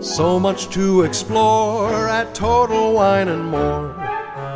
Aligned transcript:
So 0.00 0.38
much 0.38 0.68
to 0.70 1.02
explore 1.02 2.08
at 2.08 2.34
Total 2.34 2.92
Wine 2.92 3.28
and 3.28 3.46
More. 3.46 3.94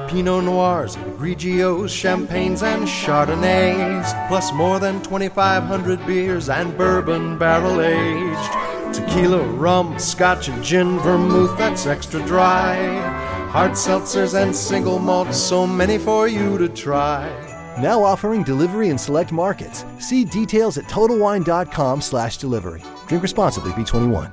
Pinot 0.08 0.44
Noirs 0.44 0.96
and 0.96 1.18
Grigios, 1.18 1.90
Champagnes 1.90 2.62
and 2.62 2.86
Chardonnays, 2.86 4.28
plus 4.28 4.52
more 4.52 4.78
than 4.78 5.02
2,500 5.02 6.06
beers 6.06 6.48
and 6.48 6.76
bourbon 6.78 7.36
barrel 7.38 7.80
aged. 7.80 8.94
Tequila, 8.94 9.42
rum, 9.42 9.98
scotch, 9.98 10.48
and 10.48 10.62
gin, 10.62 10.98
vermouth 11.00 11.56
that's 11.58 11.86
extra 11.86 12.24
dry. 12.24 12.76
Hard 13.50 13.72
seltzers 13.72 14.40
and 14.40 14.54
single 14.54 14.98
malts, 14.98 15.36
so 15.36 15.66
many 15.66 15.98
for 15.98 16.28
you 16.28 16.56
to 16.58 16.68
try. 16.68 17.28
Now 17.80 18.02
offering 18.02 18.42
delivery 18.42 18.88
in 18.88 18.98
select 18.98 19.32
markets. 19.32 19.84
See 19.98 20.24
details 20.24 20.78
at 20.78 20.84
TotalWine.com 20.84 22.00
slash 22.00 22.38
delivery. 22.38 22.82
Drink 23.06 23.22
responsibly, 23.22 23.72
B21. 23.72 24.32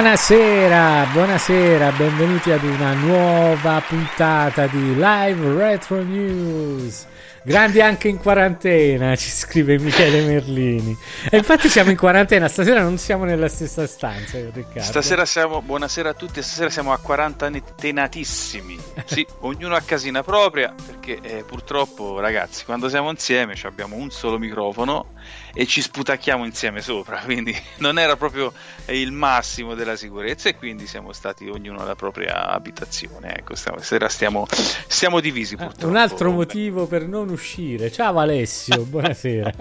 Buonasera, 0.00 1.08
buonasera, 1.12 1.90
benvenuti 1.90 2.52
ad 2.52 2.62
una 2.62 2.92
nuova 2.92 3.82
puntata 3.84 4.68
di 4.68 4.94
Live 4.94 5.56
Retro 5.56 6.04
News. 6.04 7.04
Grandi 7.42 7.80
anche 7.80 8.06
in 8.06 8.18
quarantena, 8.18 9.16
ci 9.18 9.28
scrive 9.28 9.76
Michele 9.76 10.24
Merlini. 10.24 10.96
E 11.28 11.38
infatti 11.38 11.68
siamo 11.68 11.90
in 11.90 11.96
quarantena, 11.96 12.46
stasera 12.46 12.80
non 12.80 12.96
siamo 12.96 13.24
nella 13.24 13.48
stessa 13.48 13.88
stanza, 13.88 14.38
Riccardo. 14.38 14.82
Stasera 14.82 15.24
siamo, 15.24 15.60
buonasera 15.62 16.10
a 16.10 16.14
tutti, 16.14 16.42
stasera 16.42 16.70
siamo 16.70 16.92
a 16.92 16.98
quarantenatissimi. 16.98 18.78
Sì, 19.04 19.26
ognuno 19.40 19.74
a 19.74 19.80
casina 19.80 20.22
propria, 20.22 20.72
perché 20.86 21.18
eh, 21.22 21.42
purtroppo 21.42 22.20
ragazzi, 22.20 22.64
quando 22.64 22.88
siamo 22.88 23.10
insieme 23.10 23.54
abbiamo 23.64 23.96
un 23.96 24.10
solo 24.10 24.38
microfono 24.38 25.14
e 25.54 25.66
ci 25.66 25.80
sputacchiamo 25.82 26.44
insieme 26.44 26.80
sopra, 26.80 27.18
quindi 27.24 27.56
non 27.78 27.98
era 27.98 28.16
proprio 28.16 28.52
il 28.86 29.12
massimo 29.12 29.74
della 29.74 29.96
sicurezza 29.96 30.48
e 30.48 30.56
quindi 30.56 30.86
siamo 30.86 31.12
stati 31.12 31.48
ognuno 31.48 31.80
alla 31.80 31.94
propria 31.94 32.48
abitazione. 32.48 33.36
Ecco, 33.36 33.54
stasera 33.54 34.08
stiamo, 34.08 34.46
stiamo 34.50 35.20
divisi 35.20 35.54
Ah, 35.54 35.64
purtroppo. 35.66 35.86
Un 35.88 35.96
altro 35.96 36.30
motivo 36.30 36.86
per 36.86 37.06
non 37.06 37.28
uscire. 37.30 37.90
Ciao 37.90 38.18
Alessio, 38.18 38.84
buonasera. 38.86 39.52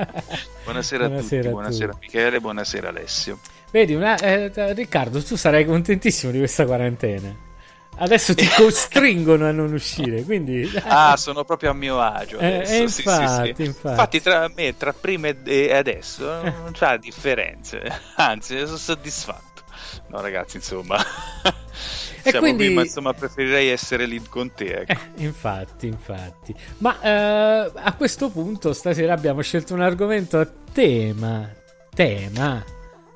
Buonasera, 0.63 1.05
a 1.05 1.07
Buonasera 1.07 1.21
tutti, 1.21 1.47
a 1.47 1.49
buonasera 1.49 1.91
tutti. 1.93 2.05
Michele, 2.05 2.39
buonasera 2.39 2.89
Alessio. 2.89 3.39
Vedi, 3.71 3.93
una- 3.95 4.17
eh, 4.17 4.73
Riccardo, 4.73 5.21
tu 5.23 5.35
sarai 5.35 5.65
contentissimo 5.65 6.31
di 6.31 6.37
questa 6.37 6.65
quarantena. 6.65 7.45
Adesso 7.99 8.35
ti 8.35 8.47
costringono 8.55 9.47
a 9.47 9.51
non 9.51 9.73
uscire, 9.73 10.23
quindi... 10.23 10.69
Ah, 10.85 11.15
sono 11.17 11.43
proprio 11.43 11.71
a 11.71 11.73
mio 11.73 11.99
agio. 11.99 12.37
Eh, 12.39 12.55
adesso, 12.57 12.71
eh, 12.83 12.87
sì, 12.89 13.01
infatti, 13.01 13.47
sì, 13.47 13.53
sì. 13.55 13.63
infatti. 13.65 14.21
tra 14.21 14.49
me, 14.55 14.77
tra 14.77 14.93
prima 14.93 15.27
e- 15.27 15.37
e 15.43 15.73
adesso, 15.73 16.25
non 16.41 16.71
c'è 16.73 16.97
differenze. 16.99 17.81
Anzi, 18.15 18.57
sono 18.65 18.77
soddisfatto. 18.77 19.45
No, 20.09 20.21
ragazzi, 20.21 20.57
insomma. 20.57 20.97
E 22.23 22.31
Siamo 22.31 22.39
quindi- 22.39 22.65
qui, 22.65 22.73
ma 22.75 22.81
insomma, 22.81 23.13
preferirei 23.13 23.69
essere 23.69 24.05
lì 24.05 24.21
con 24.27 24.53
te. 24.53 24.85
Ecco. 24.85 24.91
Eh, 24.91 25.23
infatti, 25.23 25.87
infatti. 25.87 26.53
Ma 26.79 26.99
eh, 27.01 27.71
a 27.73 27.93
questo 27.95 28.29
punto 28.29 28.73
stasera 28.73 29.13
abbiamo 29.13 29.41
scelto 29.41 29.73
un 29.73 29.81
argomento 29.81 30.39
a 30.39 30.47
tema. 30.71 31.49
Tema. 31.93 32.63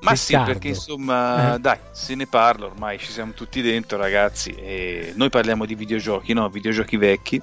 Ma 0.02 0.14
sì, 0.16 0.32
Riccardo. 0.32 0.52
perché 0.52 0.68
insomma, 0.68 1.54
Eh. 1.54 1.58
dai, 1.58 1.78
se 1.92 2.14
ne 2.14 2.26
parla 2.26 2.66
ormai, 2.66 2.98
ci 2.98 3.10
siamo 3.12 3.32
tutti 3.32 3.62
dentro, 3.62 3.96
ragazzi. 3.98 4.50
E 4.50 5.12
noi 5.16 5.30
parliamo 5.30 5.64
di 5.64 5.74
videogiochi, 5.74 6.32
no? 6.32 6.48
Videogiochi 6.48 6.96
vecchi. 6.96 7.40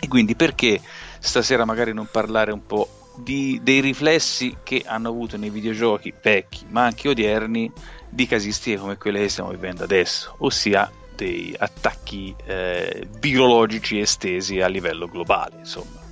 E 0.00 0.08
quindi 0.08 0.34
perché 0.36 0.80
stasera 1.18 1.64
magari 1.64 1.92
non 1.92 2.08
parlare 2.10 2.52
un 2.52 2.64
po' 2.66 2.88
di- 3.16 3.60
dei 3.62 3.80
riflessi 3.80 4.56
che 4.62 4.82
hanno 4.86 5.08
avuto 5.08 5.36
nei 5.36 5.50
videogiochi 5.50 6.12
vecchi, 6.22 6.64
ma 6.68 6.84
anche 6.84 7.08
odierni, 7.08 7.70
di 8.08 8.26
casistiche 8.26 8.78
come 8.78 8.96
quelle 8.96 9.20
che 9.20 9.28
stiamo 9.28 9.50
vivendo 9.50 9.84
adesso, 9.84 10.34
ossia 10.38 10.90
dei 11.14 11.54
attacchi 11.58 12.34
eh, 12.44 13.06
virologici 13.18 13.98
estesi 13.98 14.60
a 14.60 14.66
livello 14.68 15.08
globale, 15.08 15.56
insomma. 15.58 16.04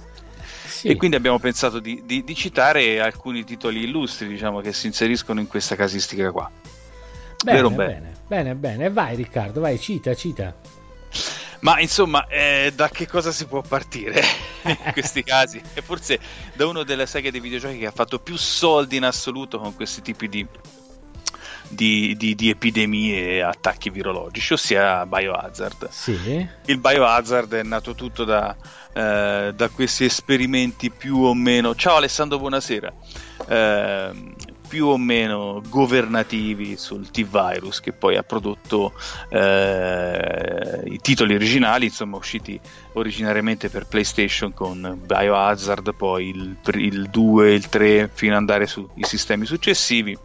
Sì. 0.75 0.89
E 0.89 0.97
quindi 0.97 1.17
abbiamo 1.17 1.39
pensato 1.39 1.79
di, 1.79 2.03
di- 2.05 2.25
di 2.25 2.35
citare 2.35 3.01
alcuni 3.01 3.45
titoli 3.45 3.85
illustri, 3.85 4.27
diciamo, 4.27 4.61
che 4.61 4.73
si 4.73 4.87
inseriscono 4.89 5.39
in 5.39 5.47
questa 5.47 5.77
casistica 5.77 6.31
qua. 6.33 6.51
bene, 7.45 7.57
vero, 7.57 7.71
bene, 7.71 8.13
bene, 8.27 8.55
bene. 8.57 8.91
Vai 8.91 9.15
Riccardo, 9.15 9.61
vai, 9.61 9.79
cita, 9.79 10.15
cita. 10.15 10.55
Ma 11.61 11.79
insomma, 11.81 12.27
eh, 12.27 12.73
da 12.75 12.89
che 12.91 13.07
cosa 13.07 13.31
si 13.33 13.47
può 13.47 13.63
partire 13.63 14.21
in 14.65 14.93
questi 14.93 15.23
casi? 15.23 15.63
E 15.75 15.81
forse 15.81 16.19
da 16.55 16.67
una 16.67 16.83
delle 16.83 17.07
saghe 17.07 17.31
dei 17.31 17.41
videogiochi 17.41 17.79
che 17.79 17.87
ha 17.87 17.93
fatto 17.93 18.19
più 18.19 18.37
soldi 18.37 18.97
in 18.97 19.05
assoluto 19.05 19.59
con 19.59 19.75
questi 19.75 20.03
tipi 20.03 20.29
di, 20.29 20.47
di, 21.69 22.15
di- 22.17 22.35
di 22.35 22.51
epidemie 22.51 23.37
e 23.37 23.41
attacchi 23.41 23.89
virologici, 23.91 24.53
ossia 24.53 25.07
Biohazard. 25.07 25.89
Sì. 25.89 26.47
Il 26.67 26.79
Biohazard 26.79 27.55
è 27.55 27.63
nato 27.63 27.95
tutto 27.95 28.25
da, 28.25 28.55
eh, 28.95 29.53
da 29.55 29.69
questi 29.69 30.05
esperimenti 30.05 30.91
più 30.91 31.19
o 31.19 31.35
meno. 31.35 31.75
Ciao 31.75 31.97
Alessandro, 31.97 32.39
buonasera. 32.39 32.93
Ehm, 33.49 34.35
più 34.67 34.87
o 34.87 34.97
meno 34.97 35.63
governativi 35.69 36.77
sul 36.77 37.11
T-Virus 37.11 37.81
che 37.81 37.93
poi 37.93 38.17
ha 38.17 38.23
prodotto 38.23 38.93
eh, 39.29 40.83
i 40.87 40.99
titoli 41.01 41.35
originali, 41.35 41.87
insomma, 41.87 42.17
usciti 42.17 42.59
originariamente 42.95 43.69
per 43.69 43.87
PlayStation 43.87 44.53
con 44.53 45.01
Biohazard, 45.05 45.95
poi 45.95 46.29
il, 46.29 46.57
il 46.75 47.09
2, 47.09 47.53
il 47.53 47.69
3, 47.69 48.11
fino 48.13 48.33
ad 48.33 48.39
andare 48.39 48.67
sui 48.67 48.87
sistemi 49.03 49.45
successivi. 49.45 50.17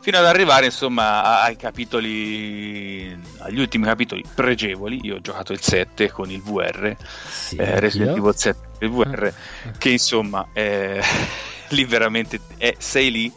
Fino 0.00 0.18
ad 0.18 0.24
arrivare 0.24 0.66
insomma 0.66 1.22
a- 1.22 1.42
ai 1.42 1.56
capitoli 1.56 3.16
agli 3.38 3.58
ultimi 3.60 3.84
capitoli 3.84 4.24
pregevoli 4.34 5.00
io 5.02 5.16
ho 5.16 5.20
giocato 5.20 5.52
il 5.52 5.60
7 5.60 6.10
con 6.10 6.30
il 6.30 6.40
VR 6.42 6.96
Sì, 7.28 7.56
eh, 7.56 7.78
Resident. 7.80 8.16
Evil 8.16 8.34
7 8.34 8.58
il 8.80 8.90
VR 8.90 9.24
Ah. 9.66 9.70
che 9.78 9.90
insomma 9.90 10.48
eh, 10.52 11.00
lì 11.70 11.84
veramente 11.84 12.40
è, 12.56 12.74
sei 12.78 13.10
lì 13.10 13.32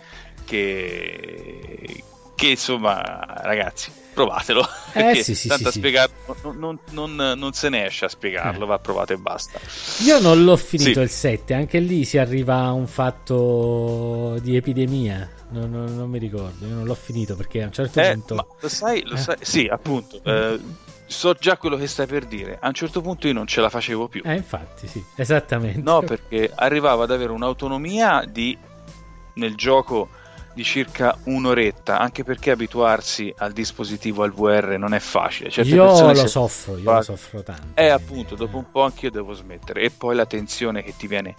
che, 0.46 2.04
che 2.36 2.48
insomma, 2.48 3.24
ragazzi, 3.42 3.92
provatelo. 4.14 4.66
Eh, 4.94 5.22
sì, 5.22 5.36
sì, 5.36 5.48
tanto 5.48 5.72
sì, 5.72 5.80
spiegarlo, 5.80 6.36
non, 6.44 6.58
non, 6.58 6.80
non, 7.16 7.38
non, 7.38 7.54
se 7.54 7.70
ne 7.70 7.86
esce 7.86 8.06
a 8.06 8.10
spiegarlo, 8.10 8.64
eh. 8.64 8.68
va 8.68 8.80
provato 8.80 9.14
e 9.14 9.18
basta. 9.18 9.60
Io 10.06 10.20
non 10.20 10.44
l'ho 10.44 10.56
finito 10.56 11.02
il 11.02 11.10
7, 11.10 11.54
anche 11.54 11.80
lì 11.80 12.06
si 12.06 12.18
arriva 12.18 12.60
a 12.64 12.72
un 12.72 12.88
fatto 12.88 14.38
di 14.42 14.56
epidemia. 14.56 15.30
Non, 15.50 15.72
non, 15.72 15.96
non, 15.96 16.10
mi 16.10 16.20
ricordo, 16.20 16.66
io 16.66 16.74
non 16.74 16.84
l'ho 16.84 16.96
finito 16.96 17.36
perché 17.36 17.64
a 17.64 17.66
un 17.68 17.72
certo 17.72 18.00
eh, 18.02 18.14
punto. 18.14 18.36
Ma 18.36 18.46
lo 18.60 18.68
sai, 18.68 19.04
lo 19.06 19.16
sai? 19.16 19.38
Sì, 19.42 19.66
appunto. 19.66 20.22
Eh, 20.24 20.60
so 21.06 21.34
già 21.34 21.58
quello 21.58 21.78
che 21.78 21.88
stai 21.88 22.06
per 22.06 22.26
dire. 22.26 22.58
A 22.60 22.68
un 22.68 22.74
certo 22.74 23.02
punto 23.02 23.28
io 23.28 23.34
non 23.34 23.48
ce 23.48 23.62
la 23.62 23.70
facevo 23.70 24.08
più. 24.08 24.22
Eh, 24.26 24.36
infatti, 24.36 24.88
sì, 24.88 25.04
esattamente. 25.16 25.82
No, 25.82 26.02
perché 26.02 26.52
arrivavo 26.54 27.04
ad 27.04 27.12
avere 27.12 27.32
un'autonomia 27.32 28.26
di 28.30 28.58
nel 29.36 29.56
gioco 29.56 30.10
di 30.58 30.64
circa 30.64 31.16
un'oretta, 31.26 32.00
anche 32.00 32.24
perché 32.24 32.50
abituarsi 32.50 33.32
al 33.38 33.54
dispositivo 33.54 34.24
al 34.24 34.34
VR 34.34 34.76
non 34.80 34.96
è 34.96 35.00
facile. 35.00 35.52
Certe 35.52 35.70
io 35.70 35.86
lo 35.86 36.16
se... 36.16 36.28
soffro, 36.28 36.78
io 36.78 36.92
lo 36.92 37.02
soffro 37.04 37.44
tanto. 37.44 37.80
Eh, 37.80 37.90
appunto, 37.90 38.34
dopo 38.34 38.58
un 38.58 38.72
po' 38.72 38.82
anch'io 38.82 39.12
devo 39.12 39.34
smettere. 39.34 39.82
E 39.82 39.92
poi 39.92 40.16
la 40.16 40.26
tensione 40.26 40.82
che 40.82 40.96
ti 40.98 41.06
viene 41.06 41.36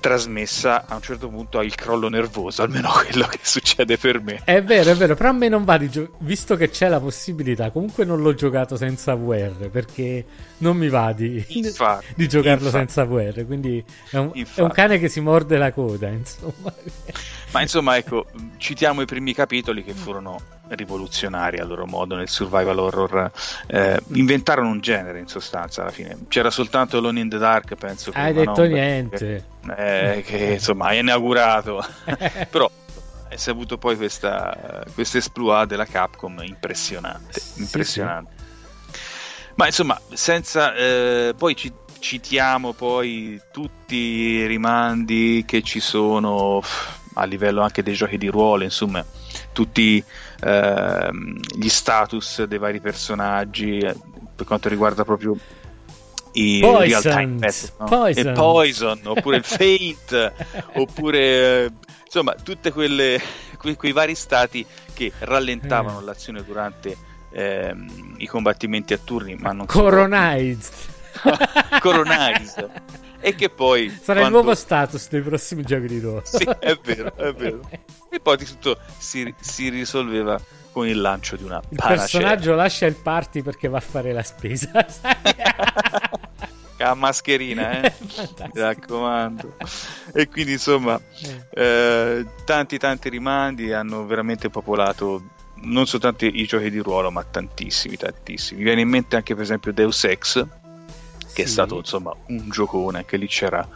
trasmessa 0.00 0.84
a 0.86 0.94
un 0.94 1.02
certo 1.02 1.28
punto 1.28 1.58
ha 1.58 1.64
il 1.64 1.74
crollo 1.74 2.08
nervoso, 2.08 2.62
almeno 2.62 2.90
quello 3.04 3.26
che 3.26 3.40
succede 3.42 3.96
per 3.96 4.20
me. 4.22 4.40
È 4.44 4.62
vero, 4.62 4.90
è 4.90 4.94
vero, 4.94 5.14
però 5.14 5.30
a 5.30 5.32
me 5.32 5.48
non 5.48 5.64
va 5.64 5.76
di 5.78 5.88
gio- 5.88 6.10
visto 6.18 6.56
che 6.56 6.70
c'è 6.70 6.88
la 6.88 7.00
possibilità, 7.00 7.70
comunque 7.70 8.04
non 8.04 8.20
l'ho 8.20 8.34
giocato 8.34 8.76
senza 8.76 9.14
VR 9.14 9.68
perché 9.70 10.24
non 10.58 10.76
mi 10.76 10.88
va 10.88 11.12
di, 11.12 11.44
infatti, 11.48 12.06
di 12.14 12.28
giocarlo 12.28 12.66
infatti. 12.66 12.90
senza 12.90 13.04
VR, 13.04 13.44
quindi 13.46 13.84
è 14.10 14.16
un, 14.16 14.30
è 14.32 14.60
un, 14.60 14.70
cane 14.70 14.98
che 14.98 15.08
si 15.08 15.20
morde 15.20 15.56
la 15.58 15.72
coda, 15.72 16.08
insomma. 16.08 16.72
Ma 17.50 17.62
insomma, 17.62 17.96
ecco, 17.96 18.26
citiamo 18.56 19.00
i 19.00 19.06
primi 19.06 19.32
capitoli 19.32 19.82
che 19.82 19.94
furono 19.94 20.56
rivoluzionari 20.68 21.58
a 21.58 21.64
loro 21.64 21.86
modo 21.86 22.14
nel 22.14 22.28
survival 22.28 22.78
horror. 22.78 23.30
Eh, 23.66 24.00
inventarono 24.12 24.68
un 24.68 24.80
genere 24.80 25.18
in 25.18 25.28
sostanza 25.28 25.82
alla 25.82 25.90
fine. 25.90 26.16
C'era 26.28 26.50
soltanto 26.50 26.98
Alone 26.98 27.20
in 27.20 27.28
the 27.28 27.38
Dark, 27.38 27.74
penso. 27.76 28.10
Hai 28.14 28.32
detto 28.32 28.62
no, 28.62 28.68
niente. 28.68 29.44
Che, 29.64 30.16
eh, 30.16 30.22
che 30.22 30.52
insomma 30.54 30.86
hai 30.86 30.98
inaugurato. 30.98 31.82
Però 32.50 32.70
si 33.34 33.48
è 33.48 33.52
avuto 33.52 33.78
poi 33.78 33.96
questa, 33.96 34.84
questa 34.92 35.18
esploit 35.18 35.66
della 35.66 35.86
Capcom 35.86 36.42
impressionante. 36.42 37.40
impressionante. 37.56 38.32
Sì. 38.36 38.46
Ma 39.58 39.66
insomma, 39.66 40.00
senza 40.12 40.72
eh, 40.76 41.34
poi 41.36 41.56
ci, 41.56 41.72
citiamo 41.98 42.74
poi 42.74 43.40
tutti 43.50 43.96
i 43.96 44.46
rimandi 44.46 45.42
che 45.44 45.62
ci 45.62 45.80
sono 45.80 46.62
a 47.14 47.24
livello 47.24 47.62
anche 47.62 47.82
dei 47.82 47.94
giochi 47.94 48.18
di 48.18 48.28
ruolo, 48.28 48.62
insomma, 48.62 49.04
tutti 49.52 50.02
ehm, 50.42 51.40
gli 51.56 51.68
status 51.68 52.44
dei 52.44 52.58
vari 52.58 52.78
personaggi 52.78 53.78
eh, 53.78 53.96
per 54.32 54.46
quanto 54.46 54.68
riguarda 54.68 55.04
proprio 55.04 55.36
i 56.34 56.60
real 56.60 57.02
time 57.02 57.34
battle, 57.34 57.72
no? 57.78 57.86
Poison. 57.86 58.32
Poison 58.34 59.00
oppure 59.06 59.36
il 59.38 59.42
Fate 59.44 60.34
oppure 60.74 61.64
eh, 61.64 61.72
insomma 62.04 62.34
tutte 62.34 62.70
quelle 62.70 63.20
quei, 63.76 63.90
vari 63.90 64.14
stati 64.14 64.64
che 64.94 65.10
rallentavano 65.18 65.98
eh. 65.98 66.04
l'azione 66.04 66.44
durante 66.44 67.07
ehm, 67.30 68.14
i 68.18 68.26
combattimenti 68.26 68.92
a 68.92 68.98
turni 68.98 69.34
ma 69.36 69.52
non 69.52 69.66
Coronized. 69.66 70.74
Coronized. 71.80 72.70
E 73.20 73.34
che 73.34 73.50
poi 73.50 73.88
sarà 73.90 74.20
quando... 74.20 74.38
il 74.38 74.44
nuovo 74.44 74.54
status 74.54 75.08
dei 75.08 75.20
prossimi 75.22 75.62
giochi 75.62 75.86
di 75.86 75.98
ruolo. 75.98 76.22
Sì 76.24 76.48
è 76.58 76.78
vero 76.82 77.14
è 77.16 77.32
vero. 77.32 77.60
E 78.10 78.20
poi 78.20 78.38
di 78.38 78.46
tutto 78.46 78.78
si, 78.96 79.34
si 79.38 79.68
risolveva 79.68 80.40
con 80.72 80.88
il 80.88 80.98
lancio 80.98 81.36
di 81.36 81.42
una 81.42 81.60
il 81.68 81.78
personaggio 81.84 82.54
lascia 82.54 82.86
il 82.86 82.94
party 82.94 83.42
perché 83.42 83.68
va 83.68 83.76
a 83.76 83.82
fare 83.82 84.12
la 84.12 84.22
spesa. 84.22 84.70
A 86.80 86.94
mascherina 86.94 87.82
eh? 87.82 87.92
mi 88.00 88.60
raccomando. 88.60 89.56
E 90.14 90.28
quindi 90.28 90.52
insomma 90.52 90.98
eh. 91.50 91.60
eh, 91.60 92.26
tanti 92.44 92.78
tanti 92.78 93.08
rimandi 93.08 93.72
hanno 93.72 94.06
veramente 94.06 94.48
popolato 94.48 95.22
non 95.62 95.86
soltanto 95.86 96.24
i 96.24 96.44
giochi 96.44 96.70
di 96.70 96.78
ruolo 96.78 97.10
ma 97.10 97.24
tantissimi 97.24 97.96
tantissimi 97.96 98.58
mi 98.58 98.64
viene 98.64 98.80
in 98.80 98.88
mente 98.88 99.16
anche 99.16 99.34
per 99.34 99.42
esempio 99.42 99.72
Deus 99.72 100.04
Ex 100.04 100.46
che 101.38 101.44
sì. 101.44 101.50
è 101.50 101.52
stato 101.52 101.76
insomma 101.76 102.12
un 102.26 102.48
giocone, 102.48 103.04
che 103.04 103.16
lì 103.16 103.28
c'era, 103.28 103.66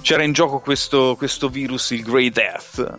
c'era 0.00 0.22
in 0.22 0.32
gioco 0.32 0.60
questo, 0.60 1.14
questo 1.16 1.50
virus, 1.50 1.90
il 1.90 2.02
Grey 2.02 2.30
Death, 2.30 2.94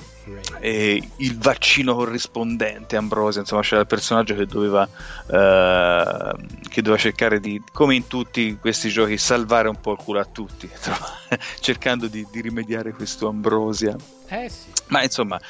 e 0.60 1.02
il 1.16 1.38
vaccino 1.40 1.96
corrispondente, 1.96 2.96
Ambrosia, 2.96 3.42
insomma 3.42 3.64
c'era 3.64 3.82
il 3.82 3.88
personaggio 3.88 4.36
che 4.36 4.46
doveva, 4.46 4.88
eh, 4.88 6.34
che 6.70 6.82
doveva 6.84 7.02
cercare 7.02 7.40
di, 7.40 7.60
come 7.72 7.96
in 7.96 8.06
tutti 8.06 8.56
questi 8.62 8.90
giochi, 8.90 9.18
salvare 9.18 9.68
un 9.68 9.80
po' 9.82 9.94
il 9.94 9.98
culo 9.98 10.20
a 10.20 10.26
tutti, 10.26 10.70
cercando 11.60 12.06
di, 12.06 12.28
di, 12.32 12.42
rimediare 12.42 12.94
questo 12.94 13.30
Ambrosia. 13.30 13.96
Eh 14.28 14.48
sì. 14.48 14.68
Ma 14.90 15.02
insomma... 15.02 15.42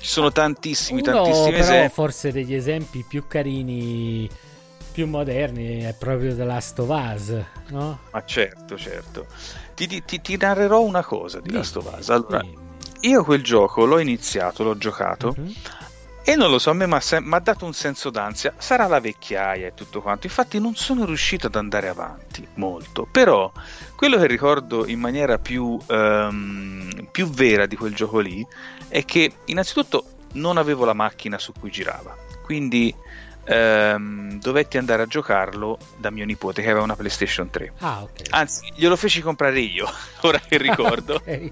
Ci 0.00 0.08
sono 0.08 0.32
tantissimi, 0.32 1.02
Uno, 1.02 1.12
tantissimi 1.12 1.50
però, 1.50 1.62
esempi. 1.62 1.92
Forse 1.92 2.32
degli 2.32 2.54
esempi 2.54 3.04
più 3.06 3.26
carini 3.26 4.28
più 4.92 5.06
moderni 5.06 5.80
è 5.82 5.94
proprio 5.96 6.34
The 6.34 6.44
Last 6.44 6.78
of 6.78 6.88
Us, 6.88 7.34
no? 7.68 7.98
Ma 8.10 8.24
certo, 8.24 8.76
certo. 8.76 9.26
Ti, 9.74 10.02
ti, 10.04 10.20
ti 10.20 10.36
narrerò 10.36 10.80
una 10.82 11.04
cosa 11.04 11.40
di 11.40 11.52
Last 11.52 11.76
of 11.76 11.94
Us. 11.96 12.08
Allora, 12.08 12.42
io 13.00 13.24
quel 13.24 13.42
gioco 13.42 13.84
l'ho 13.84 13.98
iniziato, 13.98 14.64
l'ho 14.64 14.76
giocato. 14.76 15.34
Uh-huh. 15.36 15.52
E 16.22 16.36
non 16.36 16.50
lo 16.50 16.58
so, 16.58 16.70
a 16.70 16.74
me 16.74 16.86
mi 16.86 16.94
ha 16.96 17.38
dato 17.38 17.64
un 17.64 17.72
senso 17.72 18.10
d'ansia. 18.10 18.54
Sarà 18.58 18.86
la 18.86 19.00
vecchiaia 19.00 19.68
e 19.68 19.74
tutto 19.74 20.00
quanto. 20.00 20.26
Infatti, 20.26 20.60
non 20.60 20.74
sono 20.74 21.04
riuscito 21.04 21.46
ad 21.46 21.56
andare 21.56 21.88
avanti 21.88 22.46
molto. 22.54 23.06
Però, 23.10 23.50
quello 23.96 24.18
che 24.18 24.26
ricordo 24.26 24.86
in 24.86 25.00
maniera 25.00 25.38
più, 25.38 25.78
um, 25.86 27.08
più 27.10 27.28
vera 27.28 27.66
di 27.66 27.76
quel 27.76 27.94
gioco 27.94 28.18
lì 28.20 28.46
è 28.88 29.04
che, 29.04 29.32
innanzitutto, 29.46 30.04
non 30.32 30.56
avevo 30.56 30.84
la 30.84 30.94
macchina 30.94 31.38
su 31.38 31.52
cui 31.58 31.70
girava. 31.70 32.16
Quindi 32.44 32.94
ehm, 33.44 34.38
dovetti 34.38 34.78
andare 34.78 35.02
a 35.02 35.06
giocarlo 35.06 35.78
da 35.96 36.10
mio 36.10 36.24
nipote 36.24 36.62
che 36.62 36.70
aveva 36.70 36.84
una 36.84 36.96
PlayStation 36.96 37.50
3. 37.50 37.72
Ah, 37.78 38.02
okay. 38.02 38.26
Anzi, 38.30 38.72
glielo 38.74 38.96
feci 38.96 39.20
comprare 39.20 39.60
io, 39.60 39.88
ora 40.22 40.38
che 40.38 40.58
ricordo. 40.58 41.16
okay, 41.22 41.50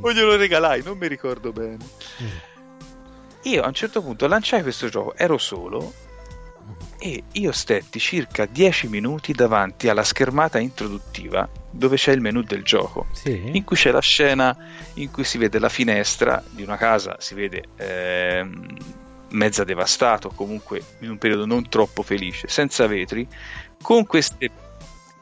o 0.00 0.12
glielo 0.12 0.36
regalai, 0.36 0.82
non 0.82 0.98
mi 0.98 1.08
ricordo 1.08 1.52
bene. 1.52 1.78
Mm. 2.22 2.28
Io 3.42 3.62
a 3.62 3.66
un 3.66 3.74
certo 3.74 4.02
punto 4.02 4.26
lanciai 4.26 4.62
questo 4.62 4.88
gioco, 4.88 5.16
ero 5.16 5.38
solo 5.38 5.92
e 6.98 7.22
io 7.32 7.52
stetti 7.52 7.98
circa 7.98 8.44
10 8.44 8.88
minuti 8.88 9.32
davanti 9.32 9.88
alla 9.88 10.04
schermata 10.04 10.58
introduttiva 10.58 11.48
dove 11.70 11.96
c'è 11.96 12.12
il 12.12 12.20
menu 12.20 12.42
del 12.42 12.62
gioco, 12.62 13.06
sì. 13.12 13.50
in 13.52 13.64
cui 13.64 13.76
c'è 13.76 13.90
la 13.90 14.00
scena 14.00 14.54
in 14.94 15.10
cui 15.10 15.24
si 15.24 15.38
vede 15.38 15.58
la 15.58 15.70
finestra 15.70 16.42
di 16.50 16.62
una 16.62 16.76
casa, 16.76 17.16
si 17.18 17.34
vede 17.34 17.64
ehm, 17.76 18.76
mezza 19.30 19.64
devastato, 19.64 20.30
comunque 20.30 20.82
in 21.00 21.10
un 21.10 21.18
periodo 21.18 21.46
non 21.46 21.68
troppo 21.68 22.02
felice, 22.02 22.48
senza 22.48 22.86
vetri, 22.86 23.26
con 23.80 24.04
queste 24.04 24.50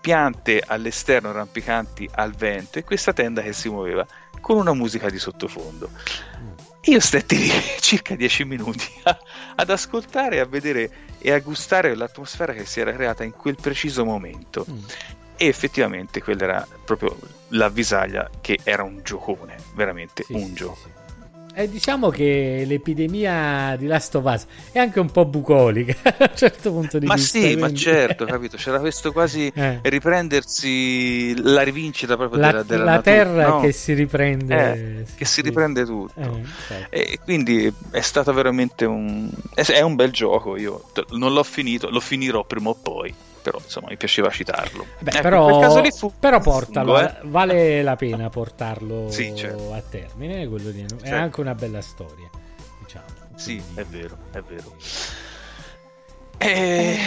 piante 0.01 0.63
all'esterno 0.67 1.31
rampicanti 1.33 2.09
al 2.13 2.33
vento 2.33 2.79
e 2.79 2.85
questa 2.85 3.13
tenda 3.13 3.43
che 3.43 3.53
si 3.53 3.69
muoveva 3.69 4.07
con 4.41 4.57
una 4.57 4.73
musica 4.73 5.09
di 5.11 5.19
sottofondo. 5.19 5.91
Io 6.89 7.01
stetti 7.01 7.37
lì 7.37 7.51
circa 7.81 8.15
10 8.15 8.45
minuti 8.45 8.87
a, 9.03 9.19
ad 9.57 9.69
ascoltare, 9.69 10.41
a 10.41 10.47
vedere 10.47 10.91
e 11.19 11.33
a 11.33 11.39
gustare 11.39 11.95
l'atmosfera 11.95 12.55
che 12.55 12.65
si 12.65 12.81
era 12.81 12.93
creata 12.93 13.25
in 13.25 13.33
quel 13.33 13.57
preciso 13.61 14.07
momento. 14.07 14.65
Mm. 14.69 14.79
E 15.37 15.47
effettivamente 15.47 16.23
quella 16.23 16.45
era 16.45 16.69
proprio 16.85 17.17
l'avvisaglia 17.49 18.31
che 18.41 18.59
era 18.65 18.83
un 18.85 19.03
giocone, 19.05 19.57
veramente 19.75 20.25
sì, 20.25 20.33
un 20.33 20.47
sì, 20.47 20.53
gioco. 20.55 20.79
Sì, 20.83 20.98
eh, 21.59 21.69
diciamo 21.69 22.09
che 22.09 22.63
l'epidemia 22.65 23.75
di 23.77 23.87
Last 23.87 24.15
of 24.15 24.25
Us 24.25 24.47
è 24.71 24.79
anche 24.79 25.01
un 25.01 25.11
po' 25.11 25.25
bucolica 25.25 25.97
a 26.17 26.31
un 26.31 26.37
certo 26.37 26.71
punto 26.71 27.01
di 27.01 27.07
ma 27.07 27.15
vista. 27.15 27.39
Ma 27.39 27.45
sì, 27.45 27.53
quindi... 27.53 27.73
ma 27.73 27.77
certo, 27.77 28.25
capito? 28.27 28.57
C'era 28.57 28.79
questo 28.79 29.11
quasi 29.11 29.51
eh. 29.53 29.81
riprendersi 29.83 31.35
la 31.43 31.63
rivincita 31.63 32.17
proprio 32.17 32.41
la, 32.41 32.47
della, 32.51 32.63
della 32.63 32.85
la 32.85 33.01
terra 33.03 33.49
no? 33.49 33.61
che 33.61 33.73
si 33.73 33.93
riprende. 33.93 34.55
Eh, 34.55 35.05
sì, 35.05 35.15
che 35.17 35.25
si 35.25 35.41
riprende 35.43 35.85
tutto. 35.85 36.41
Certo. 36.69 36.95
E 36.95 37.19
quindi 37.25 37.73
è 37.91 38.01
stato 38.03 38.33
veramente 38.33 38.85
un... 38.85 39.29
è 39.53 39.81
un 39.81 39.97
bel 39.97 40.13
gioco. 40.13 40.57
Io 40.57 40.85
non 41.11 41.33
l'ho 41.33 41.43
finito, 41.43 41.91
lo 41.91 41.99
finirò 41.99 42.45
prima 42.45 42.69
o 42.69 42.77
poi 42.81 43.13
però 43.49 43.59
insomma 43.65 43.89
mi 43.89 43.97
piaceva 43.97 44.29
citarlo. 44.29 44.87
Beh, 44.99 45.11
ecco, 45.11 45.23
però, 45.23 45.91
fu, 45.91 46.13
però 46.19 46.39
portalo, 46.41 46.97
fungo, 46.97 47.09
eh? 47.09 47.21
vale 47.25 47.83
la 47.83 47.97
pena 47.97 48.29
portarlo 48.29 49.09
sì, 49.11 49.35
certo. 49.35 49.73
a 49.73 49.81
termine, 49.81 50.47
quello 50.47 50.71
di, 50.71 50.87
certo. 50.87 51.05
è 51.05 51.11
anche 51.13 51.41
una 51.41 51.55
bella 51.55 51.81
storia, 51.81 52.29
diciamo. 52.81 53.07
Sì, 53.37 53.63
Quindi... 53.63 53.81
è 53.81 53.85
vero, 53.85 54.19
è 54.33 54.41
vero. 54.43 54.77
Eh, 56.37 56.99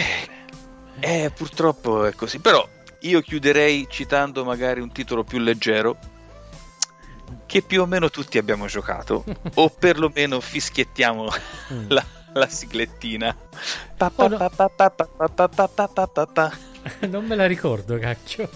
eh, 1.00 1.30
purtroppo 1.34 2.04
è 2.06 2.12
così, 2.14 2.40
però 2.40 2.68
io 3.00 3.20
chiuderei 3.20 3.86
citando 3.88 4.44
magari 4.44 4.80
un 4.80 4.90
titolo 4.90 5.22
più 5.24 5.38
leggero 5.38 5.96
che 7.46 7.62
più 7.62 7.82
o 7.82 7.86
meno 7.86 8.10
tutti 8.10 8.38
abbiamo 8.38 8.66
giocato, 8.66 9.24
o 9.54 9.68
perlomeno 9.68 10.40
fischiettiamo 10.40 11.28
Mm. 11.72 11.86
la, 11.88 12.04
la 12.34 12.48
siglettina. 12.48 13.36
Non 17.08 17.24
me 17.24 17.36
la 17.36 17.46
ricordo, 17.46 17.98
cacchio. 17.98 18.48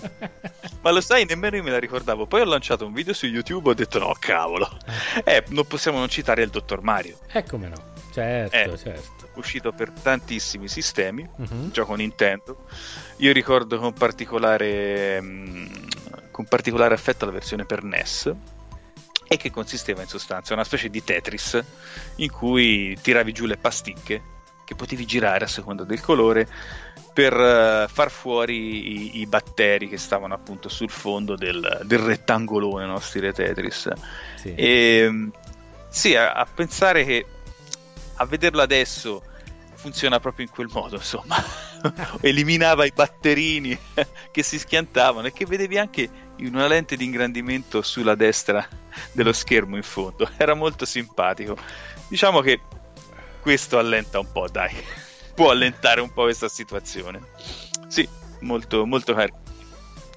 Ma 0.82 0.90
lo 0.90 1.00
sai, 1.00 1.24
nemmeno 1.24 1.56
io 1.56 1.62
me 1.62 1.70
la 1.70 1.78
ricordavo. 1.78 2.26
Poi 2.26 2.40
ho 2.40 2.44
lanciato 2.44 2.84
un 2.86 2.92
video 2.92 3.14
su 3.14 3.26
YouTube 3.26 3.68
e 3.68 3.70
ho 3.70 3.74
detto 3.74 3.98
no, 3.98 4.14
cavolo. 4.18 4.68
Eh, 5.24 5.44
non 5.48 5.66
possiamo 5.66 5.98
non 5.98 6.08
citare 6.08 6.42
il 6.42 6.50
dottor 6.50 6.82
Mario. 6.82 7.18
Eh, 7.32 7.44
no. 7.68 7.94
Certo, 8.12 8.56
eh, 8.56 8.78
certo. 8.78 9.28
Uscito 9.34 9.72
per 9.72 9.90
tantissimi 9.90 10.68
sistemi, 10.68 11.28
uh-huh. 11.36 11.70
gioco 11.70 11.94
Nintendo. 11.94 12.64
Io 13.18 13.32
ricordo 13.32 13.78
con 13.78 13.92
particolare, 13.92 15.20
con 16.30 16.46
particolare 16.46 16.94
affetto 16.94 17.26
la 17.26 17.32
versione 17.32 17.64
per 17.64 17.84
NES 17.84 18.34
e 19.28 19.36
che 19.36 19.50
consisteva 19.50 20.02
in 20.02 20.08
sostanza 20.08 20.52
in 20.52 20.58
una 20.58 20.66
specie 20.66 20.88
di 20.88 21.02
Tetris 21.02 21.62
in 22.16 22.30
cui 22.30 22.96
tiravi 23.00 23.32
giù 23.32 23.46
le 23.46 23.56
pasticche 23.56 24.34
che 24.64 24.74
potevi 24.74 25.06
girare 25.06 25.44
a 25.44 25.48
seconda 25.48 25.84
del 25.84 26.00
colore 26.00 26.48
per 27.12 27.32
eh, 27.32 27.86
far 27.90 28.10
fuori 28.10 29.16
i, 29.16 29.20
i 29.20 29.26
batteri 29.26 29.88
che 29.88 29.96
stavano 29.96 30.34
appunto 30.34 30.68
sul 30.68 30.90
fondo 30.90 31.36
del, 31.36 31.82
del 31.84 31.98
rettangolone 31.98 32.86
no? 32.86 32.98
stile 32.98 33.32
Tetris 33.32 33.90
Sì. 34.34 34.54
e 34.54 35.06
mm, 35.08 35.28
sì, 35.88 36.14
a, 36.14 36.32
a 36.32 36.44
pensare 36.44 37.04
che 37.04 37.26
a 38.16 38.24
vederlo 38.26 38.62
adesso 38.62 39.22
funziona 39.74 40.18
proprio 40.18 40.46
in 40.46 40.50
quel 40.50 40.68
modo, 40.70 40.96
insomma. 40.96 41.36
Eliminava 42.20 42.84
i 42.84 42.92
batterini 42.94 43.78
che 44.32 44.42
si 44.42 44.58
schiantavano 44.58 45.28
e 45.28 45.32
che 45.32 45.46
vedevi 45.46 45.78
anche 45.78 46.08
in 46.36 46.54
una 46.54 46.66
lente 46.66 46.96
di 46.96 47.04
ingrandimento 47.04 47.82
sulla 47.82 48.14
destra 48.14 48.66
dello 49.12 49.32
schermo 49.32 49.76
in 49.76 49.82
fondo. 49.82 50.28
Era 50.36 50.54
molto 50.54 50.84
simpatico. 50.84 51.56
Diciamo 52.08 52.40
che 52.40 52.60
questo 53.40 53.78
allenta 53.78 54.18
un 54.18 54.30
po', 54.32 54.48
dai. 54.48 54.74
Può 55.34 55.50
allentare 55.50 56.00
un 56.00 56.12
po' 56.12 56.22
questa 56.22 56.48
situazione. 56.48 57.20
Sì, 57.88 58.08
molto, 58.40 58.86
molto 58.86 59.14
carino. 59.14 59.38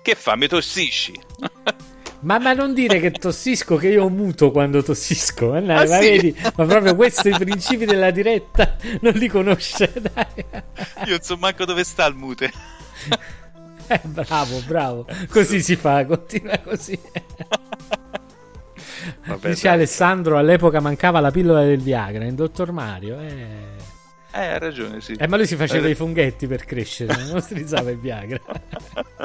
Che 0.01 0.15
fa? 0.15 0.35
Mi 0.35 0.47
tossisci? 0.47 1.19
Ma, 2.21 2.37
ma 2.37 2.51
non 2.51 2.73
dire 2.73 2.99
che 2.99 3.11
tossisco, 3.11 3.77
che 3.77 3.87
io 3.87 4.09
muto 4.09 4.51
quando 4.51 4.83
tossisco. 4.83 5.55
eh, 5.55 5.59
Ah, 5.59 5.61
ma 5.61 5.85
sì? 5.85 5.99
vedi, 5.99 6.35
ma 6.57 6.65
proprio 6.65 6.93
questi 6.93 7.29
principi 7.29 7.85
della 7.85 8.11
diretta 8.11 8.75
non 8.99 9.13
li 9.13 9.29
conosce, 9.29 9.93
dai. 9.95 10.25
Io 11.05 11.11
non 11.11 11.21
so 11.21 11.37
manco 11.37 11.63
dove 11.63 11.85
sta 11.85 12.05
il 12.07 12.15
mute. 12.15 12.51
Eh, 13.87 14.01
bravo, 14.03 14.59
bravo. 14.67 15.05
Così 15.29 15.61
si 15.61 15.77
fa, 15.77 16.05
continua 16.05 16.57
così. 16.57 16.99
Vabbè, 19.25 19.49
Dice 19.49 19.67
dai. 19.67 19.73
Alessandro, 19.77 20.37
all'epoca 20.37 20.79
mancava 20.79 21.19
la 21.19 21.31
pillola 21.31 21.63
del 21.63 21.79
Viagra 21.81 22.23
in 22.25 22.35
Dottor 22.35 22.71
Mario. 22.71 23.19
Eh. 23.19 23.87
Eh, 24.31 24.45
hai 24.45 24.59
ragione, 24.59 25.01
sì. 25.01 25.13
Eh, 25.13 25.27
ma 25.27 25.37
lui 25.37 25.47
si 25.47 25.55
faceva 25.55 25.87
Eh, 25.87 25.91
i 25.91 25.95
funghetti 25.95 26.45
per 26.45 26.63
crescere, 26.63 27.15
non 27.25 27.37
utilizzava 27.37 27.89
il 27.89 27.97
Viagra. 27.97 28.39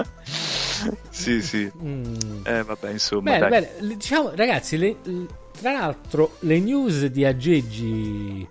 sì, 1.11 1.43
sì. 1.43 1.71
Mm. 1.83 2.15
Eh, 2.45 2.63
vabbè, 2.63 2.91
insomma, 2.91 3.33
Bene, 3.39 3.49
bene. 3.49 3.71
Diciamo, 3.97 4.33
ragazzi, 4.35 4.77
le- 4.79 4.97
tra 5.61 5.73
l'altro 5.73 6.37
le 6.41 6.59
news 6.59 7.05
di 7.07 7.25
aggeggi 7.25 8.49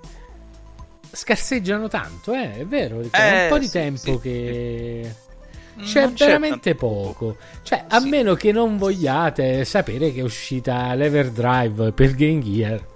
scarseggiano 1.12 1.88
tanto, 1.88 2.34
eh? 2.34 2.54
è 2.60 2.66
vero, 2.66 3.02
è 3.02 3.08
Eh, 3.12 3.44
un 3.44 3.50
po' 3.50 3.60
di 3.60 3.66
sì, 3.66 3.72
tempo 3.72 4.14
sì. 4.14 4.20
che 4.20 5.16
c'è 5.82 6.02
non 6.04 6.14
c'è 6.14 6.26
veramente 6.26 6.76
tanto 6.76 6.88
poco. 6.88 7.38
Cioè, 7.64 7.84
a 7.88 8.00
Sì. 8.00 8.10
meno 8.10 8.36
che 8.36 8.52
non 8.52 8.78
vogliate 8.78 9.66
sapere 9.66 10.12
che 10.14 10.20
è 10.20 10.24
uscita 10.24 10.94
l'Everdrive 10.94 11.92
per 11.92 12.14
Game 12.16 12.42
Gear. 12.42 12.92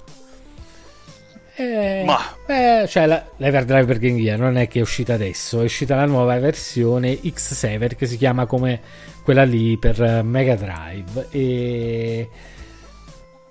Eh, 1.59 2.03
Ma- 2.05 2.35
eh, 2.45 2.87
cioè 2.87 3.07
la- 3.07 3.25
l'Everdrive 3.37 3.85
per 3.85 3.97
Game 3.97 4.21
Gear 4.21 4.37
non 4.37 4.57
è 4.57 4.67
che 4.67 4.77
è 4.77 4.81
uscita 4.83 5.15
adesso, 5.15 5.61
è 5.61 5.63
uscita 5.63 5.95
la 5.95 6.05
nuova 6.05 6.37
versione 6.37 7.13
X7 7.19 7.95
che 7.95 8.05
si 8.05 8.15
chiama 8.17 8.45
come 8.45 8.79
quella 9.23 9.43
lì 9.43 9.75
per 9.77 10.21
Mega 10.23 10.55
Drive. 10.55 11.27
E 11.31 12.29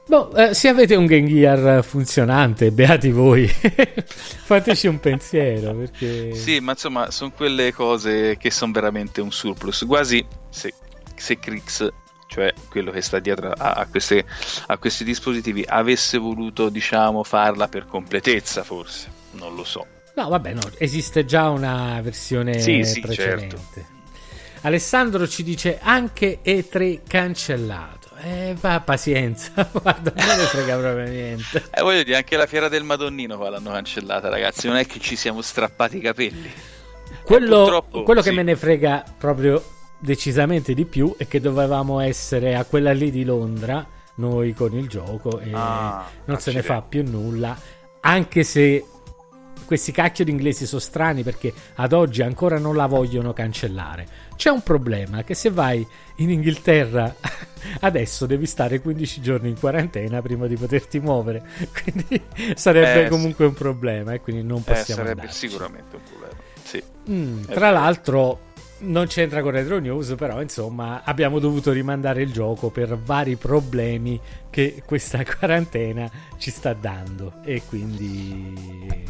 boh, 0.06 0.34
eh, 0.34 0.54
se 0.54 0.68
avete 0.68 0.94
un 0.94 1.06
Game 1.06 1.28
Gear 1.28 1.82
funzionante, 1.84 2.70
beati 2.70 3.10
voi, 3.10 3.46
fateci 4.06 4.86
un 4.86 5.00
pensiero 5.00 5.74
perché 5.74 6.34
Sì, 6.34 6.60
ma 6.60 6.72
insomma, 6.72 7.10
sono 7.10 7.30
quelle 7.32 7.72
cose 7.72 8.36
che 8.38 8.50
sono 8.50 8.72
veramente 8.72 9.20
un 9.20 9.30
surplus. 9.32 9.84
Quasi 9.86 10.24
se, 10.50 10.72
se 11.14 11.38
Crix, 11.38 11.88
cioè 12.28 12.52
quello 12.68 12.90
che 12.90 13.00
sta 13.02 13.18
dietro 13.18 13.50
a, 13.50 13.72
a 13.72 13.86
queste- 13.86 14.24
a 14.66 14.76
questi 14.78 15.04
dispositivi, 15.04 15.64
avesse 15.66 16.18
voluto, 16.18 16.68
diciamo, 16.68 17.22
farla 17.24 17.68
per 17.68 17.86
completezza, 17.86 18.62
forse. 18.64 19.08
Non 19.32 19.54
lo 19.54 19.64
so. 19.64 19.86
No, 20.16 20.28
vabbè, 20.28 20.54
no, 20.54 20.62
esiste 20.78 21.24
già 21.26 21.50
una 21.50 22.00
versione 22.02 22.58
Sì, 22.58 22.82
sì, 22.84 23.00
precedente. 23.00 23.56
certo. 23.74 23.94
Alessandro 24.62 25.28
ci 25.28 25.42
dice 25.42 25.78
anche 25.80 26.38
E3 26.42 27.00
cancellato. 27.06 27.95
Eh, 28.22 28.56
va, 28.60 28.80
pazienza, 28.80 29.68
guarda, 29.72 30.12
non 30.14 30.26
me 30.26 30.36
ne 30.36 30.42
frega 30.44 30.76
proprio 30.76 31.06
niente. 31.06 31.64
Eh, 31.70 31.82
voglio 31.82 32.02
dire, 32.02 32.16
anche 32.16 32.36
la 32.36 32.46
fiera 32.46 32.68
del 32.68 32.82
Madonnino 32.82 33.36
qua 33.36 33.50
l'hanno 33.50 33.70
cancellata, 33.70 34.28
ragazzi. 34.28 34.66
Non 34.66 34.76
è 34.76 34.86
che 34.86 34.98
ci 35.00 35.16
siamo 35.16 35.42
strappati 35.42 35.98
i 35.98 36.00
capelli. 36.00 36.50
Quello, 37.22 37.86
quello 38.04 38.20
che 38.20 38.30
sì. 38.30 38.34
me 38.34 38.42
ne 38.42 38.56
frega 38.56 39.04
proprio 39.18 39.62
decisamente 39.98 40.74
di 40.74 40.84
più 40.84 41.14
è 41.16 41.26
che 41.26 41.40
dovevamo 41.40 42.00
essere 42.00 42.54
a 42.54 42.64
quella 42.64 42.92
lì 42.92 43.10
di 43.10 43.24
Londra, 43.24 43.86
noi 44.16 44.52
con 44.54 44.72
il 44.74 44.88
gioco, 44.88 45.40
e 45.40 45.50
Ah, 45.52 46.06
non 46.24 46.38
se 46.38 46.52
ne 46.52 46.62
fa 46.62 46.82
più 46.82 47.02
nulla, 47.08 47.56
anche 48.00 48.42
se 48.44 48.84
questi 49.66 49.92
cacchio 49.92 50.24
di 50.24 50.30
inglesi 50.30 50.64
sono 50.64 50.80
strani 50.80 51.22
perché 51.22 51.52
ad 51.74 51.92
oggi 51.92 52.22
ancora 52.22 52.58
non 52.58 52.74
la 52.76 52.86
vogliono 52.86 53.32
cancellare. 53.32 54.06
C'è 54.36 54.50
un 54.50 54.62
problema 54.62 55.24
che 55.24 55.34
se 55.34 55.50
vai 55.50 55.86
in 56.16 56.30
Inghilterra 56.30 57.14
adesso 57.80 58.26
devi 58.26 58.46
stare 58.46 58.80
15 58.80 59.20
giorni 59.20 59.48
in 59.50 59.58
quarantena 59.58 60.22
prima 60.22 60.46
di 60.46 60.56
poterti 60.56 61.00
muovere, 61.00 61.42
quindi 61.82 62.22
sarebbe 62.54 63.00
Eh, 63.00 63.04
sì. 63.04 63.10
comunque 63.10 63.44
un 63.46 63.54
problema 63.54 64.12
e 64.14 64.20
quindi 64.20 64.42
non 64.42 64.58
Eh, 64.58 64.62
possiamo 64.62 64.84
sarebbe 65.02 65.20
andarci. 65.22 65.48
sicuramente 65.48 65.96
un 65.96 66.02
problema. 66.08 66.34
Sì. 66.62 66.82
Mm, 67.10 67.42
È 67.46 67.52
tra 67.52 67.70
l'altro 67.70 68.40
non 68.78 69.06
c'entra 69.06 69.40
con 69.40 69.52
Retro 69.52 69.78
News, 69.78 70.14
però 70.18 70.42
insomma 70.42 71.00
abbiamo 71.02 71.38
dovuto 71.38 71.72
rimandare 71.72 72.20
il 72.22 72.30
gioco 72.30 72.68
per 72.68 72.96
vari 72.98 73.36
problemi 73.36 74.20
che 74.50 74.82
questa 74.84 75.22
quarantena 75.24 76.10
ci 76.36 76.50
sta 76.50 76.74
dando 76.74 77.34
e 77.42 77.62
quindi 77.66 79.04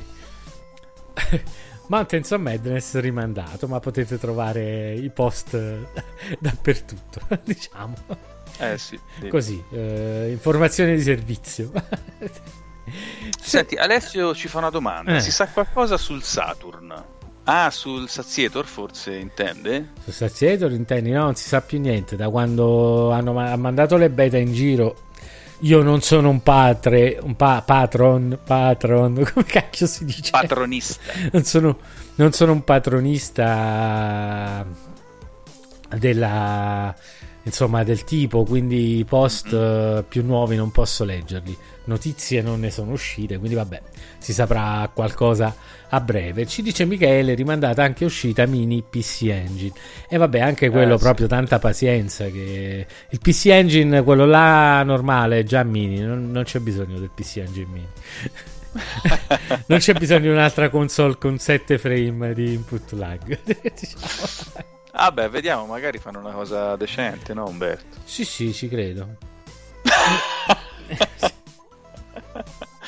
Mountains 1.89 2.31
of 2.33 2.41
Madness 2.41 2.99
rimandato, 2.99 3.69
ma 3.69 3.79
potete 3.81 4.19
trovare 4.19 4.95
i 4.95 5.11
post 5.11 5.57
dappertutto, 6.39 7.21
diciamo. 7.45 7.95
Eh 8.59 8.79
sì. 8.79 8.99
sì. 9.21 9.29
Così, 9.29 9.63
eh, 9.71 10.29
informazioni 10.31 10.97
di 10.97 11.03
servizio. 11.03 11.71
Senti, 13.41 13.77
Alessio 13.77 14.35
ci 14.35 14.49
fa 14.49 14.59
una 14.59 14.71
domanda. 14.71 15.17
Eh. 15.17 15.21
Si 15.21 15.31
sa 15.31 15.47
qualcosa 15.49 15.97
sul 15.97 16.23
Saturn? 16.23 17.15
Ah, 17.49 17.71
sul 17.71 18.09
Sazietor 18.09 18.67
forse 18.67 19.15
intende? 19.15 19.93
Su 20.03 20.11
Sazietor 20.11 20.73
intendi? 20.73 21.11
No, 21.11 21.25
non 21.25 21.37
si 21.37 21.47
sa 21.47 21.61
più 21.61 21.79
niente. 21.79 22.17
Da 22.17 22.29
quando 22.29 23.13
hanno 23.13 23.33
ma- 23.33 23.53
ha 23.53 23.57
mandato 23.57 23.97
le 23.97 24.11
beta 24.11 24.37
in 24.37 24.53
giro, 24.53 25.06
io 25.61 25.83
non 25.83 26.03
sono 26.03 26.29
un 26.29 26.43
patre, 26.43 27.19
un 27.21 27.35
pa- 27.35 27.63
patron, 27.65 28.39
patron, 28.45 29.15
come 29.33 29.47
cacchio 29.47 29.87
si 29.87 30.05
dice? 30.05 30.31
Patronista. 30.31 31.01
non, 31.33 31.45
sono, 31.45 31.79
non 32.17 32.33
sono 32.33 32.53
un 32.53 32.65
patronista 32.65 34.67
della 35.99 36.95
insomma 37.45 37.85
del 37.85 38.03
tipo 38.03 38.43
quindi 38.43 38.99
i 38.99 39.05
post 39.05 39.53
eh, 39.53 40.05
più 40.09 40.25
nuovi 40.25 40.57
non 40.57 40.73
posso 40.73 41.05
leggerli 41.05 41.57
notizie 41.87 42.43
non 42.43 42.61
ne 42.61 42.71
sono 42.71 42.93
uscite 42.93 43.39
quindi 43.39 43.57
vabbè 43.57 43.81
si 44.19 44.33
saprà 44.33 44.89
qualcosa 44.95 45.55
a 45.89 46.01
breve 46.01 46.47
ci 46.47 46.63
dice 46.63 46.85
Michele 46.85 47.35
rimandata 47.35 47.83
anche 47.83 48.05
uscita 48.05 48.47
mini 48.47 48.83
PC 48.83 49.23
Engine 49.25 49.73
e 50.09 50.17
vabbè 50.17 50.41
anche 50.41 50.69
quello 50.71 50.95
Eh, 50.95 50.99
sì. 50.99 51.03
proprio 51.05 51.27
tanta 51.27 51.59
pazienza 51.59 52.27
che 52.27 52.87
il 53.09 53.19
PC 53.21 53.47
Engine 53.47 54.03
quello 54.03 54.25
là 54.27 54.83
normale 54.83 55.41
è 55.41 55.43
già 55.43 55.63
mini 55.63 55.99
non, 56.01 56.31
non 56.31 56.45
c'è 56.45 56.59
bisogno 56.61 56.99
del 56.99 57.11
PC 57.15 57.37
Engine 57.39 57.67
mini 57.73 57.89
non 59.67 59.79
c'è 59.79 59.95
bisogno 59.95 60.21
di 60.21 60.29
un'altra 60.29 60.69
console 60.69 61.17
con 61.19 61.39
7 61.39 61.79
frame 61.79 62.35
di 62.35 62.53
input 62.53 62.93
lag. 62.93 63.39
diciamo. 63.47 64.65
Ah 64.99 65.11
beh, 65.11 65.31
vediamo, 65.31 65.65
magari 65.65 65.97
fanno 65.99 66.19
una 66.19 66.33
cosa 66.33 66.77
decente, 66.77 67.33
no 67.33 67.47
Umberto? 67.49 67.97
Sì, 68.05 68.25
sì, 68.27 68.53
ci 68.53 68.69
credo. 68.69 69.17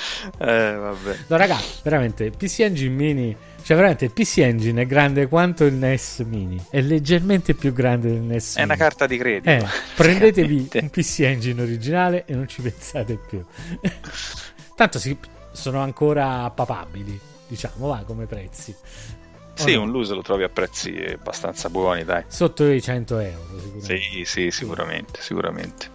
Eh, 0.38 0.74
vabbè. 0.74 1.16
No, 1.28 1.36
raga, 1.36 1.58
veramente, 1.82 2.30
PC 2.30 2.60
Engine 2.60 2.94
Mini 2.94 3.36
Cioè, 3.62 3.76
veramente 3.76 4.06
il 4.06 4.12
PC 4.12 4.38
Engine 4.38 4.82
è 4.82 4.86
grande 4.86 5.26
quanto 5.26 5.64
il 5.64 5.74
NES 5.74 6.20
Mini. 6.20 6.62
È 6.70 6.80
leggermente 6.80 7.54
più 7.54 7.72
grande 7.72 8.08
del 8.10 8.20
NES 8.20 8.56
È 8.56 8.62
una 8.62 8.74
Mini. 8.74 8.78
carta 8.78 9.06
di 9.06 9.18
credito. 9.18 9.50
Eh, 9.50 9.64
prendetevi 9.94 10.68
un 10.80 10.90
PC 10.90 11.20
Engine 11.20 11.60
originale 11.60 12.24
e 12.26 12.34
non 12.34 12.48
ci 12.48 12.62
pensate 12.62 13.16
più. 13.16 13.44
Tanto 14.74 14.98
si- 14.98 15.18
sono 15.52 15.80
ancora 15.80 16.48
papabili, 16.50 17.18
diciamo, 17.46 17.88
va 17.88 18.02
come 18.06 18.26
prezzi. 18.26 18.74
Sì, 19.54 19.74
un 19.74 19.90
loose 19.90 20.14
lo 20.14 20.22
trovi 20.22 20.44
a 20.44 20.48
prezzi 20.48 20.94
abbastanza 21.12 21.68
buoni, 21.68 22.04
dai. 22.04 22.22
Sotto 22.28 22.64
i 22.70 22.80
100 22.80 23.18
euro, 23.18 23.58
sicuramente. 23.58 23.96
Sì, 23.98 24.22
sì, 24.24 24.50
sicuramente, 24.52 25.20
sicuramente. 25.20 25.86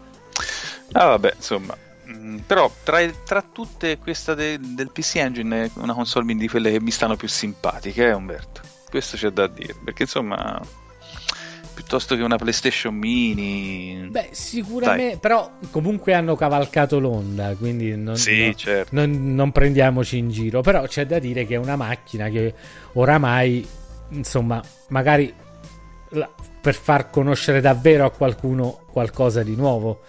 Ah, 0.91 1.05
vabbè, 1.05 1.33
insomma. 1.37 1.75
Mm, 2.09 2.37
Però 2.45 2.71
tra, 2.83 2.99
tra 3.25 3.41
tutte 3.41 3.97
questa 3.97 4.33
de- 4.33 4.59
del 4.59 4.91
PC 4.91 5.15
Engine 5.15 5.65
è 5.65 5.69
una 5.75 5.93
console 5.93 6.33
di 6.35 6.47
quelle 6.47 6.71
che 6.71 6.81
mi 6.81 6.91
stanno 6.91 7.15
più 7.15 7.27
simpatiche, 7.27 8.07
eh, 8.07 8.13
Umberto. 8.13 8.61
Questo 8.89 9.15
c'è 9.17 9.29
da 9.29 9.47
dire, 9.47 9.73
perché 9.83 10.03
insomma, 10.03 10.61
piuttosto 11.73 12.15
che 12.15 12.21
una 12.21 12.35
PlayStation 12.35 12.93
Mini... 12.93 14.07
Beh, 14.09 14.29
sicuramente, 14.31 15.17
però 15.17 15.49
comunque 15.71 16.13
hanno 16.13 16.35
cavalcato 16.35 16.99
l'onda, 16.99 17.55
quindi 17.55 17.95
non, 17.95 18.15
sì, 18.17 18.47
no- 18.47 18.53
certo. 18.53 18.93
non- 18.95 19.33
non 19.33 19.51
prendiamoci 19.51 20.17
in 20.17 20.29
giro. 20.29 20.61
Però 20.61 20.85
c'è 20.85 21.05
da 21.05 21.19
dire 21.19 21.45
che 21.47 21.55
è 21.55 21.57
una 21.57 21.75
macchina 21.75 22.29
che 22.29 22.53
oramai, 22.93 23.65
insomma, 24.09 24.61
magari 24.89 25.33
la- 26.09 26.29
per 26.61 26.75
far 26.75 27.09
conoscere 27.09 27.59
davvero 27.61 28.05
a 28.05 28.11
qualcuno 28.11 28.81
qualcosa 28.91 29.41
di 29.41 29.55
nuovo, 29.55 30.01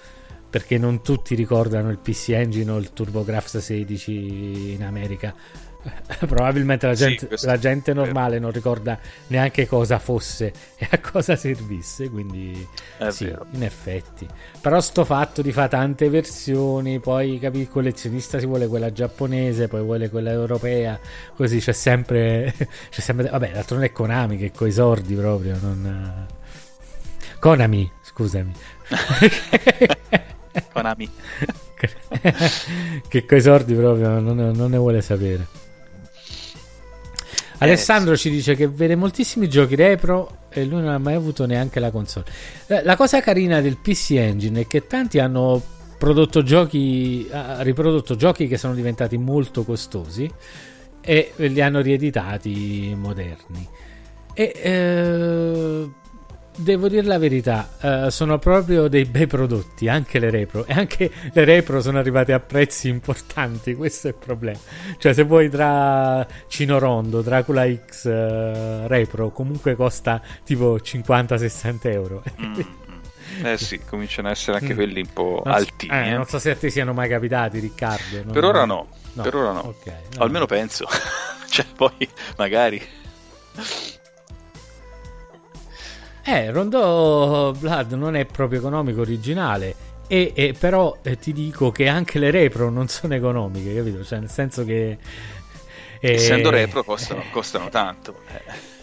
perché 0.54 0.78
non 0.78 1.02
tutti 1.02 1.34
ricordano 1.34 1.90
il 1.90 1.98
PC 1.98 2.28
Engine 2.28 2.70
o 2.70 2.76
il 2.76 2.92
TurboGrafx 2.92 3.58
16 3.58 4.74
in 4.74 4.84
America. 4.84 5.34
Probabilmente 6.28 6.86
la 6.86 6.94
Sì, 6.94 7.06
gente, 7.06 7.26
questo 7.26 7.48
la 7.48 7.58
gente 7.58 7.92
normale 7.92 8.38
non 8.38 8.52
ricorda 8.52 8.96
neanche 9.26 9.66
cosa 9.66 9.98
fosse 9.98 10.52
e 10.76 10.86
a 10.88 11.00
cosa 11.00 11.34
servisse, 11.34 12.08
quindi 12.08 12.64
È 12.96 13.10
sì, 13.10 13.24
vero. 13.24 13.46
in 13.50 13.64
effetti. 13.64 14.28
Però 14.60 14.80
sto 14.80 15.04
fatto 15.04 15.42
di 15.42 15.50
fa 15.50 15.66
tante 15.66 16.08
versioni, 16.08 17.00
poi 17.00 17.40
capi, 17.40 17.58
il 17.58 17.68
collezionista 17.68 18.38
si 18.38 18.46
vuole 18.46 18.68
quella 18.68 18.92
giapponese, 18.92 19.66
poi 19.66 19.82
vuole 19.82 20.08
quella 20.08 20.30
europea, 20.30 21.00
così 21.34 21.58
c'è 21.58 21.72
sempre... 21.72 22.54
c'è 22.90 23.00
sempre 23.00 23.28
vabbè, 23.28 23.50
l'altro 23.54 23.74
non 23.74 23.86
è 23.86 23.90
Konami 23.90 24.36
che 24.36 24.52
coi 24.52 24.70
sordi 24.70 25.16
proprio, 25.16 25.58
non... 25.60 26.26
Konami, 27.40 27.90
scusami. 28.02 28.52
Konami. 30.72 31.10
che 33.08 33.26
coi 33.26 33.40
sordi 33.40 33.74
proprio 33.74 34.20
non, 34.20 34.36
non 34.36 34.70
ne 34.70 34.76
vuole 34.76 35.02
sapere. 35.02 35.62
Alessandro 37.58 38.16
ci 38.16 38.30
dice 38.30 38.54
che 38.54 38.68
vede 38.68 38.94
moltissimi 38.96 39.48
giochi 39.48 39.74
repro 39.74 40.42
e 40.50 40.64
lui 40.64 40.80
non 40.80 40.90
ha 40.90 40.98
mai 40.98 41.14
avuto 41.14 41.46
neanche 41.46 41.80
la 41.80 41.90
console. 41.90 42.26
Eh, 42.66 42.82
La 42.82 42.96
cosa 42.96 43.20
carina 43.20 43.60
del 43.60 43.78
PC 43.78 44.12
Engine 44.12 44.62
è 44.62 44.66
che 44.66 44.86
tanti 44.86 45.18
hanno 45.18 45.62
prodotto 45.96 46.42
giochi, 46.42 47.28
riprodotto 47.58 48.16
giochi 48.16 48.46
che 48.46 48.58
sono 48.58 48.74
diventati 48.74 49.16
molto 49.16 49.64
costosi 49.64 50.30
e 51.00 51.32
li 51.36 51.60
hanno 51.60 51.80
rieditati 51.80 52.94
moderni. 52.98 53.66
E 54.34 54.52
eh, 54.62 55.88
devo 56.56 56.88
dire 56.88 57.02
la 57.06 57.18
verità, 57.18 57.68
eh, 58.06 58.10
sono 58.10 58.38
proprio 58.38 58.88
dei 58.88 59.04
bei 59.04 59.26
prodotti, 59.26 59.88
anche 59.88 60.18
le 60.18 60.30
repro. 60.30 60.64
E 60.66 60.72
anche 60.72 61.10
le 61.32 61.44
repro 61.44 61.80
sono 61.80 61.98
arrivate 61.98 62.32
a 62.32 62.40
prezzi 62.40 62.88
importanti, 62.88 63.74
questo 63.76 64.08
è 64.08 64.10
il 64.10 64.16
problema. 64.16 64.58
Cioè, 64.98 65.12
se 65.12 65.22
vuoi 65.24 65.48
tra 65.50 66.26
Cino 66.48 66.78
Rondo, 66.78 67.20
Dracula 67.22 67.64
X, 67.72 68.06
eh, 68.06 68.86
repro, 68.88 69.30
comunque 69.30 69.74
costa 69.74 70.20
tipo 70.44 70.76
50-60 70.76 71.78
euro. 71.90 72.22
Mm, 72.40 72.52
mm. 72.54 72.60
Eh 73.46 73.56
sì, 73.58 73.80
cominciano 73.80 74.28
a 74.28 74.30
essere 74.32 74.58
anche 74.58 74.74
Mm. 74.74 74.76
quelli 74.76 75.00
un 75.00 75.12
po' 75.12 75.42
Non 75.44 75.54
altini. 75.54 75.92
eh, 75.92 76.08
eh. 76.08 76.14
non 76.14 76.26
so 76.26 76.38
se 76.38 76.50
a 76.50 76.56
te 76.56 76.70
siano 76.70 76.92
mai 76.92 77.08
capitati, 77.08 77.58
Riccardo. 77.58 78.22
non- 78.22 78.32
Per 78.32 78.44
ora 78.44 78.64
no, 78.64 78.86
No, 79.14 79.22
per 79.22 79.34
ora 79.34 79.52
no. 79.52 79.60
ok, 79.60 79.86
no. 80.16 80.22
Almeno 80.22 80.46
penso. 80.46 80.86
cioè, 81.50 81.64
poi 81.74 82.08
magari. 82.36 82.80
Eh, 86.26 86.50
Rondo 86.50 87.54
Blood 87.58 87.92
non 87.92 88.16
è 88.16 88.24
proprio 88.24 88.58
economico 88.58 89.00
originale. 89.02 89.74
E, 90.06 90.32
e 90.34 90.54
però 90.58 90.98
eh, 91.02 91.16
ti 91.18 91.32
dico 91.32 91.70
che 91.70 91.88
anche 91.88 92.18
le 92.18 92.30
repro 92.30 92.68
non 92.70 92.88
sono 92.88 93.14
economiche, 93.14 93.74
capito? 93.74 94.04
Cioè, 94.04 94.18
nel 94.20 94.30
senso 94.30 94.64
che. 94.64 94.98
eh, 96.00 96.12
Essendo 96.12 96.50
repro 96.50 96.82
costano, 96.84 97.22
costano 97.30 97.68
tanto. 97.68 98.14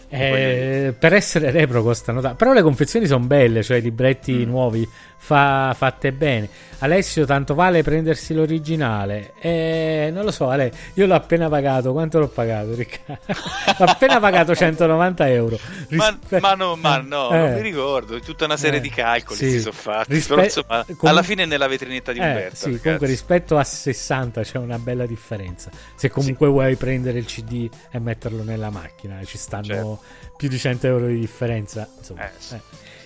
Eh, 0.08 0.94
per 0.98 1.14
essere 1.14 1.50
repro 1.50 1.82
costano 1.82 2.20
tanto. 2.20 2.36
Però 2.36 2.52
le 2.52 2.62
confezioni 2.62 3.06
sono 3.06 3.24
belle, 3.24 3.62
cioè 3.62 3.78
i 3.78 3.82
libretti 3.82 4.32
Mm. 4.34 4.42
nuovi 4.42 4.88
fa- 5.24 5.72
fatte 5.76 6.12
bene. 6.12 6.48
Alessio, 6.82 7.24
tanto 7.26 7.54
vale 7.54 7.84
prendersi 7.84 8.34
l'originale? 8.34 9.34
Eh, 9.38 10.10
non 10.12 10.24
lo 10.24 10.32
so, 10.32 10.48
Ale, 10.48 10.72
io 10.94 11.06
l'ho 11.06 11.14
appena 11.14 11.48
pagato. 11.48 11.92
Quanto 11.92 12.18
l'ho 12.18 12.26
pagato, 12.26 12.74
Riccardo? 12.74 13.22
l'ho 13.78 13.84
appena 13.84 14.18
pagato 14.18 14.52
190 14.52 15.28
euro. 15.30 15.58
Ma, 15.90 16.08
Rispe- 16.08 16.40
ma 16.40 16.54
no, 16.54 16.74
ma 16.74 16.96
no, 16.96 17.30
Eh. 17.30 17.38
non 17.38 17.52
mi 17.54 17.60
ricordo. 17.60 18.18
Tutta 18.18 18.46
una 18.46 18.56
serie 18.56 18.80
Eh, 18.80 18.82
di 18.82 18.90
calcoli 18.90 19.38
sì. 19.38 19.50
si 19.50 19.60
sono 19.60 19.74
fatti. 19.74 20.12
Rispe- 20.14 20.34
Però 20.34 20.44
insomma, 20.44 20.84
comun- 20.84 20.98
alla 21.02 21.22
fine 21.22 21.44
nella 21.44 21.68
vetrinetta 21.68 22.10
di 22.10 22.18
Eh, 22.18 22.26
Umberto. 22.26 22.56
sì, 22.56 22.64
ragazzi. 22.64 22.82
comunque 22.82 23.06
rispetto 23.06 23.56
a 23.58 23.64
60 23.64 24.42
c'è 24.42 24.58
una 24.58 24.78
bella 24.80 25.06
differenza. 25.06 25.70
Se 25.94 26.10
comunque 26.10 26.48
vuoi 26.48 26.74
prendere 26.74 27.18
il 27.20 27.26
CD 27.26 27.70
e 27.92 27.98
metterlo 28.00 28.42
nella 28.42 28.70
macchina, 28.70 29.20
ci 29.24 29.38
stanno 29.38 29.64
Certo. 29.66 30.00
Più 30.42 30.50
di 30.50 30.58
100 30.58 30.86
euro 30.88 31.06
di 31.06 31.20
differenza. 31.20 31.88
Insomma, 31.98 32.26
Eh, 32.26 32.30
sì. 32.36 32.54
eh. 32.56 32.60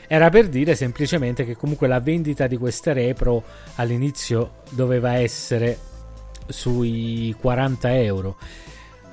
Era 0.08 0.30
per 0.30 0.48
dire 0.48 0.74
semplicemente 0.74 1.44
che 1.44 1.54
comunque 1.54 1.86
la 1.86 2.00
vendita 2.00 2.46
di 2.46 2.56
queste 2.56 2.94
repro 2.94 3.42
all'inizio 3.74 4.62
doveva 4.70 5.16
essere 5.16 5.76
sui 6.46 7.34
40 7.38 7.94
euro. 7.94 8.36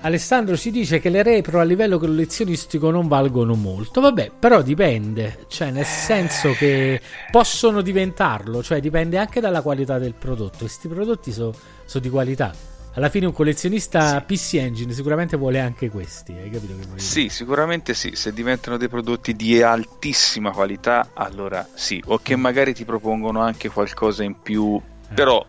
Alessandro 0.01 0.55
ci 0.55 0.71
dice 0.71 0.99
che 0.99 1.09
le 1.09 1.21
repro 1.21 1.59
a 1.59 1.63
livello 1.63 1.97
collezionistico 1.97 2.91
non 2.91 3.09
valgono 3.09 3.55
molto. 3.55 3.99
Vabbè, 3.99 4.31
però 4.39 4.61
dipende, 4.61 5.39
cioè 5.49 5.71
nel 5.71 5.85
senso 5.85 6.53
che 6.53 7.01
possono 7.29 7.81
diventarlo, 7.81 8.63
cioè 8.63 8.79
dipende 8.79 9.17
anche 9.17 9.41
dalla 9.41 9.61
qualità 9.61 9.97
del 9.99 10.13
prodotto. 10.13 10.59
Questi 10.59 10.87
prodotti 10.87 11.33
sono 11.33 11.53
di 11.99 12.09
qualità. 12.09 12.53
Alla 12.95 13.09
fine 13.09 13.25
un 13.25 13.33
collezionista 13.33 14.21
PC 14.21 14.53
Engine 14.55 14.93
sicuramente 14.93 15.35
vuole 15.35 15.59
anche 15.59 15.89
questi, 15.89 16.33
hai 16.33 16.49
capito 16.51 16.75
che? 16.75 16.99
Sì, 16.99 17.27
sicuramente 17.29 17.95
sì. 17.95 18.15
Se 18.15 18.31
diventano 18.31 18.77
dei 18.77 18.87
prodotti 18.87 19.35
di 19.35 19.61
altissima 19.63 20.51
qualità, 20.51 21.09
allora 21.13 21.67
sì. 21.73 22.01
O 22.05 22.19
che 22.19 22.35
magari 22.35 22.73
ti 22.75 22.85
propongono 22.85 23.41
anche 23.41 23.69
qualcosa 23.69 24.23
in 24.23 24.39
più. 24.39 24.79
Eh. 25.09 25.13
Però 25.13 25.43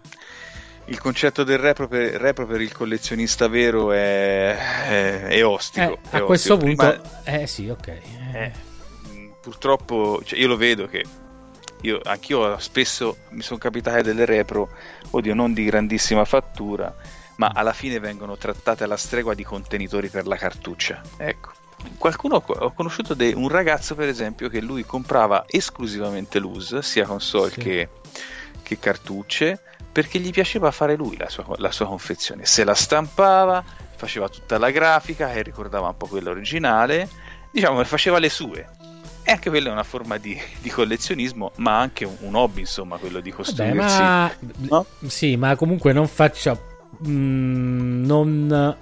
il 0.87 0.99
concetto 0.99 1.45
del 1.45 1.59
repro 1.59 1.87
per, 1.87 2.13
repro 2.13 2.47
per 2.47 2.63
il 2.63 2.73
collezionista 2.73 3.47
vero 3.47 3.93
è, 3.93 4.57
è, 4.89 5.23
è 5.25 5.45
ostico. 5.45 5.99
Eh, 6.11 6.17
è 6.17 6.17
a 6.17 6.23
questo 6.23 6.55
ostico. 6.55 6.75
punto, 6.75 7.01
Prima- 7.01 7.41
eh 7.43 7.47
sì, 7.47 7.69
ok. 7.69 7.89
eh, 7.89 8.53
purtroppo 9.43 10.23
cioè, 10.25 10.39
io 10.39 10.49
lo 10.49 10.57
vedo 10.57 10.87
che 10.87 11.05
io, 11.83 12.01
anch'io 12.05 12.59
spesso 12.59 13.19
mi 13.31 13.43
sono 13.43 13.59
capitate 13.59 14.03
delle 14.03 14.25
repro, 14.25 14.71
oddio, 15.11 15.35
non 15.35 15.53
di 15.53 15.65
grandissima 15.65 16.25
fattura, 16.25 16.95
ma 17.37 17.51
alla 17.55 17.73
fine 17.73 17.99
vengono 17.99 18.37
trattate 18.37 18.85
alla 18.85 18.97
stregua 18.97 19.35
di 19.35 19.42
contenitori 19.44 20.09
per 20.09 20.27
la 20.27 20.37
cartuccia. 20.37 21.01
Ecco. 21.16 21.53
Qualcuno 21.99 22.42
ho 22.47 22.73
conosciuto 22.73 23.14
de- 23.14 23.35
un 23.35 23.49
ragazzo, 23.49 23.94
per 23.94 24.09
esempio, 24.09 24.49
che 24.49 24.61
lui 24.61 24.85
comprava 24.85 25.44
esclusivamente 25.47 26.38
l'US, 26.38 26.79
sia 26.79 27.05
console 27.05 27.51
Sì. 27.51 27.61
che, 27.61 27.88
che 28.62 28.79
cartucce, 28.79 29.61
perché 29.92 30.18
gli 30.18 30.31
piaceva 30.31 30.70
fare 30.70 30.97
lui 30.97 31.16
la 31.16 31.29
sua, 31.29 31.44
la 31.57 31.70
sua 31.70 31.87
confezione. 31.87 32.47
Se 32.47 32.64
la 32.64 32.75
stampava, 32.75 33.62
faceva 33.97 34.29
tutta 34.29 34.59
la 34.59 34.70
grafica 34.70 35.33
e 35.33 35.42
ricordava 35.42 35.88
un 35.88 35.97
po' 35.97 36.07
quella 36.07 36.31
originale, 36.31 37.09
diciamo 37.51 37.79
che 37.79 37.85
faceva 37.85 38.18
le 38.18 38.31
sue. 38.31 38.66
E 39.23 39.33
anche 39.33 39.51
quella 39.51 39.68
è 39.68 39.73
una 39.73 39.85
forma 39.85 40.16
di, 40.16 40.38
di 40.61 40.70
collezionismo, 40.70 41.53
ma 41.57 41.79
anche 41.79 42.05
un, 42.05 42.16
un 42.20 42.35
hobby, 42.35 42.61
insomma, 42.61 42.97
quello 42.97 43.20
di 43.20 43.31
costruirsi. 43.31 44.01
ma 44.01 44.33
no? 44.68 44.87
sì, 45.07 45.37
ma 45.37 45.55
comunque 45.57 45.92
non 45.92 46.07
faccia 46.09 46.59
mm, 47.07 48.05
non 48.05 48.77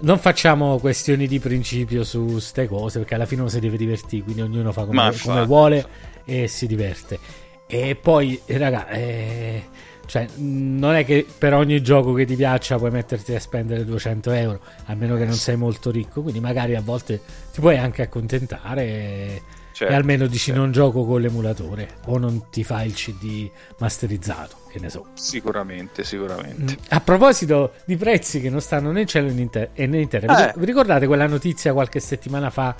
non 0.00 0.18
facciamo 0.18 0.78
questioni 0.78 1.26
di 1.26 1.40
principio 1.40 2.04
su 2.04 2.24
queste 2.24 2.68
cose 2.68 3.00
perché 3.00 3.14
alla 3.14 3.26
fine 3.26 3.40
uno 3.40 3.50
si 3.50 3.58
deve 3.58 3.76
divertire, 3.76 4.22
quindi 4.22 4.42
ognuno 4.42 4.70
fa 4.72 4.84
come, 4.84 5.12
come 5.20 5.44
vuole 5.44 5.86
e 6.24 6.46
si 6.46 6.66
diverte. 6.66 7.18
E 7.66 7.96
poi, 7.96 8.40
raga, 8.46 8.88
eh, 8.88 9.64
cioè, 10.06 10.26
mh, 10.26 10.78
non 10.78 10.94
è 10.94 11.04
che 11.04 11.26
per 11.36 11.52
ogni 11.54 11.82
gioco 11.82 12.12
che 12.12 12.24
ti 12.24 12.36
piaccia 12.36 12.76
puoi 12.76 12.90
metterti 12.90 13.34
a 13.34 13.40
spendere 13.40 13.84
200 13.84 14.30
euro, 14.30 14.60
a 14.86 14.94
meno 14.94 15.16
che 15.16 15.24
non 15.24 15.34
sei 15.34 15.56
molto 15.56 15.90
ricco, 15.90 16.22
quindi 16.22 16.40
magari 16.40 16.76
a 16.76 16.80
volte 16.80 17.20
ti 17.52 17.60
puoi 17.60 17.76
anche 17.76 18.02
accontentare. 18.02 19.42
Certo, 19.78 19.92
e 19.92 19.96
almeno 19.96 20.26
dici 20.26 20.46
certo. 20.46 20.60
non 20.60 20.72
gioco 20.72 21.04
con 21.04 21.20
l'emulatore 21.20 21.98
o 22.06 22.18
non 22.18 22.50
ti 22.50 22.64
fai 22.64 22.88
il 22.88 22.94
CD 22.94 23.48
masterizzato, 23.78 24.56
che 24.72 24.80
ne 24.80 24.90
so. 24.90 25.06
Sicuramente, 25.14 26.02
sicuramente. 26.02 26.72
Mm. 26.72 26.84
A 26.88 27.00
proposito 27.00 27.74
di 27.84 27.96
prezzi 27.96 28.40
che 28.40 28.50
non 28.50 28.60
stanno 28.60 28.90
né 28.90 29.02
in 29.02 29.06
cielo 29.06 29.32
né 29.32 29.40
in, 29.40 29.50
ter- 29.50 29.70
né 29.76 30.00
in 30.00 30.08
terra, 30.08 30.52
eh. 30.52 30.58
vi 30.58 30.64
ricordate 30.64 31.06
quella 31.06 31.28
notizia 31.28 31.72
qualche 31.72 32.00
settimana 32.00 32.50
fa 32.50 32.74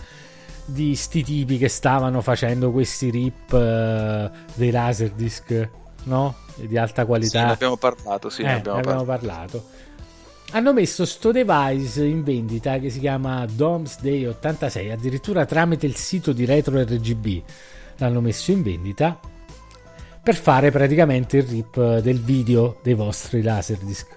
di 0.64 0.96
sti 0.96 1.22
tipi 1.22 1.56
che 1.56 1.68
stavano 1.68 2.20
facendo 2.20 2.72
questi 2.72 3.10
rip 3.10 3.52
uh, 3.52 4.28
dei 4.54 4.72
laserdisc, 4.72 5.68
no? 6.02 6.34
Di 6.56 6.76
alta 6.76 7.06
qualità. 7.06 7.38
Sì, 7.38 7.46
ne 7.46 7.52
abbiamo 7.52 7.76
parlato, 7.76 8.28
sì, 8.28 8.42
eh, 8.42 8.46
ne 8.46 8.54
abbiamo, 8.54 8.78
abbiamo 8.78 9.04
parlato. 9.04 9.58
parlato. 9.58 9.87
Hanno 10.52 10.72
messo 10.72 11.04
sto 11.04 11.30
device 11.30 12.04
in 12.04 12.24
vendita 12.24 12.78
che 12.78 12.88
si 12.88 13.00
chiama 13.00 13.44
Domsday 13.46 14.26
86, 14.26 14.90
addirittura 14.90 15.44
tramite 15.44 15.84
il 15.84 15.94
sito 15.94 16.32
di 16.32 16.46
Retro 16.46 16.80
RGB 16.80 17.42
l'hanno 17.98 18.20
messo 18.20 18.50
in 18.50 18.62
vendita 18.62 19.18
per 20.22 20.36
fare 20.36 20.70
praticamente 20.70 21.38
il 21.38 21.42
rip 21.44 21.98
del 21.98 22.20
video 22.20 22.78
dei 22.82 22.94
vostri 22.94 23.42
laserdisc 23.42 24.16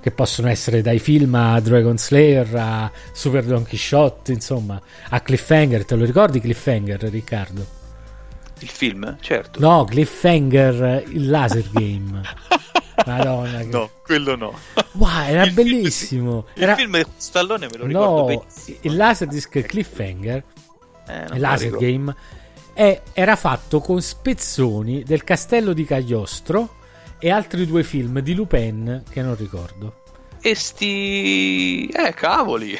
che 0.00 0.10
possono 0.12 0.48
essere 0.48 0.82
dai 0.82 0.98
film 0.98 1.34
a 1.34 1.58
Dragon 1.58 1.98
Slayer 1.98 2.54
a 2.54 2.90
Super 3.12 3.42
Don 3.44 3.64
Quixote, 3.64 4.30
insomma, 4.30 4.80
a 5.08 5.20
Cliffhanger. 5.20 5.84
Te 5.84 5.96
lo 5.96 6.04
ricordi 6.04 6.38
Cliffhanger, 6.38 7.00
Riccardo? 7.10 7.66
Il 8.60 8.68
film? 8.68 9.16
Certo. 9.20 9.58
No, 9.58 9.84
Cliffhanger, 9.84 11.02
il 11.08 11.28
laser 11.28 11.68
game. 11.72 12.22
Madonna. 13.04 13.58
Che... 13.58 13.64
No, 13.66 13.90
quello 14.02 14.36
no. 14.36 14.58
Wow, 14.92 15.24
era 15.26 15.44
il 15.44 15.52
bellissimo. 15.52 16.46
Film, 16.52 16.62
era... 16.62 16.72
Il 16.72 16.78
film 16.78 16.96
di 16.96 17.04
Stallone 17.16 17.66
me 17.70 17.76
lo 17.76 17.86
ricordo 17.86 18.16
no, 18.16 18.24
benissimo. 18.24 18.78
Il 18.80 18.96
Laserdisc 18.96 19.60
Cliffhanger, 19.60 20.44
eh, 21.08 21.24
il 21.32 21.40
laser 21.40 21.76
game, 21.76 22.14
è, 22.72 23.02
era 23.12 23.36
fatto 23.36 23.80
con 23.80 24.00
spezzoni 24.00 25.02
del 25.02 25.24
castello 25.24 25.72
di 25.72 25.84
Cagliostro 25.84 26.76
e 27.18 27.30
altri 27.30 27.66
due 27.66 27.82
film 27.82 28.20
di 28.20 28.34
Lupin 28.34 29.02
che 29.08 29.22
non 29.22 29.36
ricordo. 29.36 30.02
E 30.40 30.54
sti... 30.54 31.86
Eh, 31.86 32.14
cavoli. 32.14 32.78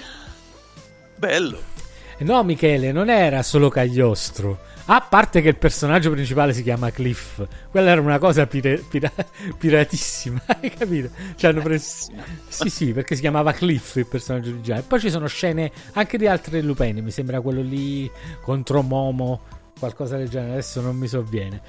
Bello. 1.16 1.74
No, 2.18 2.42
Michele, 2.44 2.92
non 2.92 3.10
era 3.10 3.42
solo 3.42 3.68
Cagliostro. 3.68 4.58
A 4.86 5.00
parte 5.00 5.42
che 5.42 5.48
il 5.48 5.56
personaggio 5.56 6.10
principale 6.10 6.52
si 6.52 6.62
chiama 6.62 6.90
Cliff, 6.90 7.44
quella 7.70 7.90
era 7.90 8.00
una 8.00 8.18
cosa 8.18 8.46
pire, 8.46 8.78
pira, 8.88 9.12
piratissima, 9.58 10.40
hai 10.60 10.70
capito? 10.70 11.10
Cioè 11.34 11.50
hanno 11.50 11.60
preso... 11.60 12.06
Sì, 12.48 12.70
sì, 12.70 12.92
perché 12.92 13.16
si 13.16 13.20
chiamava 13.20 13.52
Cliff 13.52 13.96
il 13.96 14.06
personaggio 14.06 14.50
originale. 14.50 14.82
Poi 14.82 15.00
ci 15.00 15.10
sono 15.10 15.26
scene 15.26 15.72
anche 15.92 16.16
di 16.16 16.26
altre 16.26 16.62
Lupin, 16.62 17.02
mi 17.02 17.10
sembra 17.10 17.40
quello 17.40 17.60
lì 17.60 18.10
contro 18.40 18.80
Momo, 18.82 19.42
qualcosa 19.78 20.16
del 20.16 20.28
genere, 20.28 20.52
adesso 20.52 20.80
non 20.80 20.96
mi 20.96 21.08
sovviene. 21.08 21.60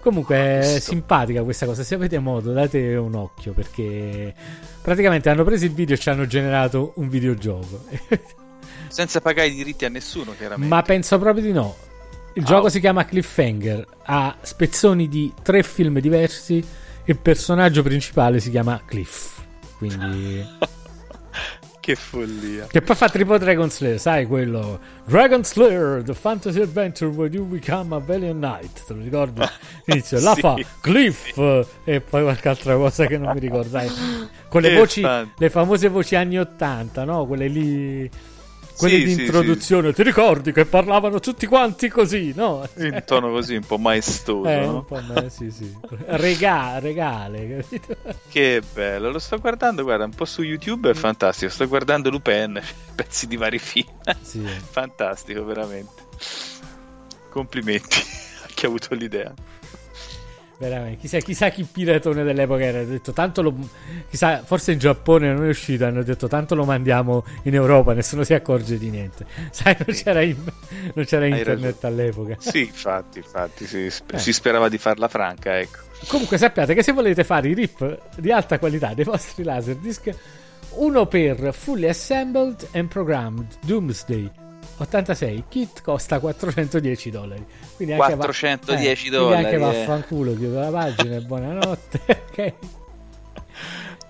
Comunque 0.00 0.36
è 0.36 0.78
simpatica 0.80 1.44
questa 1.44 1.64
cosa, 1.64 1.84
se 1.84 1.94
avete 1.94 2.18
modo 2.18 2.52
date 2.52 2.96
un 2.96 3.14
occhio 3.14 3.52
perché 3.52 4.34
praticamente 4.80 5.28
hanno 5.28 5.44
preso 5.44 5.64
il 5.64 5.72
video 5.72 5.94
e 5.94 5.98
ci 5.98 6.08
hanno 6.08 6.26
generato 6.26 6.94
un 6.96 7.08
videogioco. 7.08 7.84
Senza 8.92 9.20
pagare 9.20 9.48
i 9.48 9.54
diritti 9.54 9.84
a 9.84 9.88
nessuno, 9.88 10.34
chiaramente. 10.36 10.72
Ma 10.72 10.82
penso 10.82 11.18
proprio 11.18 11.42
di 11.42 11.52
no. 11.52 11.76
Il 12.34 12.42
oh. 12.42 12.46
gioco 12.46 12.68
si 12.68 12.80
chiama 12.80 13.04
Cliffhanger, 13.04 13.86
ha 14.04 14.36
spezzoni 14.40 15.08
di 15.08 15.32
tre 15.42 15.62
film 15.62 15.98
diversi 15.98 16.64
il 17.04 17.18
personaggio 17.18 17.82
principale 17.82 18.38
si 18.40 18.50
chiama 18.50 18.80
Cliff. 18.84 19.40
Quindi... 19.78 20.46
Che 21.82 21.96
follia. 21.96 22.66
Che 22.66 22.80
poi 22.80 22.94
fa 22.94 23.08
tipo 23.08 23.36
Dragon 23.38 23.68
Slayer, 23.68 23.98
sai 23.98 24.24
quello? 24.26 24.78
Dragon 25.04 25.42
Slayer, 25.42 26.04
the 26.04 26.14
fantasy 26.14 26.60
adventure 26.60 27.10
where 27.10 27.28
you 27.28 27.44
become 27.44 27.92
a 27.92 27.98
valiant 27.98 28.38
knight. 28.38 28.86
Te 28.86 28.94
lo 28.94 29.02
ricordi? 29.02 29.40
Inizio, 29.86 30.18
sì. 30.18 30.24
la 30.24 30.34
fa 30.36 30.54
Cliff 30.80 31.36
e 31.82 32.00
poi 32.00 32.22
qualche 32.22 32.48
altra 32.48 32.76
cosa 32.76 33.06
che 33.06 33.18
non 33.18 33.32
mi 33.34 33.40
ricordo. 33.40 33.80
Con 34.48 34.62
le 34.62 34.76
voci, 34.76 35.00
le 35.00 35.50
famose 35.50 35.88
voci 35.88 36.14
anni 36.14 36.38
80, 36.38 37.02
no? 37.02 37.26
Quelle 37.26 37.48
lì 37.48 38.08
quelli 38.82 38.98
sì, 38.98 39.04
di 39.04 39.14
sì, 39.14 39.20
introduzione, 39.22 39.88
sì. 39.88 39.94
ti 39.94 40.02
ricordi 40.02 40.52
che 40.52 40.64
parlavano 40.64 41.20
tutti 41.20 41.46
quanti 41.46 41.88
così, 41.88 42.32
no? 42.34 42.68
In 42.78 43.02
tono 43.06 43.30
così 43.30 43.54
un 43.54 43.64
po' 43.64 43.78
maestoso, 43.78 44.48
eh, 44.48 44.66
no? 44.66 44.74
un 44.74 44.84
po' 44.84 45.00
ma- 45.00 45.28
sì, 45.28 45.50
sì. 45.50 45.72
Rega- 46.06 46.78
regale, 46.80 47.58
capito? 47.60 47.96
Che 48.28 48.62
bello, 48.72 49.10
lo 49.10 49.18
sto 49.20 49.38
guardando, 49.38 49.84
guarda, 49.84 50.04
un 50.04 50.14
po' 50.14 50.24
su 50.24 50.42
YouTube 50.42 50.90
è 50.90 50.94
fantastico, 50.94 51.50
sto 51.50 51.68
guardando 51.68 52.10
Lupin, 52.10 52.60
pezzi 52.94 53.28
di 53.28 53.36
vari 53.36 53.58
film. 53.58 53.88
Sì. 54.20 54.44
fantastico, 54.44 55.44
veramente. 55.44 56.02
Complimenti 57.30 57.96
a 58.42 58.48
chi 58.52 58.64
ha 58.64 58.68
avuto 58.68 58.94
l'idea. 58.94 59.32
Veramente, 60.62 61.00
chissà, 61.00 61.18
chissà 61.18 61.48
chi 61.48 61.64
piratone 61.64 62.22
dell'epoca 62.22 62.62
era. 62.62 62.84
detto 62.84 63.12
tanto 63.12 63.42
lo. 63.42 63.52
Chissà, 64.08 64.44
forse 64.44 64.70
in 64.70 64.78
Giappone 64.78 65.32
non 65.32 65.44
è 65.44 65.48
uscito. 65.48 65.84
Hanno 65.84 66.04
detto 66.04 66.28
tanto 66.28 66.54
lo 66.54 66.64
mandiamo 66.64 67.24
in 67.42 67.54
Europa, 67.54 67.94
nessuno 67.94 68.22
si 68.22 68.32
accorge 68.32 68.78
di 68.78 68.88
niente. 68.88 69.26
Sai, 69.50 69.76
non 69.84 69.96
c'era, 69.96 70.22
in, 70.22 70.36
non 70.94 71.04
c'era 71.04 71.26
internet 71.26 71.82
all'epoca. 71.82 72.36
Sì, 72.38 72.60
infatti, 72.60 73.18
infatti, 73.18 73.66
si, 73.66 73.86
eh. 73.86 74.18
si 74.18 74.32
sperava 74.32 74.68
di 74.68 74.78
farla 74.78 75.08
franca, 75.08 75.58
ecco. 75.58 75.78
Comunque 76.06 76.38
sappiate 76.38 76.74
che 76.74 76.84
se 76.84 76.92
volete 76.92 77.24
fare 77.24 77.48
i 77.48 77.54
rip 77.54 78.20
di 78.20 78.30
alta 78.30 78.60
qualità 78.60 78.94
dei 78.94 79.04
vostri 79.04 79.42
laserdisc, 79.42 80.10
uno 80.74 81.06
per 81.06 81.52
Fully 81.52 81.88
Assembled 81.88 82.68
and 82.72 82.86
Programmed 82.86 83.48
Doomsday 83.64 84.41
86 84.76 85.44
kit 85.48 85.82
costa 85.82 86.18
410 86.18 87.10
dollari. 87.10 87.44
Quindi 87.76 87.94
anche 87.94 88.16
410 88.16 89.08
va, 89.08 89.16
eh, 89.16 89.18
dollari 89.18 89.42
quindi 89.42 89.64
anche 89.64 89.80
eh. 89.80 89.86
vaffanculo 89.86 90.34
chiudo 90.34 90.60
la 90.60 90.70
pagina 90.70 91.16
e 91.16 91.20
buonanotte 91.22 92.00
ok? 92.28 92.52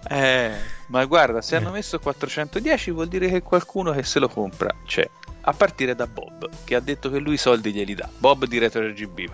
Eh, 0.09 0.51
ma 0.89 1.05
guarda 1.05 1.41
se 1.41 1.55
eh. 1.55 1.59
hanno 1.59 1.71
messo 1.71 1.99
410 1.99 2.91
vuol 2.91 3.09
dire 3.09 3.29
che 3.29 3.43
qualcuno 3.43 3.93
che 3.93 4.03
se 4.03 4.19
lo 4.19 4.29
compra 4.29 4.75
c'è 4.85 5.09
a 5.45 5.53
partire 5.53 5.95
da 5.95 6.07
Bob 6.07 6.49
che 6.65 6.75
ha 6.75 6.81
detto 6.81 7.11
che 7.11 7.19
lui 7.19 7.35
i 7.35 7.39
soldi 7.39 7.73
glieli 7.73 7.95
dà. 7.95 8.09
Bob 8.19 8.47
di 8.47 8.59
Retro 8.59 8.87
RGB 8.87 9.31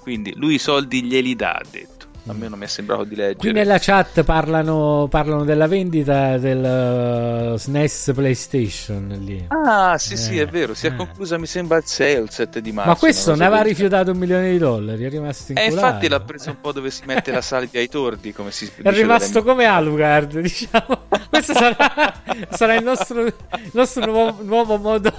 quindi 0.00 0.34
lui 0.36 0.54
i 0.54 0.58
soldi 0.58 1.02
glieli 1.04 1.34
dà 1.34 1.52
ha 1.52 1.64
detto 1.68 1.93
a 2.26 2.32
me 2.32 2.48
non 2.48 2.58
mi 2.58 2.64
è 2.64 2.68
sembrato 2.68 3.04
di 3.04 3.16
leggere. 3.16 3.36
Qui 3.36 3.52
nella 3.52 3.78
chat 3.78 4.22
parlano, 4.22 5.08
parlano 5.10 5.44
della 5.44 5.66
vendita 5.66 6.38
del 6.38 7.52
uh, 7.52 7.56
SNES 7.58 8.12
PlayStation. 8.14 9.08
Lì. 9.20 9.44
Ah, 9.48 9.98
sì, 9.98 10.14
eh, 10.14 10.16
sì, 10.16 10.38
è 10.38 10.46
vero. 10.46 10.72
Si 10.72 10.86
è 10.86 10.90
eh. 10.90 10.96
conclusa, 10.96 11.36
mi 11.36 11.46
sembra, 11.46 11.76
il 11.76 11.84
6 11.84 12.16
o 12.16 12.22
il 12.22 12.30
7 12.30 12.62
di 12.62 12.72
marzo. 12.72 12.90
Ma 12.90 12.96
questo 12.96 13.34
ne 13.34 13.44
aveva 13.44 13.62
rifiutato 13.62 14.12
un 14.12 14.16
milione 14.16 14.50
di 14.50 14.58
dollari. 14.58 15.04
È 15.04 15.10
rimasto 15.10 15.52
in 15.52 15.58
E 15.58 15.64
eh, 15.64 15.66
infatti 15.66 16.08
l'ha 16.08 16.20
preso 16.20 16.48
un 16.48 16.60
po' 16.60 16.72
dove 16.72 16.90
si 16.90 17.02
mette 17.04 17.30
la 17.30 17.42
salvia 17.42 17.80
ai 17.80 17.88
tordi. 17.88 18.32
Come 18.32 18.50
si 18.50 18.70
è 18.82 18.90
rimasto 18.90 19.42
come 19.42 19.66
Alucard, 19.66 20.40
diciamo. 20.40 21.02
Questo 21.28 21.52
sarà, 21.52 22.22
sarà 22.48 22.74
il 22.74 22.84
nostro, 22.84 23.30
nostro 23.72 24.06
nuovo, 24.06 24.42
nuovo 24.42 24.78
modo, 24.78 25.12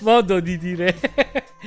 modo, 0.00 0.40
di 0.40 0.56
dire 0.56 0.96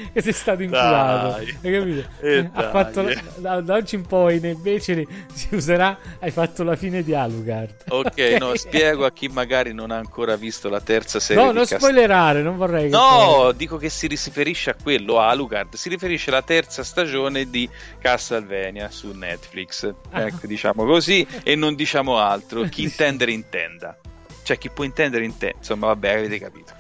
che 0.13 0.21
sei 0.21 0.33
stato 0.33 0.63
inculato. 0.63 1.35
Hai 1.35 1.55
capito? 1.61 2.07
Eh, 2.21 2.49
ha 2.51 2.69
fatto 2.69 3.07
da, 3.35 3.61
da 3.61 3.73
oggi 3.75 3.95
in 3.95 4.05
poi 4.05 4.35
invece 4.35 4.79
invece 4.93 5.07
si 5.33 5.55
userà 5.55 5.97
hai 6.19 6.31
fatto 6.31 6.63
la 6.63 6.75
fine 6.75 7.03
di 7.03 7.13
Alucard. 7.13 7.83
Ok, 7.89 8.37
no, 8.39 8.55
spiego 8.57 9.05
a 9.05 9.11
chi 9.11 9.27
magari 9.27 9.73
non 9.73 9.91
ha 9.91 9.97
ancora 9.97 10.35
visto 10.35 10.69
la 10.69 10.81
terza 10.81 11.19
serie. 11.19 11.43
No, 11.43 11.51
non 11.51 11.65
Cast... 11.65 11.77
spoilerare, 11.77 12.41
non 12.41 12.57
vorrei. 12.57 12.89
No, 12.89 13.47
che... 13.49 13.57
dico 13.57 13.77
che 13.77 13.89
si 13.89 14.07
riferisce 14.07 14.71
a 14.71 14.75
quello, 14.81 15.19
a 15.19 15.29
Alucard. 15.29 15.75
Si 15.75 15.89
riferisce 15.89 16.29
alla 16.29 16.41
terza 16.41 16.83
stagione 16.83 17.49
di 17.49 17.69
Castlevania 17.99 18.89
su 18.89 19.11
Netflix. 19.11 19.91
Ah. 20.11 20.21
Ecco, 20.21 20.47
diciamo 20.47 20.85
così, 20.85 21.25
e 21.43 21.55
non 21.55 21.75
diciamo 21.75 22.17
altro. 22.17 22.63
Chi 22.69 22.83
intendere 22.83 23.31
intenda. 23.31 23.97
Cioè, 24.43 24.57
chi 24.57 24.69
può 24.69 24.83
intendere 24.83 25.25
intende. 25.25 25.57
Insomma, 25.57 25.87
vabbè, 25.87 26.09
avete 26.09 26.39
capito. 26.39 26.73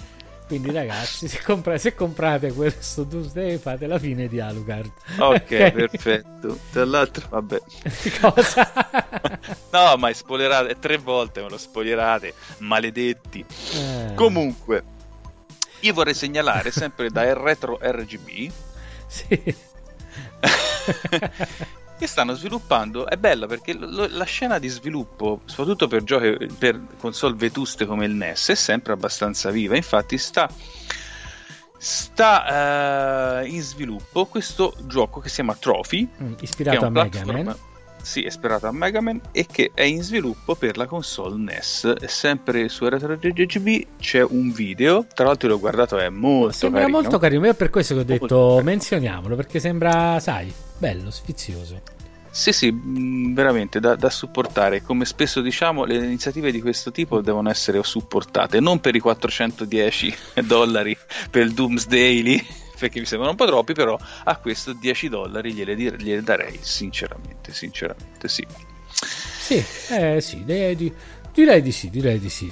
Quindi 0.49 0.71
ragazzi, 0.71 1.27
se, 1.27 1.43
compra- 1.43 1.77
se, 1.77 1.93
comprate 1.93 2.51
questo 2.53 3.05
Tuesday 3.05 3.59
fate 3.59 3.85
la 3.85 3.99
fine 3.99 4.27
di 4.27 4.39
Alucard. 4.39 4.89
Ok, 5.19 5.35
okay. 5.35 5.69
perfetto. 5.87 6.57
Tra 6.71 6.85
l'altro, 6.85 7.27
vabbè. 7.29 7.61
Cosa? 8.19 8.71
no, 9.69 9.95
ma 9.97 10.11
spoilerate 10.11 10.79
tre 10.79 10.97
volte, 10.97 11.43
me 11.43 11.49
lo 11.49 11.57
spoilerate, 11.59 12.33
maledetti. 12.61 13.45
Eh. 13.75 14.13
Comunque, 14.15 14.83
io 15.81 15.93
vorrei 15.93 16.15
segnalare 16.15 16.71
sempre 16.71 17.09
da 17.13 17.31
Retro 17.31 17.77
RGB. 17.79 18.51
Sì. 19.05 19.55
Che 21.99 22.07
stanno 22.07 22.33
sviluppando 22.33 23.05
è 23.05 23.17
bella 23.17 23.45
perché 23.45 23.73
lo, 23.73 24.07
la 24.09 24.23
scena 24.23 24.57
di 24.57 24.69
sviluppo 24.69 25.41
soprattutto 25.45 25.87
per 25.87 26.03
giochi 26.03 26.47
per 26.57 26.81
console 26.97 27.35
vetuste 27.35 27.85
come 27.85 28.05
il 28.05 28.13
NES 28.13 28.49
è 28.49 28.55
sempre 28.55 28.93
abbastanza 28.93 29.49
viva 29.51 29.75
infatti 29.75 30.17
sta 30.17 30.49
sta 31.77 33.41
uh, 33.41 33.45
in 33.45 33.61
sviluppo 33.61 34.25
questo 34.25 34.73
gioco 34.85 35.19
che 35.19 35.27
si 35.27 35.35
chiama 35.35 35.55
Trophy 35.55 36.07
mm, 36.21 36.33
ispirato 36.39 36.85
a 36.85 36.89
Mega 36.89 37.25
Man 37.25 37.55
sì, 38.01 38.23
è 38.23 38.27
ispirato 38.27 38.65
a 38.65 38.71
Mega 38.71 39.01
Man 39.01 39.19
e 39.31 39.45
che 39.45 39.71
è 39.73 39.83
in 39.83 40.01
sviluppo 40.01 40.55
per 40.55 40.77
la 40.77 40.85
console 40.85 41.35
NES. 41.37 41.95
E 41.99 42.07
sempre 42.07 42.69
su 42.69 42.87
RetroGGB 42.87 43.97
c'è 43.99 44.23
un 44.23 44.51
video, 44.51 45.05
tra 45.13 45.25
l'altro 45.25 45.49
l'ho 45.49 45.59
guardato, 45.59 45.97
è 45.97 46.09
molto 46.09 46.53
sembra 46.53 46.81
carino. 46.81 46.99
molto 46.99 47.17
carino, 47.17 47.45
è 47.45 47.53
per 47.53 47.69
questo 47.69 47.95
che 47.95 47.99
ho 47.99 48.03
detto 48.03 48.25
carino. 48.27 48.61
menzioniamolo, 48.61 49.35
perché 49.35 49.59
sembra, 49.59 50.19
sai, 50.19 50.51
bello, 50.79 51.11
sfizioso. 51.11 51.81
Sì, 52.31 52.51
sì, 52.53 52.71
mh, 52.71 53.33
veramente 53.33 53.79
da, 53.79 53.95
da 53.95 54.09
supportare. 54.09 54.81
Come 54.81 55.05
spesso 55.05 55.41
diciamo, 55.41 55.83
le 55.85 55.95
iniziative 55.95 56.51
di 56.51 56.61
questo 56.61 56.91
tipo 56.91 57.21
devono 57.21 57.49
essere 57.49 57.81
supportate, 57.83 58.59
non 58.59 58.79
per 58.79 58.95
i 58.95 58.99
410 58.99 60.15
dollari 60.45 60.95
per 61.29 61.43
il 61.43 61.53
Doomsday 61.53 62.21
lì, 62.21 62.47
perché 62.79 62.99
mi 62.99 63.05
sembrano 63.05 63.31
un 63.31 63.37
po' 63.37 63.45
troppi, 63.47 63.73
però 63.73 63.97
a 64.23 64.37
questo 64.37 64.73
10 64.73 65.09
dollari 65.09 65.53
gliele, 65.53 65.75
gliele 65.75 66.21
darei, 66.21 66.57
sinceramente, 66.61 67.51
sinceramente, 67.53 68.27
sì. 68.27 68.45
Sì, 68.91 69.63
eh, 69.89 70.21
sì, 70.21 70.43
direi 70.45 70.75
di, 70.75 70.93
direi 71.33 71.61
di 71.61 71.71
sì, 71.71 71.89
direi 71.89 72.19
di 72.19 72.29
sì. 72.29 72.51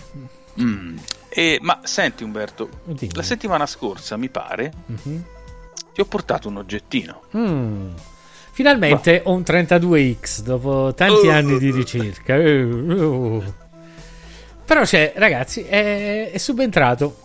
Mm. 0.59 0.97
E- 1.29 1.59
ma 1.61 1.81
senti 1.83 2.23
Umberto, 2.23 2.67
Dimmi. 2.85 3.13
la 3.13 3.21
settimana 3.21 3.67
scorsa, 3.67 4.17
mi 4.17 4.29
pare, 4.29 4.73
Mhm. 4.87 5.23
ti 5.93 6.01
ho 6.01 6.05
portato 6.05 6.47
un 6.47 6.57
oggettino. 6.57 7.21
Mm. 7.37 7.89
Finalmente 8.57 9.21
ho 9.23 9.33
un 9.33 9.41
32X 9.45 10.39
dopo 10.41 10.91
tanti 10.95 11.27
Oh. 11.27 11.31
anni 11.31 11.59
di 11.59 11.69
ricerca. 11.69 12.35
Eh, 12.37 12.63
oh. 12.63 13.43
Però 14.65 14.81
c'è, 14.81 15.13
ragazzi, 15.15 15.61
è, 15.61 16.31
è 16.31 16.37
subentrato 16.39 17.17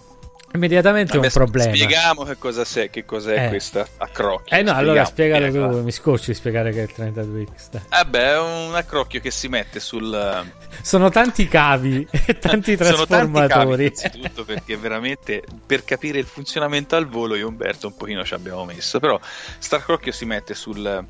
immediatamente 0.53 1.15
Vabbè, 1.15 1.25
un 1.29 1.33
problema. 1.33 1.75
Spieghiamo 1.75 2.25
che 2.25 2.37
cosa 2.37 2.65
c'è, 2.65 2.91
che 2.91 3.07
cos'è 3.07 3.47
Eh. 3.47 3.49
questa 3.49 3.87
accrocchio. 3.97 4.55
Eh 4.55 4.61
no, 4.61 4.73
allora 4.75 5.07
spiegalo 5.07 5.47
tu, 5.47 5.53
spiega. 5.53 5.83
mi 5.83 5.91
scocci 5.91 6.35
spiegare 6.35 6.71
che 6.71 6.81
è 6.81 6.83
il 6.83 6.93
32X. 6.95 7.69
dai. 7.71 7.81
Vabbè, 7.89 8.33
è 8.35 8.39
un 8.39 8.75
accrocchio 8.75 9.21
che 9.23 9.31
si 9.31 9.49
mette 9.49 9.81
sul... 9.81 10.45
Sono 10.83 11.09
tanti 11.09 11.49
cavi 11.49 12.07
e 12.11 12.37
tanti 12.39 12.77
Sono 12.77 13.07
tanti 13.07 13.33
cavi 13.33 13.47
trasformatori. 13.49 13.83
innanzitutto 13.85 14.45
perché 14.45 14.77
veramente 14.77 15.43
per 15.65 15.83
capire 15.85 16.19
il 16.19 16.27
funzionamento 16.27 16.95
al 16.95 17.09
volo 17.09 17.35
io 17.37 17.47
e 17.47 17.49
Umberto 17.49 17.87
un 17.87 17.97
pochino 17.97 18.23
ci 18.23 18.35
abbiamo 18.35 18.67
messo 18.67 19.01
però 19.01 19.19
Starcrocchio 19.59 20.13
si 20.13 20.27
mette 20.27 20.55
sul, 20.55 21.05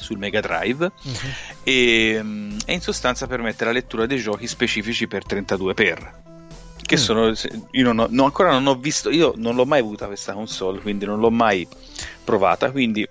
sul 0.00 0.18
Mega 0.18 0.40
Drive 0.40 0.90
Mhm. 1.02 1.14
e, 1.62 2.18
mm, 2.22 2.56
e 2.66 2.72
in 2.72 2.80
sostanza 2.80 3.26
permette 3.26 3.64
la 3.64 3.72
lettura 3.72 4.06
dei 4.06 4.18
giochi 4.18 4.46
specifici 4.46 5.06
per 5.06 5.24
32x 5.24 5.98
che 6.82 6.96
Mm. 6.96 6.98
sono 6.98 7.32
io 7.72 7.84
non 7.84 7.98
ho- 8.00 8.06
no, 8.10 8.24
ancora 8.24 8.50
non 8.50 8.66
ho 8.66 8.74
visto 8.74 9.10
io 9.10 9.32
non 9.36 9.54
l'ho 9.54 9.64
mai 9.66 9.78
avuta 9.80 10.06
questa 10.06 10.32
console 10.32 10.80
quindi 10.80 11.04
non 11.04 11.20
l'ho 11.20 11.30
mai 11.30 11.66
provata 12.24 12.70
quindi 12.72 13.06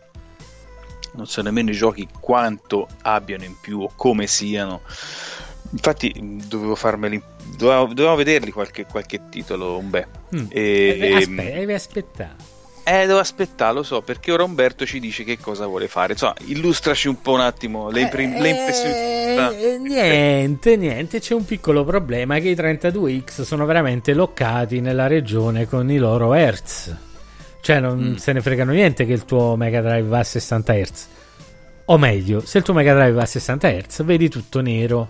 non 1.13 1.25
so 1.28 1.41
nemmeno 1.41 1.69
i 1.69 1.73
giochi 1.73 2.08
quanto 2.19 2.88
abbiano 3.04 3.43
in 3.45 3.56
più 3.62 3.80
o 3.82 3.91
come 3.95 4.28
siano 4.28 4.82
infatti 5.71 6.13
mh, 6.19 6.47
dovevo 6.47 6.75
farmeli 6.75 7.21
dovevo, 7.56 7.93
dovevo 7.93 8.15
vederli 8.15 8.52
qualche, 8.52 8.86
qualche 8.86 9.21
titolo 9.30 9.78
un 9.78 9.89
beh 9.89 10.08
Mm. 10.36 10.45
e, 10.49 10.97
Eh, 11.02 11.15
Aspetta, 11.15 11.41
devi 11.58 11.73
aspettare. 11.73 12.36
Eh, 12.89 13.06
devo 13.06 13.19
aspettare, 13.19 13.73
lo 13.73 13.84
so, 13.84 14.02
perché 14.02 14.32
ora 14.32 14.43
Umberto 14.43 14.86
ci 14.86 14.99
dice 14.99 15.23
che 15.23 15.38
cosa 15.39 15.65
vuole 15.67 15.88
fare. 15.88 16.13
Insomma, 16.13 16.36
illustraci 16.45 17.08
un 17.08 17.21
po' 17.21 17.34
un 17.34 17.41
attimo 17.41 17.89
le, 17.89 18.02
imprim- 18.02 18.38
le 18.39 18.49
impressioni. 18.49 18.93
Eh, 18.93 19.78
niente, 19.80 20.75
niente, 20.75 21.19
c'è 21.19 21.34
un 21.34 21.45
piccolo 21.45 21.84
problema 21.86 22.39
che 22.39 22.49
i 22.49 22.56
32X 22.56 23.41
sono 23.43 23.65
veramente 23.65 24.13
loccati 24.13 24.82
nella 24.82 25.08
regione 25.08 25.67
con 25.67 25.89
i 25.91 25.97
loro 25.97 26.34
Hertz. 26.34 26.95
Cioè 27.62 27.80
non 27.80 27.99
Mm. 27.99 28.15
se 28.15 28.32
ne 28.34 28.41
fregano 28.41 28.71
niente 28.71 29.06
che 29.06 29.13
il 29.13 29.25
tuo 29.25 29.56
Mega 29.56 29.82
Drive 29.82 30.08
va 30.08 30.19
a 30.19 30.23
60 30.23 30.73
Hz. 30.73 31.08
O 31.86 31.97
meglio, 31.97 32.41
se 32.45 32.60
il 32.60 32.63
tuo 32.63 32.73
Mega 32.73 32.93
Drive 32.93 33.12
va 33.12 33.23
a 33.23 33.25
60 33.25 33.69
Hz, 33.69 34.04
vedi 34.04 34.30
tutto 34.30 34.62
nero. 34.62 35.10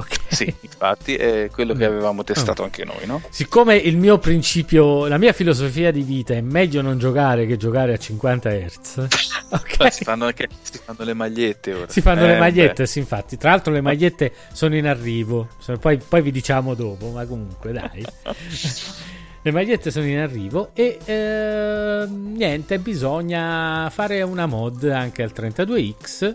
Ok. 0.00 0.16
Sì, 0.28 0.54
infatti 0.60 1.14
è 1.14 1.50
quello 1.52 1.74
che 1.74 1.86
Mm. 1.86 1.92
avevamo 1.92 2.24
testato 2.24 2.62
anche 2.62 2.84
noi, 2.84 3.04
no? 3.06 3.20
Siccome 3.28 3.76
il 3.76 3.96
mio 3.98 4.18
principio, 4.18 5.06
la 5.06 5.18
mia 5.18 5.32
filosofia 5.32 5.90
di 5.90 6.02
vita 6.02 6.32
è 6.34 6.40
meglio 6.40 6.80
non 6.80 6.98
giocare 6.98 7.44
che 7.46 7.56
giocare 7.58 7.92
a 7.92 7.96
50 7.98 8.50
Hz. 8.50 9.06
Ok. 9.52 9.92
Si, 9.92 10.04
fanno 10.04 10.26
anche, 10.26 10.48
si 10.62 10.78
fanno 10.84 11.02
le 11.02 11.12
magliette 11.12 11.74
ora. 11.74 11.88
Si 11.90 12.00
fanno 12.00 12.22
Eh, 12.24 12.28
le 12.28 12.38
magliette, 12.38 12.82
beh. 12.84 12.86
sì, 12.88 13.00
infatti. 13.00 13.36
Tra 13.36 13.50
l'altro, 13.50 13.72
le 13.72 13.80
magliette 13.80 14.32
sono 14.52 14.76
in 14.76 14.86
arrivo. 14.86 15.48
Poi, 15.80 15.98
poi 15.98 16.22
vi 16.22 16.30
diciamo 16.30 16.74
dopo, 16.74 17.08
ma 17.10 17.24
comunque, 17.26 17.72
dai. 17.72 18.04
le 19.42 19.50
magliette 19.50 19.90
sono 19.90 20.06
in 20.06 20.18
arrivo. 20.18 20.70
E 20.74 20.98
ehm, 21.04 22.34
niente, 22.36 22.78
bisogna 22.78 23.90
fare 23.92 24.22
una 24.22 24.46
mod 24.46 24.84
anche 24.84 25.24
al 25.24 25.32
32X 25.34 26.34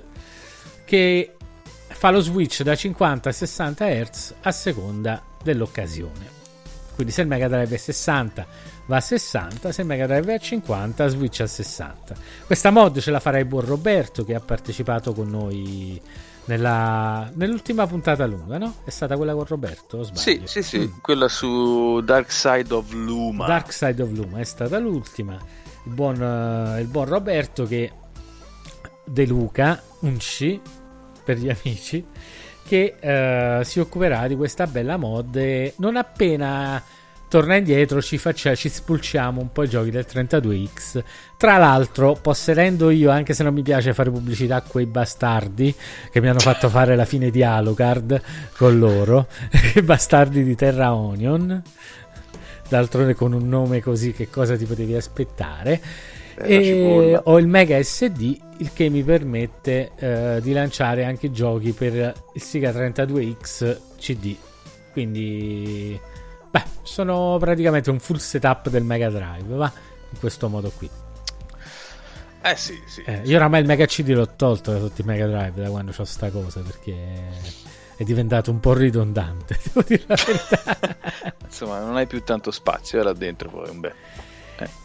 che 0.84 1.35
fa 1.98 2.12
lo 2.12 2.20
switch 2.20 2.62
da 2.62 2.76
50 2.76 3.30
a 3.30 3.32
60 3.32 3.86
Hz 3.88 4.34
a 4.42 4.52
seconda 4.52 5.22
dell'occasione. 5.42 6.34
Quindi, 6.94 7.12
se 7.12 7.22
il 7.22 7.28
Mega 7.28 7.48
Drive 7.48 7.74
è 7.76 7.78
60, 7.78 8.46
va 8.86 8.98
a 8.98 9.02
60, 9.02 9.72
se 9.72 9.82
il 9.82 9.88
Mega 9.88 10.06
Drive 10.06 10.32
è 10.32 10.36
a 10.36 10.40
50, 10.40 11.08
switch 11.08 11.42
a 11.42 11.48
60. 11.48 12.16
Questa 12.46 12.70
mod 12.70 13.00
ce 13.00 13.12
la 13.12 13.20
farà 13.20 13.38
il 13.40 13.46
buon 13.46 13.66
Roberto 13.66 14.24
che 14.24 14.34
ha 14.36 14.40
partecipato 14.40 15.14
con 15.14 15.30
noi 15.30 16.00
nella- 16.46 17.30
nell'ultima 17.34 17.86
puntata 17.88 18.26
lunga, 18.26 18.58
no? 18.58 18.76
È 18.86 18.90
stata 18.92 19.18
quella 19.18 19.34
con 19.34 19.46
Roberto? 19.46 19.98
o 19.98 20.04
Sì, 20.04 20.12
sbaglio? 20.34 20.48
sì, 20.48 20.64
sì, 20.64 20.78
Mm. 20.80 21.00
quella 21.02 21.28
su 21.28 22.00
Dark 22.02 22.32
Side 22.32 22.74
of 22.74 22.92
Luma. 22.92 23.46
Dark 23.48 23.74
Side 23.74 24.02
of 24.02 24.12
Luma 24.12 24.40
è 24.40 24.44
stata 24.46 24.78
l'ultima. 24.80 25.34
Il 25.84 25.92
buon, 25.92 26.22
eh, 26.22 26.80
il 26.82 26.88
buon 26.88 27.06
Roberto 27.06 27.66
che 27.66 27.92
De 29.06 29.26
Luca, 29.26 29.82
un 30.00 30.18
C 30.18 30.60
per 31.26 31.38
gli 31.38 31.50
amici, 31.50 32.06
che 32.66 32.96
eh, 33.00 33.66
si 33.66 33.80
occuperà 33.80 34.28
di 34.28 34.36
questa 34.36 34.68
bella 34.68 34.96
mod 34.98 35.36
e 35.36 35.74
non 35.78 35.98
appena 35.98 36.82
torna 37.28 37.56
indietro 37.56 38.02
ci, 38.02 38.18
faccia, 38.18 38.56
ci 38.56 38.70
spulciamo 38.70 39.42
un 39.42 39.52
po' 39.52 39.64
i 39.64 39.70
giochi 39.70 39.90
del 39.90 40.06
32X. 40.10 41.04
Tra 41.38 41.58
l'altro, 41.58 42.18
possedendo 42.22 42.90
io, 42.90 43.10
anche 43.10 43.34
se 43.34 43.44
non 43.44 43.54
mi 43.54 43.62
piace 43.62 43.94
fare 43.94 44.10
pubblicità 44.10 44.58
a 44.58 44.62
quei 44.62 44.86
bastardi 44.86 45.76
che 46.12 46.22
mi 46.22 46.30
hanno 46.30 46.40
fatto 46.40 46.70
fare 46.70 46.96
la 46.96 47.06
fine 47.06 47.32
di 47.32 47.44
Alucard 47.44 48.22
con 48.56 48.80
loro, 48.80 49.28
i 49.76 49.82
bastardi 49.82 50.44
di 50.44 50.56
Terra 50.56 50.94
Onion. 50.94 51.62
D'altronde 52.68 53.14
con 53.14 53.34
un 53.34 53.48
nome 53.48 53.82
così 53.82 54.12
che 54.14 54.30
cosa 54.30 54.56
ti 54.56 54.66
potevi 54.66 54.96
aspettare? 54.96 55.82
Eh, 56.38 56.56
e 56.56 57.22
ho 57.24 57.40
il 57.40 57.48
Mega 57.48 57.82
SD, 57.82 58.38
il 58.58 58.74
che 58.74 58.90
mi 58.90 59.04
permette 59.04 59.92
eh, 59.96 60.40
di 60.42 60.52
lanciare 60.52 61.06
anche 61.06 61.32
giochi 61.32 61.72
per 61.72 62.14
il 62.34 62.42
Sega 62.42 62.72
32X 62.72 63.78
CD. 63.98 64.36
Quindi, 64.92 66.00
beh, 66.50 66.64
sono 66.82 67.38
praticamente 67.40 67.90
un 67.90 68.00
full 68.00 68.18
setup 68.18 68.70
del 68.70 68.84
Mega 68.84 69.10
Drive, 69.10 69.56
va? 69.56 69.72
In 70.12 70.20
questo 70.20 70.50
modo 70.50 70.72
qui. 70.76 70.90
Eh 72.42 72.56
sì, 72.56 72.80
sì. 72.86 73.02
Eh, 73.06 73.22
io 73.24 73.38
oramai 73.38 73.62
il 73.62 73.66
Mega 73.66 73.86
CD 73.86 74.10
l'ho 74.10 74.36
tolto 74.36 74.72
da 74.72 74.78
tutti 74.78 75.02
i 75.02 75.04
Mega 75.04 75.26
Drive 75.26 75.64
da 75.64 75.70
quando 75.70 75.92
ho 75.98 76.04
sta 76.04 76.30
cosa 76.30 76.62
perché 76.62 76.94
è 77.98 78.04
diventato 78.04 78.52
un 78.52 78.60
po' 78.60 78.74
ridondante, 78.74 79.58
devo 79.66 79.82
dire 79.88 80.04
la 80.06 80.16
verità. 80.16 80.78
Insomma, 81.44 81.80
non 81.80 81.96
hai 81.96 82.06
più 82.06 82.24
tanto 82.24 82.52
spazio, 82.52 83.00
era 83.00 83.14
dentro 83.14 83.50
poi 83.50 83.70
un 83.70 83.80
beh. 83.80 83.94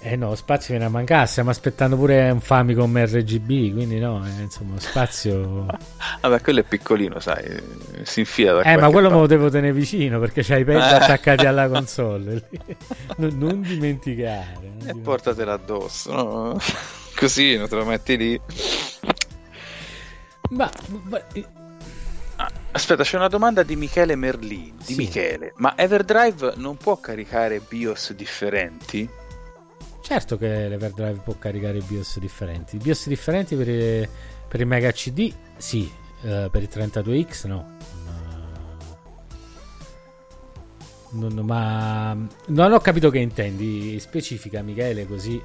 Eh 0.00 0.16
no, 0.16 0.34
spazio 0.34 0.70
viene 0.70 0.86
a 0.86 0.88
mancare, 0.88 1.26
stiamo 1.26 1.50
aspettando 1.50 1.96
pure 1.96 2.28
un 2.30 2.40
Famicom 2.40 3.04
RGB, 3.04 3.46
quindi 3.72 3.98
no, 4.00 4.24
eh, 4.26 4.42
insomma, 4.42 4.80
spazio... 4.80 5.66
Vabbè, 6.20 6.40
quello 6.40 6.58
è 6.60 6.64
piccolino, 6.64 7.20
sai, 7.20 7.44
eh, 7.44 7.62
si 8.02 8.20
infila 8.20 8.62
Eh, 8.62 8.76
ma 8.76 8.90
quello 8.90 9.08
me 9.08 9.14
lo 9.14 9.20
parte. 9.20 9.36
devo 9.36 9.48
tenere 9.50 9.72
vicino 9.72 10.18
perché 10.18 10.42
c'hai 10.42 10.62
i 10.62 10.64
pad 10.64 10.74
Eh. 10.76 10.94
attaccati 10.96 11.46
alla 11.46 11.68
console. 11.70 12.48
non, 13.18 13.38
non 13.38 13.60
dimenticare. 13.62 14.54
non 14.54 14.64
E 14.64 14.68
dimenticare. 14.70 14.98
portatela 15.00 15.52
addosso, 15.52 16.12
no? 16.12 16.58
Così 17.14 17.56
non 17.56 17.68
te 17.68 17.76
lo 17.76 17.84
metti 17.84 18.16
lì. 18.16 18.40
Ma, 20.50 20.68
ma- 21.04 21.26
eh, 21.32 21.46
Ah, 22.36 22.50
Aspetta, 22.72 23.02
c'è 23.02 23.16
una 23.18 23.28
domanda 23.28 23.62
di 23.62 23.76
Michele 23.76 24.16
Merlin. 24.16 24.74
Di 24.78 24.94
Sì. 24.94 24.96
Michele, 24.96 25.52
ma 25.56 25.74
Everdrive 25.76 26.54
non 26.56 26.78
può 26.78 26.98
caricare 26.98 27.60
BIOS 27.60 28.14
differenti? 28.14 29.06
Certo 30.10 30.36
che 30.36 30.66
l'Everdrive 30.66 31.20
può 31.22 31.34
caricare 31.38 31.78
i 31.78 31.82
BIOS 31.86 32.18
differenti. 32.18 32.74
I 32.74 32.78
BIOS 32.80 33.06
differenti 33.06 33.54
per, 33.54 33.68
i- 33.68 34.08
per 34.48 34.58
il 34.58 34.66
Mega 34.66 34.90
CD, 34.90 35.32
sì, 35.56 35.88
eh, 36.22 36.48
per 36.50 36.62
il 36.62 36.68
32X 36.68 37.46
no. 37.46 37.76
Non- 41.12 41.32
non- 41.32 41.46
ma 41.46 42.12
non 42.46 42.72
ho 42.72 42.78
capito 42.80 43.08
che 43.08 43.18
intendi. 43.20 44.00
Specifica, 44.00 44.62
Michele, 44.62 45.06
così, 45.06 45.40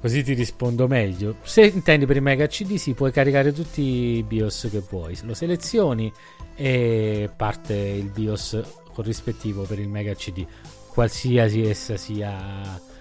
così 0.00 0.24
ti 0.24 0.32
rispondo 0.34 0.88
meglio. 0.88 1.36
Se 1.42 1.62
intendi 1.64 2.04
per 2.04 2.16
il 2.16 2.22
Mega 2.22 2.48
CD, 2.48 2.74
sì, 2.74 2.94
puoi 2.94 3.12
caricare 3.12 3.52
tutti 3.52 3.80
i 3.82 4.22
BIOS 4.24 4.68
che 4.72 4.82
vuoi. 4.90 5.16
Lo 5.22 5.34
selezioni 5.34 6.12
e 6.56 7.30
parte 7.36 7.74
il 7.74 8.10
BIOS 8.10 8.60
corrispettivo 8.92 9.62
per 9.62 9.78
il 9.78 9.88
Mega 9.88 10.14
CD, 10.14 10.44
qualsiasi 10.88 11.62
essa 11.64 11.96
sia 11.96 12.92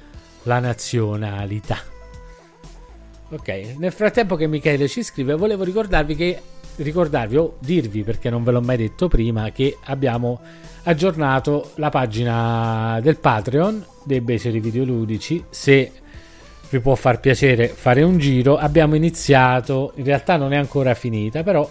la 0.44 0.60
nazionalità. 0.60 1.78
Ok, 3.30 3.76
nel 3.78 3.92
frattempo 3.92 4.36
che 4.36 4.48
Michele 4.48 4.88
ci 4.88 5.02
scrive, 5.04 5.34
volevo 5.36 5.64
ricordarvi 5.64 6.16
che 6.16 6.42
ricordarvi 6.76 7.38
o 7.38 7.56
dirvi 7.60 8.04
perché 8.04 8.30
non 8.30 8.44
ve 8.44 8.52
l'ho 8.52 8.62
mai 8.62 8.78
detto 8.78 9.08
prima 9.08 9.52
che 9.52 9.78
abbiamo 9.86 10.40
aggiornato 10.84 11.72
la 11.76 11.90
pagina 11.90 13.00
del 13.02 13.18
Patreon 13.18 13.86
dei 14.04 14.22
Beceri 14.22 14.60
Videoludici. 14.60 15.44
Se 15.50 15.92
vi 16.70 16.80
può 16.80 16.96
far 16.96 17.20
piacere 17.20 17.68
fare 17.68 18.02
un 18.02 18.18
giro, 18.18 18.58
abbiamo 18.58 18.96
iniziato, 18.96 19.94
in 19.96 20.04
realtà 20.04 20.38
non 20.38 20.54
è 20.54 20.58
ancora 20.58 20.94
finita, 20.94 21.44
però 21.44 21.68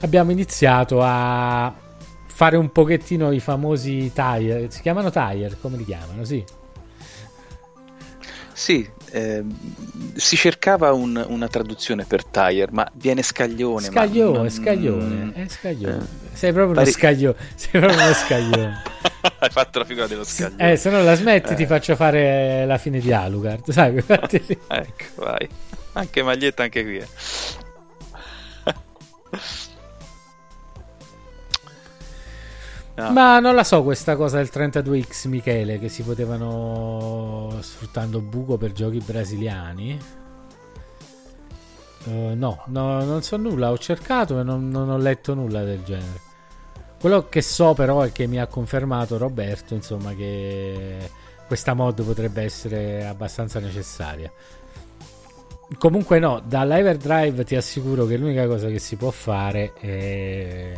abbiamo 0.00 0.30
iniziato 0.30 1.00
a 1.02 1.72
fare 2.26 2.56
un 2.56 2.70
pochettino 2.72 3.32
i 3.32 3.40
famosi 3.40 4.10
tire. 4.12 4.70
Si 4.70 4.80
chiamano 4.82 5.10
tire, 5.10 5.56
come 5.60 5.76
li 5.76 5.84
chiamano? 5.84 6.24
Sì. 6.24 6.44
Sì, 8.60 8.86
eh, 9.12 9.42
si 10.16 10.36
cercava 10.36 10.92
un, 10.92 11.24
una 11.28 11.48
traduzione 11.48 12.04
per 12.04 12.26
tire, 12.26 12.68
ma 12.72 12.86
viene 12.92 13.22
scaglione. 13.22 13.86
Scaglione, 13.86 14.36
non... 14.36 14.50
scaglione, 14.50 15.32
è 15.32 15.48
scaglione. 15.48 15.96
Eh. 15.96 16.36
Sei 16.36 16.52
proprio 16.52 16.74
Pari... 16.74 16.86
uno 16.86 16.98
scaglione. 16.98 17.36
Sei 17.56 17.80
proprio 17.80 18.04
uno 18.04 18.12
scaglione. 18.12 18.82
Hai 19.40 19.48
fatto 19.48 19.78
la 19.78 19.84
figura 19.86 20.06
dello 20.06 20.24
scaglione. 20.24 20.72
Eh, 20.72 20.76
se 20.76 20.90
no 20.90 21.02
la 21.02 21.14
smetti, 21.14 21.54
eh. 21.54 21.56
ti 21.56 21.64
faccio 21.64 21.96
fare 21.96 22.66
la 22.66 22.76
fine 22.76 22.98
di 22.98 23.10
Alucard. 23.10 23.64
Sai, 23.72 23.96
ecco, 23.96 25.04
vai. 25.14 25.48
Anche 25.92 26.22
maglietta, 26.22 26.62
anche 26.62 26.84
qui. 26.84 27.02
No. 33.00 33.12
Ma 33.12 33.40
non 33.40 33.54
la 33.54 33.64
so 33.64 33.82
questa 33.82 34.14
cosa 34.14 34.36
del 34.36 34.50
32X 34.52 35.26
Michele 35.28 35.78
che 35.78 35.88
si 35.88 36.02
potevano 36.02 37.56
sfruttando 37.60 38.20
buco 38.20 38.58
per 38.58 38.72
giochi 38.72 38.98
brasiliani. 38.98 39.98
Uh, 42.04 42.34
no, 42.34 42.62
no, 42.66 43.02
non 43.04 43.22
so 43.22 43.38
nulla, 43.38 43.70
ho 43.70 43.78
cercato 43.78 44.38
e 44.40 44.42
non, 44.42 44.68
non, 44.68 44.90
ho 44.90 44.98
letto 44.98 45.32
nulla 45.32 45.64
del 45.64 45.82
genere. 45.82 46.28
Quello 47.00 47.28
che 47.30 47.40
so 47.40 47.72
però 47.72 48.02
è 48.02 48.12
che 48.12 48.26
mi 48.26 48.38
ha 48.38 48.46
confermato 48.46 49.16
Roberto, 49.16 49.74
insomma, 49.74 50.14
che 50.14 50.98
questa 51.46 51.72
mod 51.72 52.02
potrebbe 52.02 52.42
essere 52.42 53.06
abbastanza 53.06 53.60
necessaria. 53.60 54.30
Comunque 55.78 56.18
no, 56.18 56.42
dall'Everdrive 56.44 57.44
ti 57.44 57.56
assicuro 57.56 58.04
che 58.04 58.18
l'unica 58.18 58.46
cosa 58.46 58.68
che 58.68 58.78
si 58.78 58.96
può 58.96 59.10
fare 59.10 59.72
è 59.74 60.72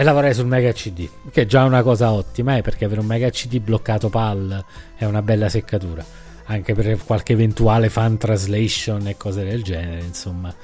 e 0.00 0.02
lavorare 0.02 0.32
sul 0.32 0.46
Mega 0.46 0.72
CD, 0.72 1.06
che 1.30 1.42
è 1.42 1.44
già 1.44 1.62
una 1.64 1.82
cosa 1.82 2.10
ottima, 2.10 2.56
eh, 2.56 2.62
perché 2.62 2.86
avere 2.86 3.00
un 3.00 3.06
Mega 3.06 3.28
CD 3.28 3.60
bloccato 3.60 4.08
PAL 4.08 4.64
è 4.96 5.04
una 5.04 5.20
bella 5.20 5.50
seccatura, 5.50 6.02
anche 6.46 6.72
per 6.72 6.96
qualche 7.04 7.34
eventuale 7.34 7.90
fan 7.90 8.16
translation 8.16 9.08
e 9.08 9.18
cose 9.18 9.44
del 9.44 9.62
genere, 9.62 10.00
insomma, 10.00 10.54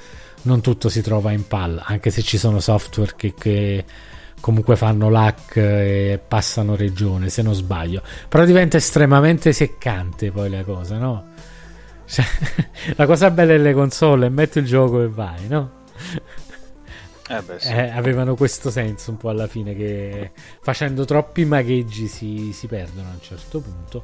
non 0.41 0.61
tutto 0.61 0.89
si 0.89 1.03
trova 1.03 1.33
in 1.33 1.45
PAL, 1.45 1.79
anche 1.85 2.09
se 2.09 2.23
ci 2.23 2.39
sono 2.39 2.59
software 2.59 3.13
che, 3.15 3.35
che 3.37 3.85
comunque 4.41 4.75
fanno 4.75 5.07
LAC 5.11 5.55
e 5.57 6.19
passano 6.27 6.75
regione, 6.75 7.29
se 7.29 7.43
non 7.43 7.53
sbaglio, 7.53 8.01
però 8.27 8.43
diventa 8.43 8.77
estremamente 8.77 9.53
seccante 9.53 10.31
poi 10.31 10.49
la 10.49 10.63
cosa, 10.63 10.97
no? 10.97 11.25
Cioè, 12.07 12.25
la 12.97 13.05
cosa 13.05 13.29
bella 13.29 13.51
delle 13.51 13.73
console 13.73 14.25
è 14.25 14.29
metti 14.29 14.57
il 14.57 14.65
gioco 14.65 15.03
e 15.03 15.07
vai, 15.07 15.47
no? 15.47 15.85
Eh 17.29 17.41
beh, 17.41 17.59
sì. 17.59 17.71
eh, 17.71 17.89
avevano 17.89 18.35
questo 18.35 18.69
senso 18.69 19.11
un 19.11 19.17
po' 19.17 19.29
alla 19.29 19.47
fine 19.47 19.75
che 19.75 20.31
facendo 20.61 21.03
troppi 21.03 21.43
magheggi 21.45 22.07
si, 22.07 22.53
si, 22.53 22.67
perdono 22.67 23.09
a 23.09 23.11
un 23.11 23.21
certo 23.21 23.59
punto. 23.59 24.03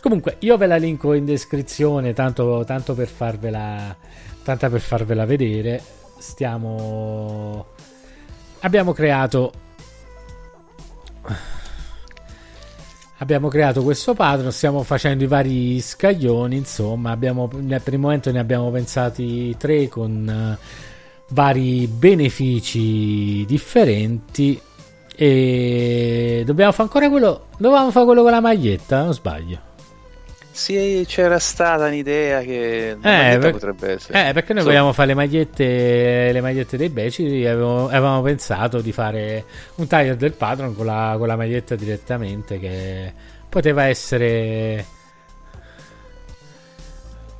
Comunque 0.00 0.36
io 0.40 0.56
ve 0.56 0.66
la 0.66 0.76
linko 0.76 1.14
in 1.14 1.24
descrizione 1.24 2.12
tanto, 2.12 2.64
tanto 2.66 2.94
per 2.94 3.08
farvela 3.08 3.96
per 4.42 4.80
farvela 4.80 5.24
vedere. 5.24 5.82
Stiamo 6.18 7.66
abbiamo 8.60 8.92
creato 8.92 9.52
abbiamo 13.18 13.48
creato 13.48 13.82
questo 13.82 14.14
Patreon, 14.14 14.52
stiamo 14.52 14.82
facendo 14.82 15.24
i 15.24 15.26
vari 15.26 15.80
scaglioni, 15.80 16.56
insomma, 16.56 17.10
abbiamo, 17.10 17.48
per 17.48 17.92
il 17.92 17.98
momento 17.98 18.30
ne 18.30 18.38
abbiamo 18.38 18.70
pensati 18.70 19.56
tre 19.56 19.88
con 19.88 20.56
vari 21.28 21.86
benefici 21.86 23.44
differenti 23.44 24.60
e 25.14 26.42
dobbiamo 26.46 26.70
fare 26.72 26.84
ancora 26.84 27.08
quello 27.10 27.46
dovevamo 27.58 27.90
fare 27.90 28.06
quello 28.06 28.22
con 28.22 28.30
la 28.30 28.40
maglietta 28.40 29.02
non 29.02 29.12
sbaglio 29.12 29.58
sì 30.50 31.04
c'era 31.06 31.38
stata 31.38 31.86
un'idea 31.86 32.40
che 32.40 32.90
eh, 32.90 32.96
per, 33.38 33.50
potrebbe 33.50 33.92
essere 33.92 34.28
eh, 34.28 34.32
perché 34.32 34.52
noi 34.52 34.62
so. 34.62 34.68
vogliamo 34.68 34.92
fare 34.92 35.08
le 35.08 35.14
magliette 35.14 36.30
le 36.32 36.40
magliette 36.40 36.76
dei 36.76 36.88
beci 36.88 37.44
avevamo, 37.44 37.86
avevamo 37.86 38.22
pensato 38.22 38.80
di 38.80 38.92
fare 38.92 39.44
un 39.76 39.86
taglio 39.86 40.14
del 40.14 40.32
patron 40.32 40.74
con 40.74 40.86
la, 40.86 41.14
con 41.18 41.26
la 41.26 41.36
maglietta 41.36 41.74
direttamente 41.74 42.58
che 42.58 43.12
poteva 43.48 43.84
essere 43.84 44.84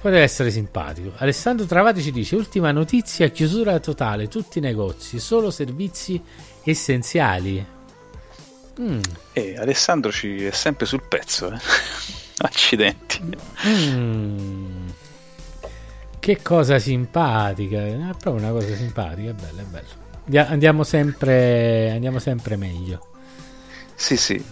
Poteva 0.09 0.25
essere 0.25 0.51
simpatico. 0.51 1.13
Alessandro 1.17 1.67
Travati 1.67 2.01
ci 2.01 2.11
dice: 2.11 2.35
Ultima 2.35 2.73
notizia, 2.73 3.29
chiusura 3.29 3.79
totale, 3.79 4.27
tutti 4.27 4.57
i 4.57 4.63
negozi, 4.63 5.19
solo 5.19 5.51
servizi 5.51 6.19
essenziali. 6.65 7.63
Mm. 8.81 9.01
Eh, 9.35 9.57
Alessandro 9.59 10.11
ci 10.11 10.47
è 10.47 10.51
sempre 10.51 10.87
sul 10.87 11.03
pezzo. 11.07 11.53
Eh? 11.53 11.59
Accidenti. 12.41 13.21
Mm. 13.67 14.89
Che 16.19 16.41
cosa 16.41 16.79
simpatica. 16.79 17.85
È 17.85 17.99
proprio 18.19 18.33
una 18.33 18.51
cosa 18.51 18.75
simpatica, 18.75 19.29
è 19.29 19.35
bello, 19.35 19.61
è 19.61 19.65
bello. 19.65 20.49
Andiamo 20.49 20.85
sempre, 20.85 21.91
andiamo 21.91 22.19
sempre 22.19 22.57
meglio. 22.57 23.09
Sì, 23.95 24.17
sì, 24.17 24.43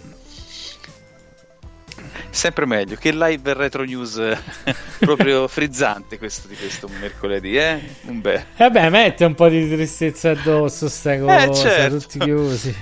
sempre 2.29 2.65
meglio 2.65 2.95
che 2.95 3.11
live 3.11 3.53
retro 3.53 3.83
news 3.83 4.17
eh, 4.17 4.37
proprio 4.99 5.47
frizzante 5.47 6.17
questo 6.17 6.47
di 6.47 6.55
questo 6.55 6.87
mercoledì 6.99 7.57
eh? 7.57 7.79
un 8.03 8.21
bel 8.21 8.43
vabbè 8.57 8.89
mette 8.89 9.25
un 9.25 9.35
po' 9.35 9.49
di 9.49 9.67
tristezza 9.69 10.31
addosso 10.31 10.89
stai 10.89 11.19
cosa 11.19 11.43
eh, 11.43 11.53
certo. 11.53 11.99
tutti 11.99 12.19
chiusi 12.19 12.75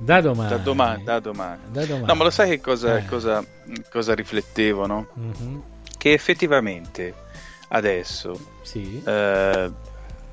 da 0.00 0.20
domani. 0.20 0.48
Da 0.48 0.56
domani, 0.56 1.04
da 1.04 1.20
domani. 1.20 1.60
Da 1.68 1.84
domani. 1.84 2.06
No, 2.06 2.14
ma 2.14 2.24
lo 2.24 2.30
sai 2.30 2.50
che 2.50 2.60
cosa, 2.60 2.98
eh. 2.98 3.04
cosa, 3.06 3.44
cosa 3.90 4.14
riflettevo, 4.14 4.86
no? 4.86 5.06
Mm-hmm. 5.18 5.58
Che 5.96 6.12
effettivamente 6.12 7.14
adesso, 7.68 8.38
sì. 8.62 9.02
eh, 9.04 9.70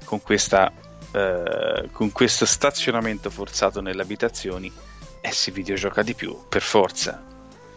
con, 0.03 0.21
questa, 0.21 0.71
eh, 1.11 1.89
con 1.91 2.11
questo 2.11 2.45
stazionamento 2.45 3.29
forzato 3.29 3.81
nelle 3.81 4.01
abitazioni, 4.01 4.71
eh, 5.21 5.31
si 5.31 5.51
videogioca 5.51 6.01
di 6.01 6.15
più, 6.15 6.35
per 6.49 6.61
forza 6.61 7.23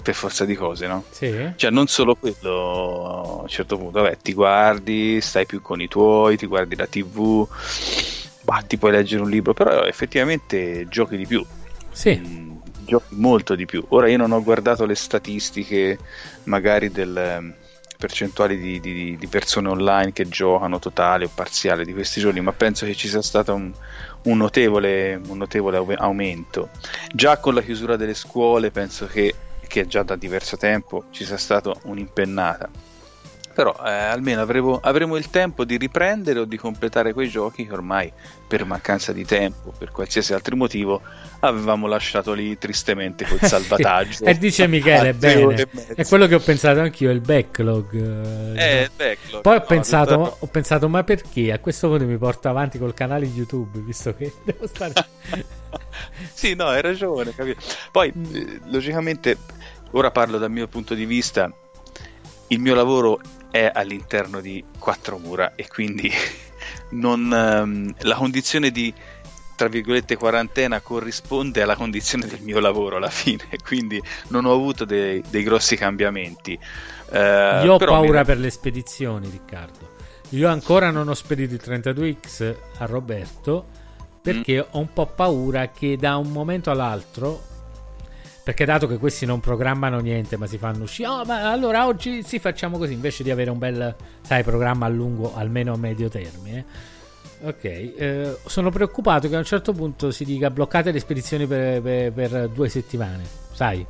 per 0.04 0.14
forza 0.14 0.44
di 0.44 0.54
cose, 0.54 0.86
no? 0.86 1.04
Sì. 1.08 1.52
Cioè, 1.56 1.70
non 1.70 1.86
solo 1.86 2.14
quello, 2.14 3.38
a 3.38 3.40
un 3.40 3.48
certo 3.48 3.78
punto, 3.78 4.02
vabbè, 4.02 4.18
ti 4.18 4.34
guardi, 4.34 5.18
stai 5.22 5.46
più 5.46 5.62
con 5.62 5.80
i 5.80 5.88
tuoi, 5.88 6.36
ti 6.36 6.44
guardi 6.44 6.76
la 6.76 6.86
TV, 6.86 7.48
bah, 8.42 8.62
ti 8.66 8.76
puoi 8.76 8.92
leggere 8.92 9.22
un 9.22 9.30
libro, 9.30 9.54
però 9.54 9.84
effettivamente 9.84 10.86
giochi 10.88 11.16
di 11.16 11.26
più. 11.26 11.44
Sì. 11.90 12.20
Mm, 12.22 12.56
giochi 12.84 13.14
molto 13.14 13.54
di 13.54 13.64
più. 13.64 13.82
Ora 13.88 14.08
io 14.08 14.18
non 14.18 14.32
ho 14.32 14.42
guardato 14.42 14.84
le 14.84 14.94
statistiche 14.94 15.98
magari 16.44 16.90
del 16.90 17.54
percentuali 17.96 18.58
di, 18.58 18.80
di, 18.80 19.16
di, 19.16 19.26
persone 19.28 19.68
online 19.68 20.12
che 20.12 20.28
giocano 20.28 20.78
totale 20.78 21.24
o 21.24 21.30
parziale 21.34 21.86
di 21.86 21.94
questi 21.94 22.20
giorni, 22.20 22.42
ma 22.42 22.52
penso 22.52 22.84
che 22.84 22.94
ci 22.94 23.08
sia 23.08 23.22
stato 23.22 23.54
un, 23.54 23.72
un, 24.24 24.36
notevole, 24.36 25.18
un 25.28 25.38
notevole 25.38 25.78
aumento. 25.96 26.68
Già 27.10 27.38
con 27.38 27.54
la 27.54 27.62
chiusura 27.62 27.96
delle 27.96 28.12
scuole 28.12 28.70
penso 28.70 29.06
che 29.06 29.34
che 29.74 29.88
già 29.88 30.04
da 30.04 30.14
diverso 30.14 30.56
tempo 30.56 31.06
ci 31.10 31.24
sia 31.24 31.36
stata 31.36 31.74
un'impennata. 31.86 32.83
Però 33.54 33.72
eh, 33.84 33.90
almeno 33.90 34.40
avremo, 34.40 34.80
avremo 34.82 35.16
il 35.16 35.30
tempo 35.30 35.64
di 35.64 35.76
riprendere 35.76 36.40
o 36.40 36.44
di 36.44 36.56
completare 36.56 37.12
quei 37.12 37.28
giochi 37.28 37.66
che 37.66 37.72
ormai 37.72 38.12
per 38.48 38.64
mancanza 38.64 39.12
di 39.12 39.24
tempo, 39.24 39.72
per 39.76 39.92
qualsiasi 39.92 40.34
altro 40.34 40.56
motivo, 40.56 41.00
avevamo 41.40 41.86
lasciato 41.86 42.32
lì 42.32 42.58
tristemente 42.58 43.24
col 43.24 43.38
salvataggio. 43.46 44.24
e 44.24 44.36
dice 44.36 44.66
Michele, 44.66 45.14
bene, 45.14 45.68
è 45.94 46.04
quello 46.04 46.26
che 46.26 46.34
ho 46.34 46.40
pensato 46.40 46.80
anch'io, 46.80 47.10
il 47.10 47.20
backlog. 47.20 48.56
Eh, 48.56 48.82
il 48.82 48.90
backlog. 48.96 49.42
Poi 49.42 49.56
ho, 49.56 49.60
no, 49.60 49.64
pensato, 49.66 50.14
tutta... 50.16 50.36
ho 50.40 50.46
pensato, 50.46 50.88
ma 50.88 51.04
perché 51.04 51.52
a 51.52 51.58
questo 51.60 51.88
punto 51.88 52.04
mi 52.04 52.16
porto 52.18 52.48
avanti 52.48 52.78
col 52.78 52.92
canale 52.92 53.26
YouTube, 53.26 53.78
visto 53.80 54.14
che 54.14 54.32
devo 54.44 54.66
stare... 54.66 54.92
sì, 56.32 56.54
no, 56.54 56.66
hai 56.66 56.82
ragione. 56.82 57.32
Capito? 57.34 57.60
Poi, 57.92 58.12
mm. 58.16 58.34
eh, 58.34 58.60
logicamente, 58.66 59.36
ora 59.92 60.10
parlo 60.10 60.38
dal 60.38 60.50
mio 60.50 60.66
punto 60.66 60.94
di 60.94 61.04
vista, 61.04 61.50
il 62.48 62.58
mio 62.58 62.74
lavoro 62.74 63.20
è 63.54 63.70
all'interno 63.72 64.40
di 64.40 64.64
quattro 64.80 65.16
mura 65.16 65.54
e 65.54 65.68
quindi 65.68 66.10
non, 66.90 67.30
um, 67.30 67.94
la 68.00 68.16
condizione 68.16 68.72
di 68.72 68.92
tra 69.54 69.68
virgolette 69.68 70.16
quarantena 70.16 70.80
corrisponde 70.80 71.62
alla 71.62 71.76
condizione 71.76 72.26
del 72.26 72.40
mio 72.40 72.58
lavoro 72.58 72.96
alla 72.96 73.10
fine 73.10 73.44
quindi 73.64 74.02
non 74.30 74.44
ho 74.44 74.52
avuto 74.52 74.84
dei, 74.84 75.22
dei 75.30 75.44
grossi 75.44 75.76
cambiamenti 75.76 76.58
uh, 77.10 77.14
io 77.64 77.74
ho 77.74 77.78
paura 77.78 78.18
mi... 78.18 78.24
per 78.24 78.38
le 78.38 78.50
spedizioni 78.50 79.30
Riccardo 79.30 79.92
Io 80.30 80.48
ancora 80.48 80.90
non 80.90 81.06
ho 81.06 81.14
spedito 81.14 81.54
il 81.54 81.60
32X 81.64 82.56
a 82.78 82.86
Roberto 82.86 83.66
perché 84.20 84.62
mm. 84.62 84.66
ho 84.70 84.78
un 84.80 84.92
po' 84.92 85.06
paura 85.06 85.68
che 85.68 85.96
da 85.96 86.16
un 86.16 86.32
momento 86.32 86.72
all'altro 86.72 87.53
perché 88.44 88.66
dato 88.66 88.86
che 88.86 88.98
questi 88.98 89.24
non 89.24 89.40
programmano 89.40 89.98
niente 90.00 90.36
ma 90.36 90.46
si 90.46 90.58
fanno 90.58 90.84
uscire 90.84 91.08
oh, 91.08 91.24
ma 91.24 91.50
allora 91.50 91.86
oggi 91.86 92.22
sì 92.22 92.38
facciamo 92.38 92.76
così 92.76 92.92
invece 92.92 93.22
di 93.22 93.30
avere 93.30 93.50
un 93.50 93.58
bel 93.58 93.96
sai 94.20 94.42
programma 94.44 94.84
a 94.84 94.90
lungo 94.90 95.34
almeno 95.34 95.72
a 95.72 95.76
medio 95.76 96.08
termine. 96.08 96.92
Ok 97.42 97.64
eh, 97.64 98.36
sono 98.46 98.70
preoccupato 98.70 99.28
che 99.28 99.34
a 99.34 99.38
un 99.38 99.44
certo 99.44 99.72
punto 99.72 100.10
si 100.10 100.24
dica 100.24 100.50
bloccate 100.50 100.92
le 100.92 101.00
spedizioni 101.00 101.46
per, 101.46 101.80
per, 101.80 102.12
per 102.12 102.48
due 102.48 102.68
settimane 102.68 103.24
sai? 103.52 103.86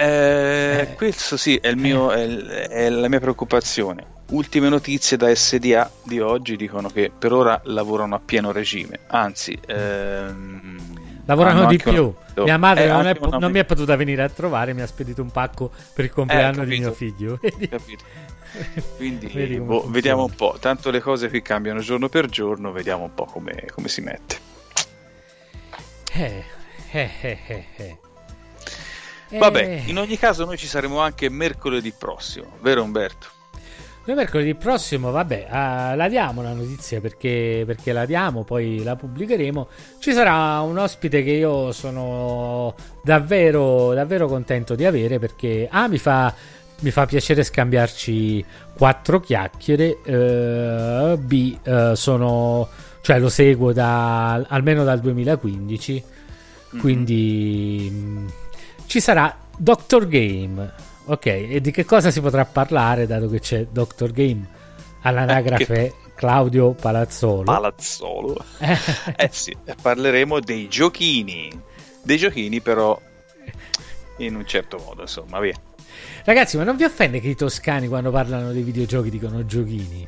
Eh, 0.00 0.78
eh, 0.80 0.94
questo 0.94 1.36
sì 1.36 1.56
è, 1.56 1.74
mio, 1.74 2.12
è, 2.12 2.24
è 2.68 2.88
la 2.88 3.08
mia 3.08 3.18
preoccupazione. 3.18 4.16
Ultime 4.30 4.68
notizie 4.68 5.16
da 5.16 5.34
SDA 5.34 5.90
di 6.04 6.20
oggi 6.20 6.54
dicono 6.54 6.88
che 6.88 7.10
per 7.16 7.32
ora 7.32 7.60
lavorano 7.64 8.14
a 8.14 8.20
pieno 8.24 8.52
regime, 8.52 9.00
anzi 9.08 9.58
ehm, 9.66 10.87
lavorano 11.28 11.66
di 11.66 11.76
più. 11.76 12.04
Un... 12.34 12.44
Mia 12.44 12.56
madre 12.56 12.84
eh, 12.84 12.88
non, 12.88 13.06
è, 13.06 13.16
non 13.38 13.52
mi 13.52 13.58
è 13.58 13.64
potuta 13.64 13.96
venire 13.96 14.22
a 14.22 14.28
trovare, 14.28 14.72
mi 14.72 14.80
ha 14.80 14.86
spedito 14.86 15.20
un 15.20 15.30
pacco 15.30 15.70
per 15.92 16.06
il 16.06 16.10
compleanno 16.10 16.62
eh, 16.62 16.66
di 16.66 16.78
mio 16.78 16.92
figlio. 16.92 17.38
Quindi 18.96 19.28
boh, 19.60 19.84
vediamo 19.88 20.24
un 20.24 20.34
po', 20.34 20.56
tanto 20.58 20.90
le 20.90 21.00
cose 21.00 21.28
qui 21.28 21.42
cambiano 21.42 21.80
giorno 21.80 22.08
per 22.08 22.26
giorno, 22.28 22.72
vediamo 22.72 23.04
un 23.04 23.14
po' 23.14 23.26
come, 23.26 23.66
come 23.72 23.88
si 23.88 24.00
mette. 24.00 24.46
Eh, 26.14 26.44
eh, 26.90 27.10
eh, 27.20 27.66
eh. 27.76 27.98
Vabbè, 29.38 29.82
in 29.86 29.98
ogni 29.98 30.16
caso 30.16 30.46
noi 30.46 30.56
ci 30.56 30.66
saremo 30.66 31.00
anche 31.00 31.28
mercoledì 31.28 31.92
prossimo, 31.92 32.56
vero 32.60 32.82
Umberto? 32.82 33.36
Noi 34.08 34.16
mercoledì 34.16 34.54
prossimo, 34.54 35.10
vabbè, 35.10 35.48
uh, 35.50 35.94
la 35.94 36.08
diamo 36.08 36.40
la 36.40 36.54
notizia 36.54 36.98
perché, 36.98 37.64
perché, 37.66 37.92
la 37.92 38.06
diamo, 38.06 38.42
poi 38.42 38.82
la 38.82 38.96
pubblicheremo. 38.96 39.68
Ci 39.98 40.14
sarà 40.14 40.60
un 40.60 40.78
ospite 40.78 41.22
che 41.22 41.32
io 41.32 41.72
sono 41.72 42.74
davvero, 43.04 43.92
davvero 43.92 44.26
contento 44.26 44.74
di 44.74 44.86
avere 44.86 45.18
perché 45.18 45.68
A 45.70 45.88
mi 45.88 45.98
fa, 45.98 46.34
mi 46.80 46.90
fa 46.90 47.04
piacere 47.04 47.44
scambiarci 47.44 48.42
quattro 48.78 49.20
chiacchiere, 49.20 49.98
uh, 50.06 51.18
B 51.18 51.58
uh, 51.66 51.92
sono, 51.92 52.66
cioè 53.02 53.18
lo 53.18 53.28
seguo 53.28 53.74
da, 53.74 54.36
almeno 54.48 54.84
dal 54.84 55.00
2015, 55.00 55.92
mm-hmm. 56.72 56.80
quindi 56.80 57.90
mh, 57.92 57.98
mm, 57.98 58.26
ci 58.86 59.00
sarà 59.00 59.36
Doctor 59.54 60.08
Game 60.08 60.86
Ok, 61.10 61.24
e 61.24 61.60
di 61.62 61.70
che 61.70 61.86
cosa 61.86 62.10
si 62.10 62.20
potrà 62.20 62.44
parlare 62.44 63.06
dato 63.06 63.30
che 63.30 63.40
c'è 63.40 63.66
Doctor 63.70 64.10
Game 64.10 64.46
all'anagrafe 65.00 65.86
eh, 65.86 65.94
Claudio 66.14 66.72
Palazzolo? 66.72 67.44
Palazzolo. 67.44 68.44
eh 69.16 69.30
sì, 69.32 69.56
parleremo 69.80 70.38
dei 70.40 70.68
giochini. 70.68 71.50
Dei 72.02 72.18
giochini 72.18 72.60
però 72.60 73.00
in 74.18 74.34
un 74.34 74.46
certo 74.46 74.76
modo, 74.84 75.02
insomma, 75.02 75.40
via. 75.40 75.54
Ragazzi, 76.24 76.58
ma 76.58 76.64
non 76.64 76.76
vi 76.76 76.84
offende 76.84 77.20
che 77.20 77.28
i 77.28 77.34
toscani 77.34 77.88
quando 77.88 78.10
parlano 78.10 78.52
dei 78.52 78.62
videogiochi 78.62 79.08
dicono 79.08 79.46
giochini? 79.46 80.06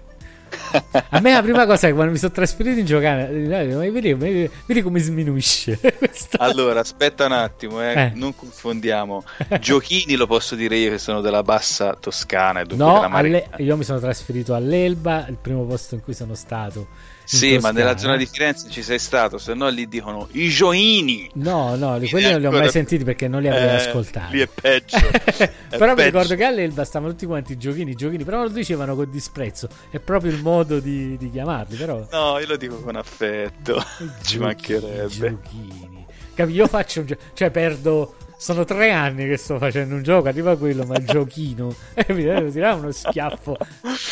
A 0.72 1.20
me 1.20 1.32
la 1.32 1.42
prima 1.42 1.66
cosa 1.66 1.86
è 1.86 1.90
che 1.90 1.94
quando 1.94 2.12
mi 2.12 2.18
sono 2.18 2.32
trasferito 2.32 2.78
in 2.78 2.86
giocare, 2.86 3.26
vedi, 3.26 4.14
vedi, 4.14 4.50
vedi 4.66 4.82
come 4.82 5.00
sminuisce. 5.00 5.78
allora, 6.38 6.80
aspetta 6.80 7.26
un 7.26 7.32
attimo, 7.32 7.82
eh. 7.82 7.92
Eh. 7.92 8.12
non 8.14 8.34
confondiamo. 8.34 9.24
Giochini 9.60 10.16
lo 10.16 10.26
posso 10.26 10.54
dire 10.54 10.76
io 10.76 10.90
che 10.90 10.98
sono 10.98 11.20
della 11.20 11.42
bassa 11.42 11.94
Toscana. 11.94 12.62
no, 12.74 13.02
alle... 13.02 13.48
io 13.58 13.76
mi 13.76 13.84
sono 13.84 13.98
trasferito 13.98 14.54
all'Elba, 14.54 15.26
il 15.28 15.36
primo 15.40 15.64
posto 15.64 15.94
in 15.94 16.02
cui 16.02 16.14
sono 16.14 16.34
stato 16.34 17.09
sì, 17.36 17.58
ma 17.58 17.70
nella 17.70 17.96
zona 17.96 18.16
di 18.16 18.26
Firenze 18.26 18.68
ci 18.70 18.82
sei 18.82 18.98
stato, 18.98 19.38
se 19.38 19.54
no 19.54 19.68
lì 19.68 19.86
dicono 19.88 20.26
i 20.32 20.48
gioini. 20.48 21.30
No, 21.34 21.76
no, 21.76 21.98
di 21.98 22.08
quelli 22.08 22.30
non 22.30 22.40
li 22.40 22.46
ho 22.46 22.50
mai 22.50 22.70
sentiti 22.70 23.04
perché 23.04 23.28
non 23.28 23.40
li 23.40 23.48
avrei 23.48 23.68
eh, 23.68 23.74
ascoltati. 23.74 24.34
Lì 24.34 24.40
è 24.40 24.48
peggio. 24.48 24.96
è 24.98 25.52
però 25.68 25.94
peggio. 25.94 25.94
mi 25.94 26.02
ricordo 26.02 26.34
che 26.34 26.44
all'Elba 26.44 26.84
stavano 26.84 27.12
tutti 27.12 27.26
quanti 27.26 27.56
giochini, 27.56 27.94
giochini, 27.94 28.24
però 28.24 28.42
lo 28.42 28.48
dicevano 28.48 28.96
con 28.96 29.08
disprezzo. 29.08 29.68
È 29.90 30.00
proprio 30.00 30.32
il 30.32 30.42
modo 30.42 30.80
di, 30.80 31.16
di 31.16 31.30
chiamarli, 31.30 31.76
però. 31.76 32.06
No, 32.10 32.38
io 32.38 32.46
lo 32.46 32.56
dico 32.56 32.80
con 32.80 32.96
affetto. 32.96 33.80
ci 34.22 34.38
mancherebbe. 34.38 35.08
Giochini. 35.08 36.06
Capi? 36.34 36.52
Io 36.52 36.66
faccio 36.66 37.00
un 37.00 37.06
gioco, 37.06 37.22
cioè 37.34 37.50
perdo 37.50 38.14
sono 38.40 38.64
tre 38.64 38.90
anni 38.90 39.26
che 39.26 39.36
sto 39.36 39.58
facendo 39.58 39.96
un 39.96 40.02
gioco, 40.02 40.28
arriva 40.28 40.56
quello, 40.56 40.86
ma 40.86 40.96
il 40.96 41.04
giochino. 41.06 41.74
E 41.94 42.10
mi 42.14 42.22
devo 42.22 42.50
tirare 42.50 42.78
uno 42.78 42.90
schiaffo 42.90 43.54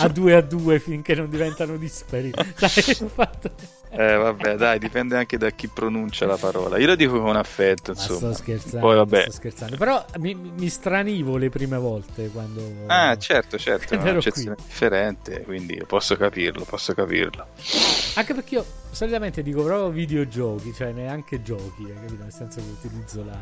a 0.00 0.08
due 0.08 0.34
a 0.34 0.42
due 0.42 0.78
finché 0.78 1.14
non 1.14 1.30
diventano 1.30 1.78
disperi. 1.78 2.30
Dai, 2.30 2.68
fatto... 3.08 3.50
Eh 3.91 4.16
vabbè, 4.16 4.57
dai, 4.57 4.78
dipende 4.78 5.16
anche 5.16 5.39
da 5.39 5.51
chi 5.51 5.68
pronuncia 5.68 6.26
la 6.26 6.36
parola. 6.36 6.78
Io 6.78 6.86
lo 6.86 6.95
dico 6.95 7.20
con 7.20 7.36
affetto, 7.36 7.93
insomma. 7.93 8.28
Ma 8.28 8.34
sto 8.34 8.43
scherzando. 8.43 8.86
Poi 8.86 8.97
vabbè. 8.97 9.22
Sto 9.22 9.32
scherzando. 9.32 9.76
Però 9.76 10.05
mi, 10.18 10.34
mi, 10.34 10.68
stranivo 10.68 11.36
le 11.36 11.49
prime 11.49 11.78
volte 11.78 12.28
quando 12.28 12.62
Ah, 12.86 13.16
certo, 13.16 13.57
certo, 13.59 13.95
è 13.99 14.11
un'accezione 14.11 14.57
differente, 14.57 15.43
quindi 15.43 15.82
posso 15.86 16.16
capirlo, 16.16 16.64
posso 16.64 16.93
capirlo. 16.93 17.47
Anche 18.14 18.34
perché 18.34 18.55
io 18.57 18.64
solitamente 18.91 19.43
dico 19.43 19.62
proprio 19.62 19.91
videogiochi, 19.91 20.72
cioè 20.74 20.93
neanche 20.93 21.43
giochi, 21.43 21.89
eh, 21.89 21.95
capito? 21.95 22.22
Nel 22.22 22.32
senso 22.32 22.61
che 22.61 22.86
utilizzo 22.86 23.24
la, 23.24 23.39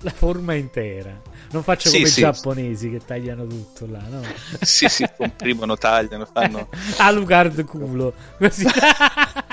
la 0.00 0.10
forma 0.10 0.54
intera. 0.54 1.18
Non 1.52 1.62
faccio 1.62 1.88
sì, 1.88 1.96
come 1.96 2.08
sì, 2.08 2.20
i 2.20 2.22
giapponesi 2.22 2.90
che 2.90 2.98
tagliano 2.98 3.46
tutto 3.46 3.86
là, 3.86 4.02
no? 4.08 4.20
Sì, 4.60 4.88
sì, 4.88 5.06
comprimono, 5.16 5.76
tagliano, 5.76 6.26
fanno 6.26 6.68
Alucard 6.98 7.64
culo. 7.64 8.12
Così. 8.36 8.66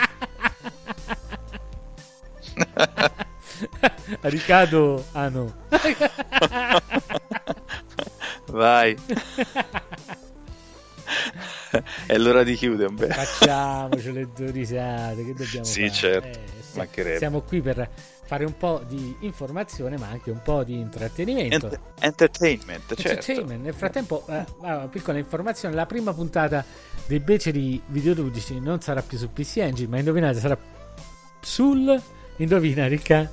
Ricado 4.22 5.06
ah 5.12 5.30
no. 5.30 5.54
Vai. 8.48 8.96
È 12.06 12.18
l'ora 12.18 12.44
di 12.44 12.56
chiudere. 12.56 12.92
Beh. 12.92 13.08
Facciamoci 13.08 14.12
le 14.12 14.30
due 14.34 14.52
risate. 14.52 15.26
Che 15.26 15.34
dobbiamo 15.34 15.66
sì, 15.66 15.82
fare? 15.88 15.94
certo. 15.94 16.40
Eh, 17.02 17.18
siamo 17.18 17.42
qui 17.42 17.62
per 17.62 17.90
fare 18.26 18.46
un 18.46 18.58
po' 18.58 18.82
di 18.88 19.16
informazione, 19.22 19.98
ma 19.98 20.08
anche 20.08 20.32
un 20.32 20.42
po' 20.42 20.64
di 20.64 20.80
intrattenimento. 20.80 21.68
Ent- 21.68 21.80
entertainment, 22.00 22.96
certo. 22.96 23.08
Entertainment. 23.08 23.64
Nel 23.64 23.74
frattempo, 23.74 24.26
eh, 24.28 24.46
una 24.60 24.88
piccola 24.88 25.18
informazione: 25.18 25.76
la 25.76 25.86
prima 25.86 26.14
puntata 26.14 26.64
dei 27.06 27.20
beceri 27.20 27.82
videoludici 27.88 28.60
non 28.60 28.82
sarà 28.82 29.02
più 29.02 29.18
su 29.18 29.32
PC 29.32 29.58
Engine, 29.58 29.90
ma 29.90 29.98
indovinate, 29.98 30.40
sarà 30.40 30.58
sul. 31.42 32.02
Indovina, 32.38 32.88
Ricca. 32.88 33.32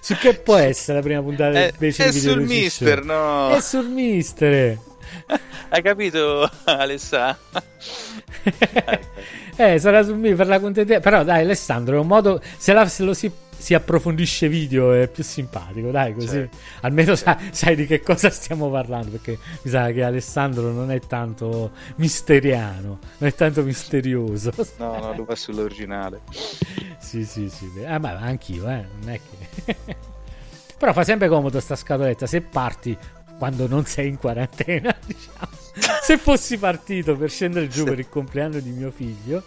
su 0.00 0.14
che 0.16 0.34
può 0.34 0.56
essere 0.56 0.98
la 0.98 1.02
prima 1.02 1.22
puntata 1.22 1.50
dei 1.52 1.72
beceri 1.76 2.10
videoludici? 2.10 2.66
È 2.66 2.68
sul 2.68 2.88
Mister, 2.88 3.04
no? 3.04 3.50
È 3.50 3.60
sul 3.60 3.88
Mister. 3.88 4.78
Hai 5.68 5.82
capito, 5.82 6.50
Alessà? 6.64 7.38
eh, 9.56 9.78
sarà 9.78 10.02
su 10.02 10.14
me 10.14 10.34
per 10.34 10.46
la 10.46 10.60
contenuta. 10.60 11.00
Però 11.00 11.24
dai, 11.24 11.42
Alessandro, 11.42 11.96
è 11.96 11.98
un 11.98 12.06
modo. 12.06 12.42
Se, 12.58 12.72
la, 12.72 12.86
se 12.86 13.02
lo 13.04 13.14
si, 13.14 13.30
si, 13.62 13.74
approfondisce 13.74 14.48
video 14.48 14.92
è 14.92 15.08
più 15.08 15.22
simpatico, 15.22 15.90
dai, 15.90 16.12
così 16.14 16.26
certo. 16.28 16.56
almeno 16.80 17.14
certo. 17.16 17.40
Sai, 17.40 17.50
sai, 17.52 17.76
di 17.76 17.86
che 17.86 18.00
cosa 18.00 18.28
stiamo 18.30 18.70
parlando. 18.70 19.10
Perché 19.12 19.38
mi 19.62 19.70
sa 19.70 19.90
che 19.92 20.02
Alessandro 20.02 20.72
non 20.72 20.90
è 20.90 20.98
tanto 21.00 21.70
misteriano, 21.96 22.98
non 23.18 23.28
è 23.28 23.34
tanto 23.34 23.62
misterioso. 23.62 24.52
No, 24.78 24.98
no, 24.98 25.14
lo 25.16 25.24
fa 25.24 25.36
sull'originale. 25.36 26.22
sì, 26.98 27.24
sì, 27.24 27.48
sì. 27.48 27.70
Ah, 27.86 27.98
ma 27.98 28.18
anch'io, 28.18 28.68
eh, 28.68 28.84
non 29.00 29.10
è 29.10 29.20
che. 29.64 29.76
Però 30.76 30.92
fa 30.92 31.04
sempre 31.04 31.28
comodo 31.28 31.60
sta 31.60 31.76
scatoletta. 31.76 32.26
Se 32.26 32.40
parti 32.40 32.98
quando 33.38 33.68
non 33.68 33.84
sei 33.84 34.08
in 34.08 34.18
quarantena, 34.18 34.94
diciamo. 35.06 35.60
Se 36.02 36.18
fossi 36.18 36.58
partito 36.58 37.16
per 37.16 37.30
scendere 37.30 37.68
giù 37.68 37.84
per 37.84 37.98
il 37.98 38.08
compleanno 38.08 38.58
di 38.58 38.70
mio 38.70 38.90
figlio, 38.90 39.42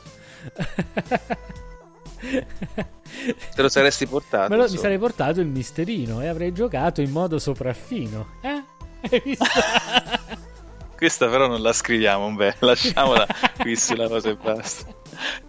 te 3.55 3.61
lo 3.61 3.69
saresti 3.69 4.07
portato. 4.07 4.55
Lo, 4.55 4.69
mi 4.69 4.77
sarei 4.77 4.97
portato 4.97 5.41
il 5.41 5.47
misterino 5.47 6.21
e 6.21 6.27
avrei 6.27 6.51
giocato 6.51 7.01
in 7.01 7.11
modo 7.11 7.39
sopraffino. 7.39 8.37
Eh? 8.41 8.63
Hai 9.09 9.21
visto? 9.23 9.45
Questa 10.95 11.27
però 11.27 11.47
non 11.47 11.61
la 11.61 11.73
scriviamo, 11.73 12.33
beh, 12.33 12.55
lasciamola 12.61 13.27
qui 13.59 13.75
sulla 13.75 14.07
cosa 14.07 14.29
e 14.29 14.35
basta. 14.35 14.93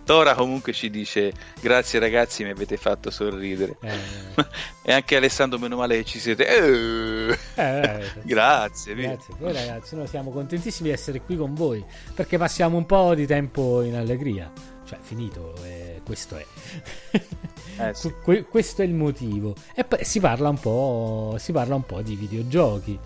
Tora 0.05 0.35
comunque 0.35 0.73
ci 0.73 0.91
dice 0.91 1.33
grazie 1.61 1.99
ragazzi 1.99 2.45
mi 2.45 2.51
avete 2.51 2.77
fatto 2.77 3.11
sorridere 3.11 3.77
eh. 3.81 4.45
e 4.83 4.93
anche 4.93 5.17
Alessandro 5.17 5.59
meno 5.59 5.77
male 5.77 5.97
che 5.97 6.05
ci 6.05 6.21
siete 6.21 6.47
eh. 6.47 7.37
Eh, 7.57 7.81
eh 7.81 8.13
grazie 8.23 8.95
grazie 8.95 9.35
voi 9.41 9.53
ragazzi 9.53 9.97
noi 9.97 10.07
siamo 10.07 10.31
contentissimi 10.31 10.89
di 10.89 10.95
essere 10.95 11.21
qui 11.21 11.37
con 11.37 11.55
voi 11.55 11.85
perché 12.15 12.39
passiamo 12.39 12.77
un 12.77 12.87
po' 12.87 13.17
di 13.17 13.27
tempo 13.27 13.83
in 13.83 13.97
allegria 13.97 14.76
cioè 14.87 14.99
finito 15.01 15.55
eh, 15.65 16.01
questo 16.05 16.37
è 16.37 16.47
eh, 17.11 17.93
sì. 17.95 18.13
que- 18.23 18.45
questo 18.45 18.83
è 18.83 18.85
il 18.85 18.95
motivo 18.95 19.55
e 19.75 19.85
poi 19.85 20.05
si 20.05 20.21
parla 20.21 20.49
un 20.49 20.59
po' 20.59 21.37
si 21.39 21.53
parla 21.53 21.75
un 21.75 21.85
po' 21.85 22.01
di 22.03 22.15
videogiochi 22.15 22.99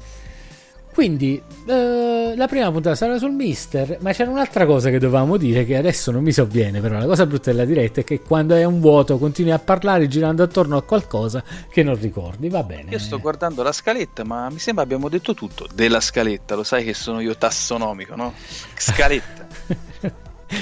Quindi 0.93 1.41
eh, 1.66 2.35
la 2.37 2.47
prima 2.49 2.70
puntata 2.70 2.97
sarà 2.97 3.16
sul 3.16 3.31
Mister, 3.31 3.99
ma 4.01 4.12
c'era 4.12 4.31
un'altra 4.31 4.66
cosa 4.66 4.91
che 4.91 4.99
dovevamo 4.99 5.37
dire 5.37 5.64
che 5.64 5.76
adesso 5.76 6.11
non 6.11 6.22
mi 6.22 6.33
sovviene, 6.33 6.81
però 6.81 6.99
la 6.99 7.07
cosa 7.07 7.26
brutta 7.26 7.51
della 7.51 7.64
diretta 7.64 8.01
è 8.01 8.05
che 8.05 8.20
quando 8.20 8.57
è 8.57 8.64
un 8.64 8.81
vuoto 8.81 9.16
continui 9.16 9.53
a 9.53 9.59
parlare 9.61 10.09
girando 10.09 10.43
attorno 10.43 10.76
a 10.76 10.83
qualcosa 10.83 11.45
che 11.70 11.83
non 11.85 11.99
ricordi, 11.99 12.49
va 12.49 12.64
bene. 12.64 12.91
Io 12.91 12.99
sto 12.99 13.20
guardando 13.20 13.62
la 13.62 13.72
scaletta, 13.72 14.24
ma 14.24 14.51
mi 14.51 14.59
sembra 14.59 14.83
abbiamo 14.83 15.09
detto 15.09 15.33
tutto 15.33 15.66
della 15.72 16.01
scaletta, 16.01 16.57
lo 16.57 16.64
sai 16.64 16.85
che 16.85 16.93
sono 16.93 17.20
io 17.20 17.37
tassonomico, 17.37 18.16
no? 18.16 18.35
Scaletta. 18.76 19.47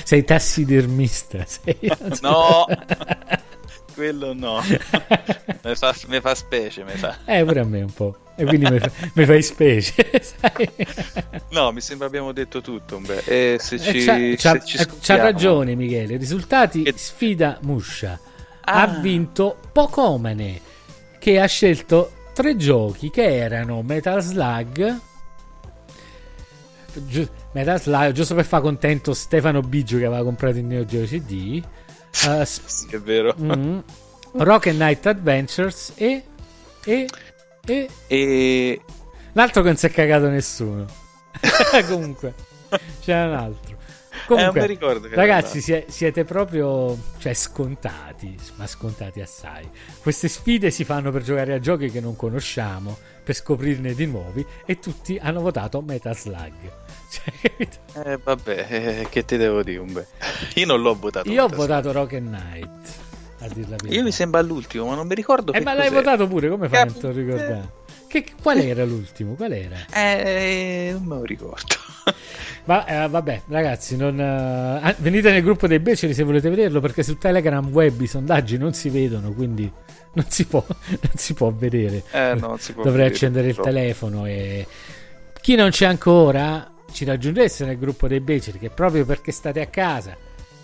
sei 0.05 0.24
tassidermista, 0.24 1.45
sei... 1.49 1.76
no! 2.20 2.66
quello 3.95 4.32
no. 4.32 4.62
mi, 4.64 5.74
fa, 5.74 5.95
mi 6.07 6.20
fa 6.20 6.34
specie, 6.36 6.84
mi 6.84 6.93
fa. 6.93 7.16
Eh, 7.24 7.45
pure 7.45 7.61
a 7.61 7.64
me 7.64 7.82
un 7.82 7.93
po'. 7.93 8.16
E 8.36 8.45
quindi 8.45 8.70
mi, 8.70 8.78
fa, 8.78 8.91
fai 9.26 9.43
specie, 9.43 9.93
sai? 10.22 10.70
No, 11.51 11.72
mi 11.72 11.80
sembra 11.80 12.07
abbiamo 12.07 12.30
detto 12.30 12.61
tutto. 12.61 13.01
E 13.24 13.57
se 13.61 13.74
Eh, 13.74 13.78
ci, 13.80 14.05
c'ha, 14.05 14.14
c'ha- 14.53 14.61
ci 14.64 14.76
c'ha 14.76 14.82
scopriamo- 14.84 15.22
ragione 15.24 15.74
Michele. 15.74 16.16
Risultati 16.16 16.82
Che- 16.84 16.95
sfida 16.97 17.59
Muscia. 17.62 18.20
Ah. 18.61 18.82
Ha 18.82 18.86
vinto 19.01 19.57
Pocomane 19.72 20.61
che 21.18 21.41
ha 21.41 21.47
scelto 21.47 22.12
tre 22.34 22.55
giochi 22.57 23.11
che 23.11 23.24
erano 23.36 23.82
Metal 23.82 24.22
Slug. 24.22 25.01
Metal 27.59 27.80
Slug, 27.80 28.12
giusto 28.12 28.34
per 28.36 28.44
far 28.44 28.61
contento 28.61 29.12
Stefano 29.14 29.61
Biggio 29.62 29.98
che 29.98 30.04
aveva 30.04 30.22
comprato 30.22 30.59
il 30.59 30.64
Neo 30.64 30.84
Geo 30.84 31.04
CD. 31.04 31.61
eh, 32.26 32.44
s- 32.44 32.61
Sì, 32.66 32.86
è 32.94 33.00
vero. 33.00 33.34
mm, 33.40 33.78
Rock 34.34 34.68
and 34.68 34.78
Night 34.80 35.04
Adventures 35.06 35.92
e, 35.96 36.22
e, 36.84 37.06
e 37.66 37.88
E 38.06 38.80
l'altro 39.32 39.62
che 39.62 39.68
non 39.68 39.76
si 39.76 39.86
è 39.86 39.90
cagato 39.90 40.28
nessuno. 40.28 40.86
Comunque, 41.88 42.34
c'era 43.00 43.26
un 43.26 43.34
altro. 43.34 43.76
Eh, 44.35 44.37
Comunque, 44.37 44.61
mi 44.61 44.66
ricordo 44.66 45.09
ragazzi, 45.11 45.57
era 45.59 45.83
sie- 45.83 45.85
siete 45.89 46.24
proprio 46.24 46.97
cioè, 47.18 47.33
scontati, 47.35 48.37
ma 48.57 48.66
scontati 48.66 49.20
assai. 49.20 49.68
Queste 50.03 50.29
sfide 50.29 50.70
si 50.70 50.85
fanno 50.85 51.11
per 51.11 51.22
giocare 51.22 51.55
a 51.55 51.59
giochi 51.61 51.91
che 51.91 52.01
non 52.01 52.14
conosciamo, 52.16 52.97
per 53.24 53.35
scoprirne 53.35 53.95
di 53.95 54.07
nuovi, 54.07 54.45
e 54.66 54.79
tutti 54.79 55.18
hanno 55.20 55.41
votato 55.41 55.81
Metal 55.83 56.16
Slug. 56.16 56.53
Cioè? 57.11 57.68
Eh, 58.05 58.18
vabbè, 58.22 58.66
eh, 58.68 59.07
che 59.09 59.24
ti 59.24 59.39
devo 59.39 59.62
dire? 59.62 59.79
Umbe? 59.79 60.07
Io 60.57 60.66
non 60.66 60.83
l'ho 60.83 60.95
votato. 60.95 61.31
Io 61.31 61.45
ho 61.45 61.49
votato 61.49 61.91
Rock 61.91 62.12
and 62.14 62.29
Night. 62.29 62.68
A 63.41 63.49
dir 63.49 63.61
la 63.61 63.76
Slug. 63.79 63.81
verità. 63.81 63.95
Io 63.95 64.03
mi 64.03 64.12
sembra 64.12 64.41
all'ultimo, 64.41 64.85
ma 64.87 64.95
non 64.95 65.07
mi 65.07 65.14
ricordo 65.14 65.53
Eh, 65.55 65.61
ma 65.62 65.72
l'hai 65.72 65.89
votato 65.91 66.26
pure, 66.26 66.51
come 66.51 66.68
fai 66.68 66.81
a 66.81 66.85
non 67.01 67.12
ricordare? 67.14 67.78
Che, 68.09 68.24
qual 68.42 68.59
era 68.59 68.84
l'ultimo? 68.84 69.34
Qual 69.34 69.52
era? 69.52 69.76
Eh, 69.92 70.88
non 70.92 71.02
me 71.04 71.16
lo 71.16 71.24
ricordo. 71.24 71.74
Ma 72.64 72.84
eh, 72.86 73.09
vabbè, 73.09 73.42
ragazzi, 73.48 73.96
non, 73.96 74.18
eh, 74.18 74.80
ah, 74.82 74.94
venite 74.98 75.30
nel 75.30 75.42
gruppo 75.42 75.66
dei 75.66 75.78
beceri 75.78 76.14
se 76.14 76.22
volete 76.22 76.48
vederlo, 76.48 76.80
perché 76.80 77.02
su 77.02 77.18
Telegram 77.18 77.66
web 77.68 78.00
i 78.00 78.06
sondaggi 78.06 78.56
non 78.56 78.72
si 78.72 78.88
vedono, 78.88 79.32
quindi 79.32 79.70
non 80.14 80.24
si 80.28 80.46
può, 80.46 80.64
non 80.88 81.12
si 81.14 81.34
può 81.34 81.50
vedere. 81.52 82.02
Eh, 82.11 82.34
no, 82.38 82.56
si 82.59 82.72
può 82.72 82.82
Dovrei 82.82 83.04
vedere, 83.04 83.14
accendere 83.14 83.48
il 83.48 83.54
purtroppo. 83.54 83.76
telefono 83.78 84.26
e 84.26 84.66
chi 85.40 85.54
non 85.54 85.70
c'è 85.70 85.86
ancora 85.86 86.70
ci 86.90 87.04
raggiungesse 87.04 87.64
nel 87.64 87.78
gruppo 87.78 88.09
dei 88.09 88.20
beceri, 88.20 88.59
che 88.59 88.70
proprio 88.70 89.04
perché 89.04 89.32
state 89.32 89.61
a 89.61 89.66
casa 89.66 90.16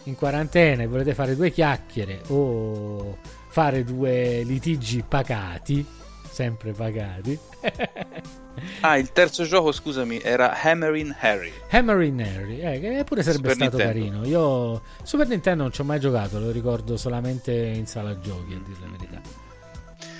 in 0.04 0.14
quarantena 0.14 0.82
e 0.82 0.86
volete 0.86 1.14
fare 1.14 1.36
due 1.36 1.50
chiacchiere 1.50 2.20
o 2.28 3.16
fare 3.48 3.84
due 3.84 4.42
litigi 4.44 5.04
pagati, 5.06 5.86
sempre 6.34 6.72
pagati. 6.72 7.38
Ah, 8.80 8.96
il 8.98 9.10
terzo 9.12 9.44
gioco, 9.44 9.72
scusami, 9.72 10.20
era 10.22 10.58
Hammering 10.62 11.14
Harry. 11.18 11.52
Hammer 11.70 12.00
in 12.02 12.20
Harry, 12.22 12.60
eh, 12.60 12.78
che 12.80 13.04
pure 13.04 13.22
sarebbe 13.22 13.50
Super 13.50 13.68
stato 13.68 13.76
Nintendo. 13.76 14.08
carino. 14.22 14.26
Io 14.26 14.82
Super 15.02 15.26
Nintendo 15.26 15.62
non 15.64 15.72
ci 15.72 15.80
ho 15.80 15.84
mai 15.84 15.98
giocato, 15.98 16.38
lo 16.38 16.50
ricordo 16.50 16.96
solamente 16.96 17.52
in 17.52 17.86
sala 17.86 18.18
giochi, 18.20 18.54
a 18.54 18.60
dire 18.64 18.78
la 18.80 18.86
verità. 18.96 19.20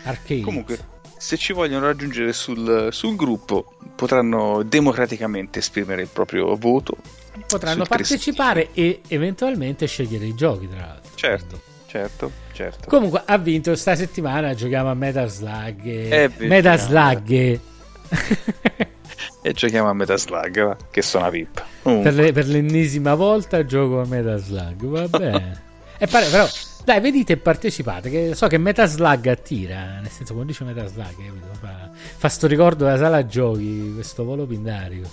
Arcade. 0.05 0.41
Comunque, 0.41 0.79
se 1.17 1.37
ci 1.37 1.53
vogliono 1.53 1.87
raggiungere 1.87 2.33
sul, 2.33 2.89
sul 2.91 3.15
gruppo, 3.17 3.77
potranno 3.95 4.63
democraticamente 4.65 5.61
esprimere 5.61 6.03
il 6.03 6.09
proprio 6.09 6.55
voto. 6.57 6.97
potranno 7.47 7.85
partecipare 7.85 8.71
e 8.73 9.01
eventualmente 9.09 9.87
scegliere 9.87 10.27
i 10.27 10.35
giochi, 10.35 10.69
tra 10.69 10.81
l'altro. 10.81 11.11
Certo, 11.15 11.61
certo, 11.99 12.31
certo. 12.53 12.89
Comunque 12.89 13.23
ha 13.25 13.39
vinto 13.39 13.75
sta 13.77 13.95
settimana, 13.95 14.53
giochiamo 14.55 14.91
a 14.91 14.95
Metal 14.95 15.29
Slug. 15.31 15.85
e- 15.87 16.09
Eh, 16.39 16.47
Metal. 16.47 16.79
Slug 16.79 17.31
e- 17.31 17.61
giochiamo 19.53 19.89
a 19.89 19.93
Metal 19.93 20.19
Slug, 20.19 20.77
che 20.91 21.03
sono 21.03 21.29
pippa. 21.31 21.65
Comunque, 21.83 22.11
per, 22.11 22.21
le- 22.25 22.33
per 22.33 22.47
l'ennesima 22.49 23.15
volta 23.15 23.65
gioco 23.65 24.01
a 24.01 24.07
Metal 24.07 24.41
Slug, 24.41 24.85
va 24.87 25.07
bene. 25.09 25.63
e 25.99 26.07
pare, 26.09 26.27
però, 26.29 26.47
dai, 26.85 27.01
vedete 27.01 27.35
e 27.35 27.37
partecipate, 27.37 28.11
che 28.11 28.35
so 28.35 28.49
che 28.49 28.59
Metal 28.59 28.89
Slug 28.89 29.27
attira, 29.29 30.01
nel 30.01 30.11
senso 30.11 30.33
quando 30.35 30.51
dice 30.51 30.65
Metal 30.65 30.89
Slug, 30.89 31.07
capito? 31.15 31.47
fa, 31.61 31.91
fa 31.95 32.29
sto 32.29 32.47
ricordo 32.49 32.85
della 32.85 32.99
sala 32.99 33.25
giochi, 33.27 33.93
questo 33.95 34.25
volo 34.25 34.47
pindarico. 34.47 35.09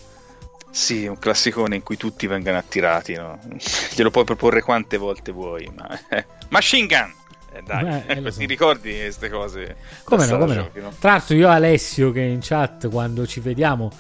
Sì, 0.72 1.06
un 1.06 1.20
classicone 1.20 1.76
in 1.76 1.84
cui 1.84 1.98
tutti 1.98 2.28
vengono 2.28 2.58
attirati, 2.58 3.14
no? 3.14 3.40
Glielo 3.94 4.10
puoi 4.10 4.24
proporre 4.24 4.62
quante 4.62 4.98
volte 4.98 5.32
vuoi, 5.32 5.70
ma... 5.76 5.88
Machine 6.50 6.88
Gun! 6.88 7.14
Eh, 7.54 7.62
dai, 7.64 8.04
Eh, 8.08 8.18
eh, 8.18 8.24
ti 8.24 8.32
so. 8.32 8.46
ricordi 8.46 8.94
queste 8.94 9.30
cose? 9.30 9.76
Come 10.04 10.26
no, 10.26 10.38
come 10.38 10.56
no. 10.56 10.64
giochi, 10.64 10.80
no? 10.80 10.94
Tra 10.98 11.12
l'altro 11.12 11.36
io 11.36 11.48
e 11.48 11.52
Alessio 11.52 12.12
che 12.12 12.22
in 12.22 12.40
chat 12.42 12.90
quando 12.90 13.28
ci 13.28 13.42
vediamo 13.42 13.92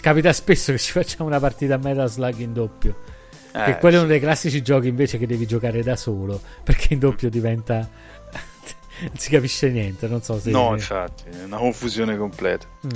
capita 0.00 0.32
spesso 0.32 0.72
che 0.72 0.78
ci 0.78 0.92
facciamo 0.92 1.28
una 1.28 1.40
partita 1.40 1.74
a 1.74 1.78
Metal 1.78 2.08
Slug 2.08 2.38
in 2.38 2.52
doppio. 2.52 2.96
Eh, 3.54 3.64
che 3.64 3.78
quello 3.78 3.96
è 3.96 3.98
sì. 3.98 4.04
uno 4.04 4.06
dei 4.06 4.20
classici 4.20 4.62
giochi 4.62 4.88
invece 4.88 5.18
che 5.18 5.26
devi 5.26 5.46
giocare 5.46 5.82
da 5.82 5.96
solo, 5.96 6.40
perché 6.62 6.94
in 6.94 6.98
doppio 6.98 7.28
diventa 7.28 7.88
non 9.02 9.16
si 9.16 9.30
capisce 9.30 9.68
niente, 9.70 10.06
non 10.06 10.22
so 10.22 10.38
se 10.38 10.50
No, 10.50 10.72
infatti, 10.74 11.24
è 11.28 11.44
una 11.44 11.56
confusione 11.56 12.16
completa. 12.16 12.66
Mm. 12.86 12.90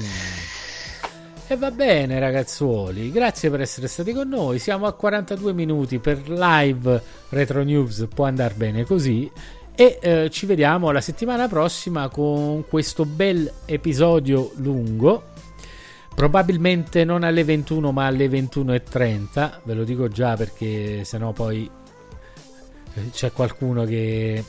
E 1.49 1.57
va 1.57 1.71
bene 1.71 2.19
ragazzuoli, 2.19 3.13
grazie 3.13 3.51
per 3.51 3.61
essere 3.61 3.87
stati 3.87 4.13
con 4.13 4.29
noi. 4.29 4.59
Siamo 4.59 4.87
a 4.87 4.93
42 4.93 5.53
minuti 5.53 6.01
per 6.01 6.29
live 6.29 7.01
Retro 7.29 7.63
News, 7.63 8.09
può 8.13 8.25
andare 8.25 8.55
bene 8.55 8.85
così. 8.85 9.31
E 9.77 9.99
eh, 10.03 10.29
ci 10.31 10.45
vediamo 10.45 10.91
la 10.91 11.01
settimana 11.01 11.47
prossima 11.47 12.09
con 12.09 12.65
questo 12.69 13.05
bel 13.05 13.49
episodio 13.65 14.51
lungo. 14.57 15.23
Probabilmente 16.17 17.05
non 17.05 17.23
alle 17.23 17.45
21 17.45 17.93
ma 17.93 18.07
alle 18.07 18.27
21.30, 18.27 19.61
ve 19.63 19.75
lo 19.75 19.85
dico 19.85 20.09
già 20.09 20.35
perché 20.35 21.05
sennò 21.05 21.31
poi 21.31 21.71
eh, 22.95 23.11
c'è 23.13 23.31
qualcuno 23.31 23.85
che 23.85 24.43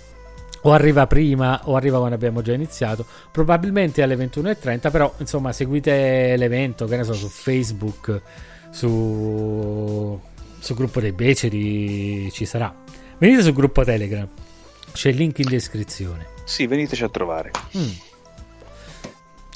o 0.68 0.72
arriva 0.74 1.08
prima 1.08 1.62
o 1.66 1.76
arriva 1.76 1.98
quando 1.98 2.16
abbiamo 2.16 2.42
già 2.42 2.54
iniziato 2.54 3.06
probabilmente 3.32 4.02
alle 4.02 4.16
21.30 4.16 4.92
però 4.92 5.14
insomma 5.18 5.52
seguite 5.52 6.36
l'evento 6.38 6.86
che 6.86 6.98
ne 6.98 7.04
so 7.04 7.14
su 7.14 7.28
Facebook 7.28 8.22
su 8.70 10.20
sul 10.60 10.76
gruppo 10.76 11.00
dei 11.00 11.12
beceri 11.12 12.30
ci 12.32 12.46
sarà 12.46 12.74
venite 13.18 13.42
sul 13.42 13.54
gruppo 13.54 13.84
Telegram 13.84 14.28
c'è 14.92 15.10
il 15.10 15.16
link 15.16 15.40
in 15.40 15.48
descrizione 15.48 16.36
Sì, 16.48 16.66
veniteci 16.66 17.04
a 17.04 17.10
trovare. 17.10 17.52
Mm. 17.78 17.90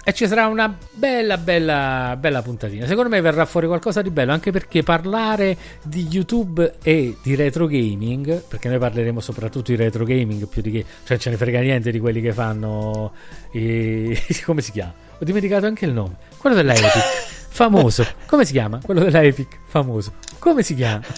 E 0.04 0.14
ci 0.14 0.28
sarà 0.28 0.48
una 0.48 0.76
bella, 0.94 1.38
bella, 1.38 2.18
bella 2.20 2.42
puntatina. 2.42 2.88
Secondo 2.88 3.10
me 3.10 3.22
verrà 3.22 3.46
fuori 3.46 3.68
qualcosa 3.68 4.02
di 4.02 4.10
bello, 4.10 4.32
anche 4.32 4.52
perché 4.52 4.82
parlare 4.82 5.56
di 5.84 6.08
YouTube 6.10 6.78
e 6.82 7.18
di 7.22 7.36
retro 7.36 7.68
gaming, 7.68 8.42
perché 8.42 8.68
noi 8.68 8.80
parleremo 8.80 9.20
soprattutto 9.20 9.70
di 9.70 9.78
retro 9.78 10.04
gaming 10.04 10.48
più 10.48 10.64
di 10.64 10.72
che, 10.72 10.86
cioè 11.04 11.20
ce 11.20 11.30
ne 11.30 11.38
frega 11.38 11.60
niente 11.60 11.92
di 11.92 12.00
quelli 12.00 12.20
che 12.20 12.34
fanno 12.34 13.14
i... 13.52 14.20
come 14.44 14.62
si 14.62 14.72
chiama? 14.72 14.94
Ho 15.20 15.24
dimenticato 15.24 15.68
anche 15.68 15.86
il 15.86 15.94
nome. 15.94 16.16
Quello 16.36 16.56
della 16.56 16.74
Epic, 16.74 17.04
famoso. 17.50 18.04
Come 18.26 18.44
si 18.44 18.54
chiama? 18.54 18.80
Quello 18.84 19.02
della 19.04 19.22
Epic, 19.22 19.60
famoso. 19.68 20.14
Come 20.40 20.64
si 20.64 20.74
chiama? 20.74 21.02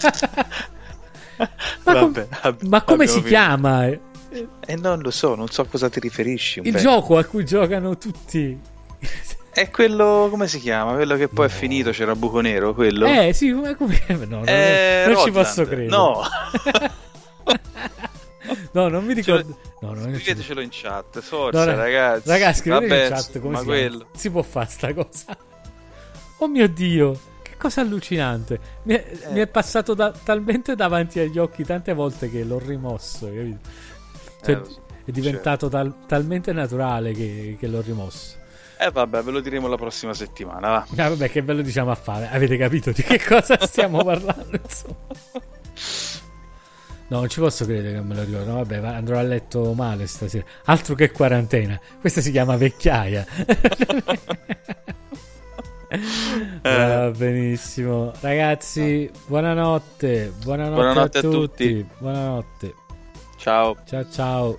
ma, 1.38 1.94
com- 1.94 2.12
Vabbè, 2.12 2.28
vabbè, 2.42 2.66
ma 2.66 2.82
come 2.82 3.06
si 3.06 3.22
chiama? 3.22 3.84
finito. 3.84 4.12
Eh, 4.66 4.76
non 4.76 5.00
lo 5.00 5.10
so, 5.10 5.34
non 5.36 5.48
so 5.48 5.62
a 5.62 5.66
cosa 5.66 5.88
ti 5.88 6.00
riferisci. 6.00 6.60
Il 6.64 6.76
gioco 6.76 7.16
a 7.16 7.24
cui 7.24 7.44
giocano 7.44 7.96
tutti. 7.96 8.72
È 9.50 9.70
quello, 9.70 10.26
come 10.30 10.48
si 10.48 10.58
chiama? 10.58 10.94
Quello 10.94 11.16
che 11.16 11.28
poi 11.28 11.46
è 11.46 11.48
finito, 11.48 11.90
c'era 11.92 12.16
buco 12.16 12.40
nero, 12.40 12.74
quello? 12.74 13.06
Eh 13.06 13.32
sì, 13.32 13.52
come. 13.76 14.02
No, 14.08 14.24
non, 14.26 14.42
Eh, 14.48 15.04
non 15.06 15.16
ci 15.24 15.30
posso 15.30 15.64
credere. 15.64 15.86
No, 15.88 16.22
No, 18.72 18.88
non 18.88 19.04
mi 19.04 19.14
ricordo. 19.14 19.56
No, 19.80 19.92
no, 19.94 20.00
scrivetecelo 20.02 20.60
in 20.60 20.68
chat, 20.70 21.20
forza 21.20 21.58
No, 21.60 21.64
ra- 21.64 21.74
ragazzi. 21.76 22.28
Ragazzi, 22.28 22.60
scrivete 22.60 23.04
in 23.04 23.08
chat 23.12 23.38
come 23.40 23.58
si, 23.58 23.64
quello. 23.64 24.06
si 24.14 24.30
può 24.30 24.42
fare 24.42 24.68
sta 24.68 24.92
cosa. 24.92 25.36
Oh 26.38 26.48
mio 26.48 26.68
Dio, 26.68 27.18
che 27.42 27.52
cosa 27.56 27.80
allucinante. 27.80 28.58
Mi 28.82 28.94
è, 28.94 29.04
Eh. 29.28 29.32
mi 29.32 29.38
è 29.40 29.46
passato 29.46 29.94
da- 29.94 30.10
talmente 30.24 30.74
davanti 30.74 31.20
agli 31.20 31.38
occhi 31.38 31.64
tante 31.64 31.94
volte 31.94 32.28
che 32.28 32.42
l'ho 32.42 32.58
rimosso, 32.58 33.26
capito? 33.26 33.58
Cioè, 34.44 34.56
Eh, 34.56 34.64
so, 34.64 34.80
è 35.04 35.10
diventato 35.12 35.68
tal- 35.68 35.94
talmente 36.06 36.52
naturale 36.52 37.12
che, 37.12 37.56
che 37.58 37.66
l'ho 37.68 37.80
rimosso. 37.80 38.36
Eh 38.84 38.90
vabbè, 38.90 39.22
ve 39.22 39.30
lo 39.30 39.40
diremo 39.40 39.66
la 39.66 39.76
prossima 39.76 40.12
settimana, 40.12 40.68
va. 40.68 40.86
Ah, 41.02 41.08
vabbè, 41.08 41.30
che 41.30 41.40
ve 41.40 41.54
lo 41.54 41.62
diciamo 41.62 41.90
a 41.90 41.94
fare. 41.94 42.28
Avete 42.30 42.58
capito 42.58 42.90
di 42.90 43.02
che 43.02 43.18
cosa 43.18 43.56
stiamo 43.66 44.04
parlando, 44.04 44.60
insomma. 44.62 44.94
No, 47.06 47.18
non 47.20 47.28
ci 47.30 47.40
posso 47.40 47.64
credere 47.64 47.94
che 47.94 48.00
me 48.02 48.14
lo 48.14 48.24
ricordo. 48.24 48.52
Vabbè, 48.56 48.76
andrò 48.76 49.18
a 49.18 49.22
letto 49.22 49.72
male 49.72 50.06
stasera. 50.06 50.44
Altro 50.64 50.94
che 50.94 51.12
quarantena. 51.12 51.80
Questa 51.98 52.20
si 52.20 52.30
chiama 52.30 52.56
vecchiaia. 52.56 53.24
Va 56.62 57.10
benissimo. 57.10 58.12
Ragazzi, 58.20 59.10
buonanotte. 59.26 60.34
Buonanotte, 60.42 60.74
buonanotte 60.74 61.18
a, 61.18 61.20
tutti. 61.22 61.36
a 61.36 61.38
tutti. 61.38 61.86
Buonanotte. 62.00 62.74
Ciao. 63.38 63.76
Ciao 63.86 64.10
ciao. 64.10 64.58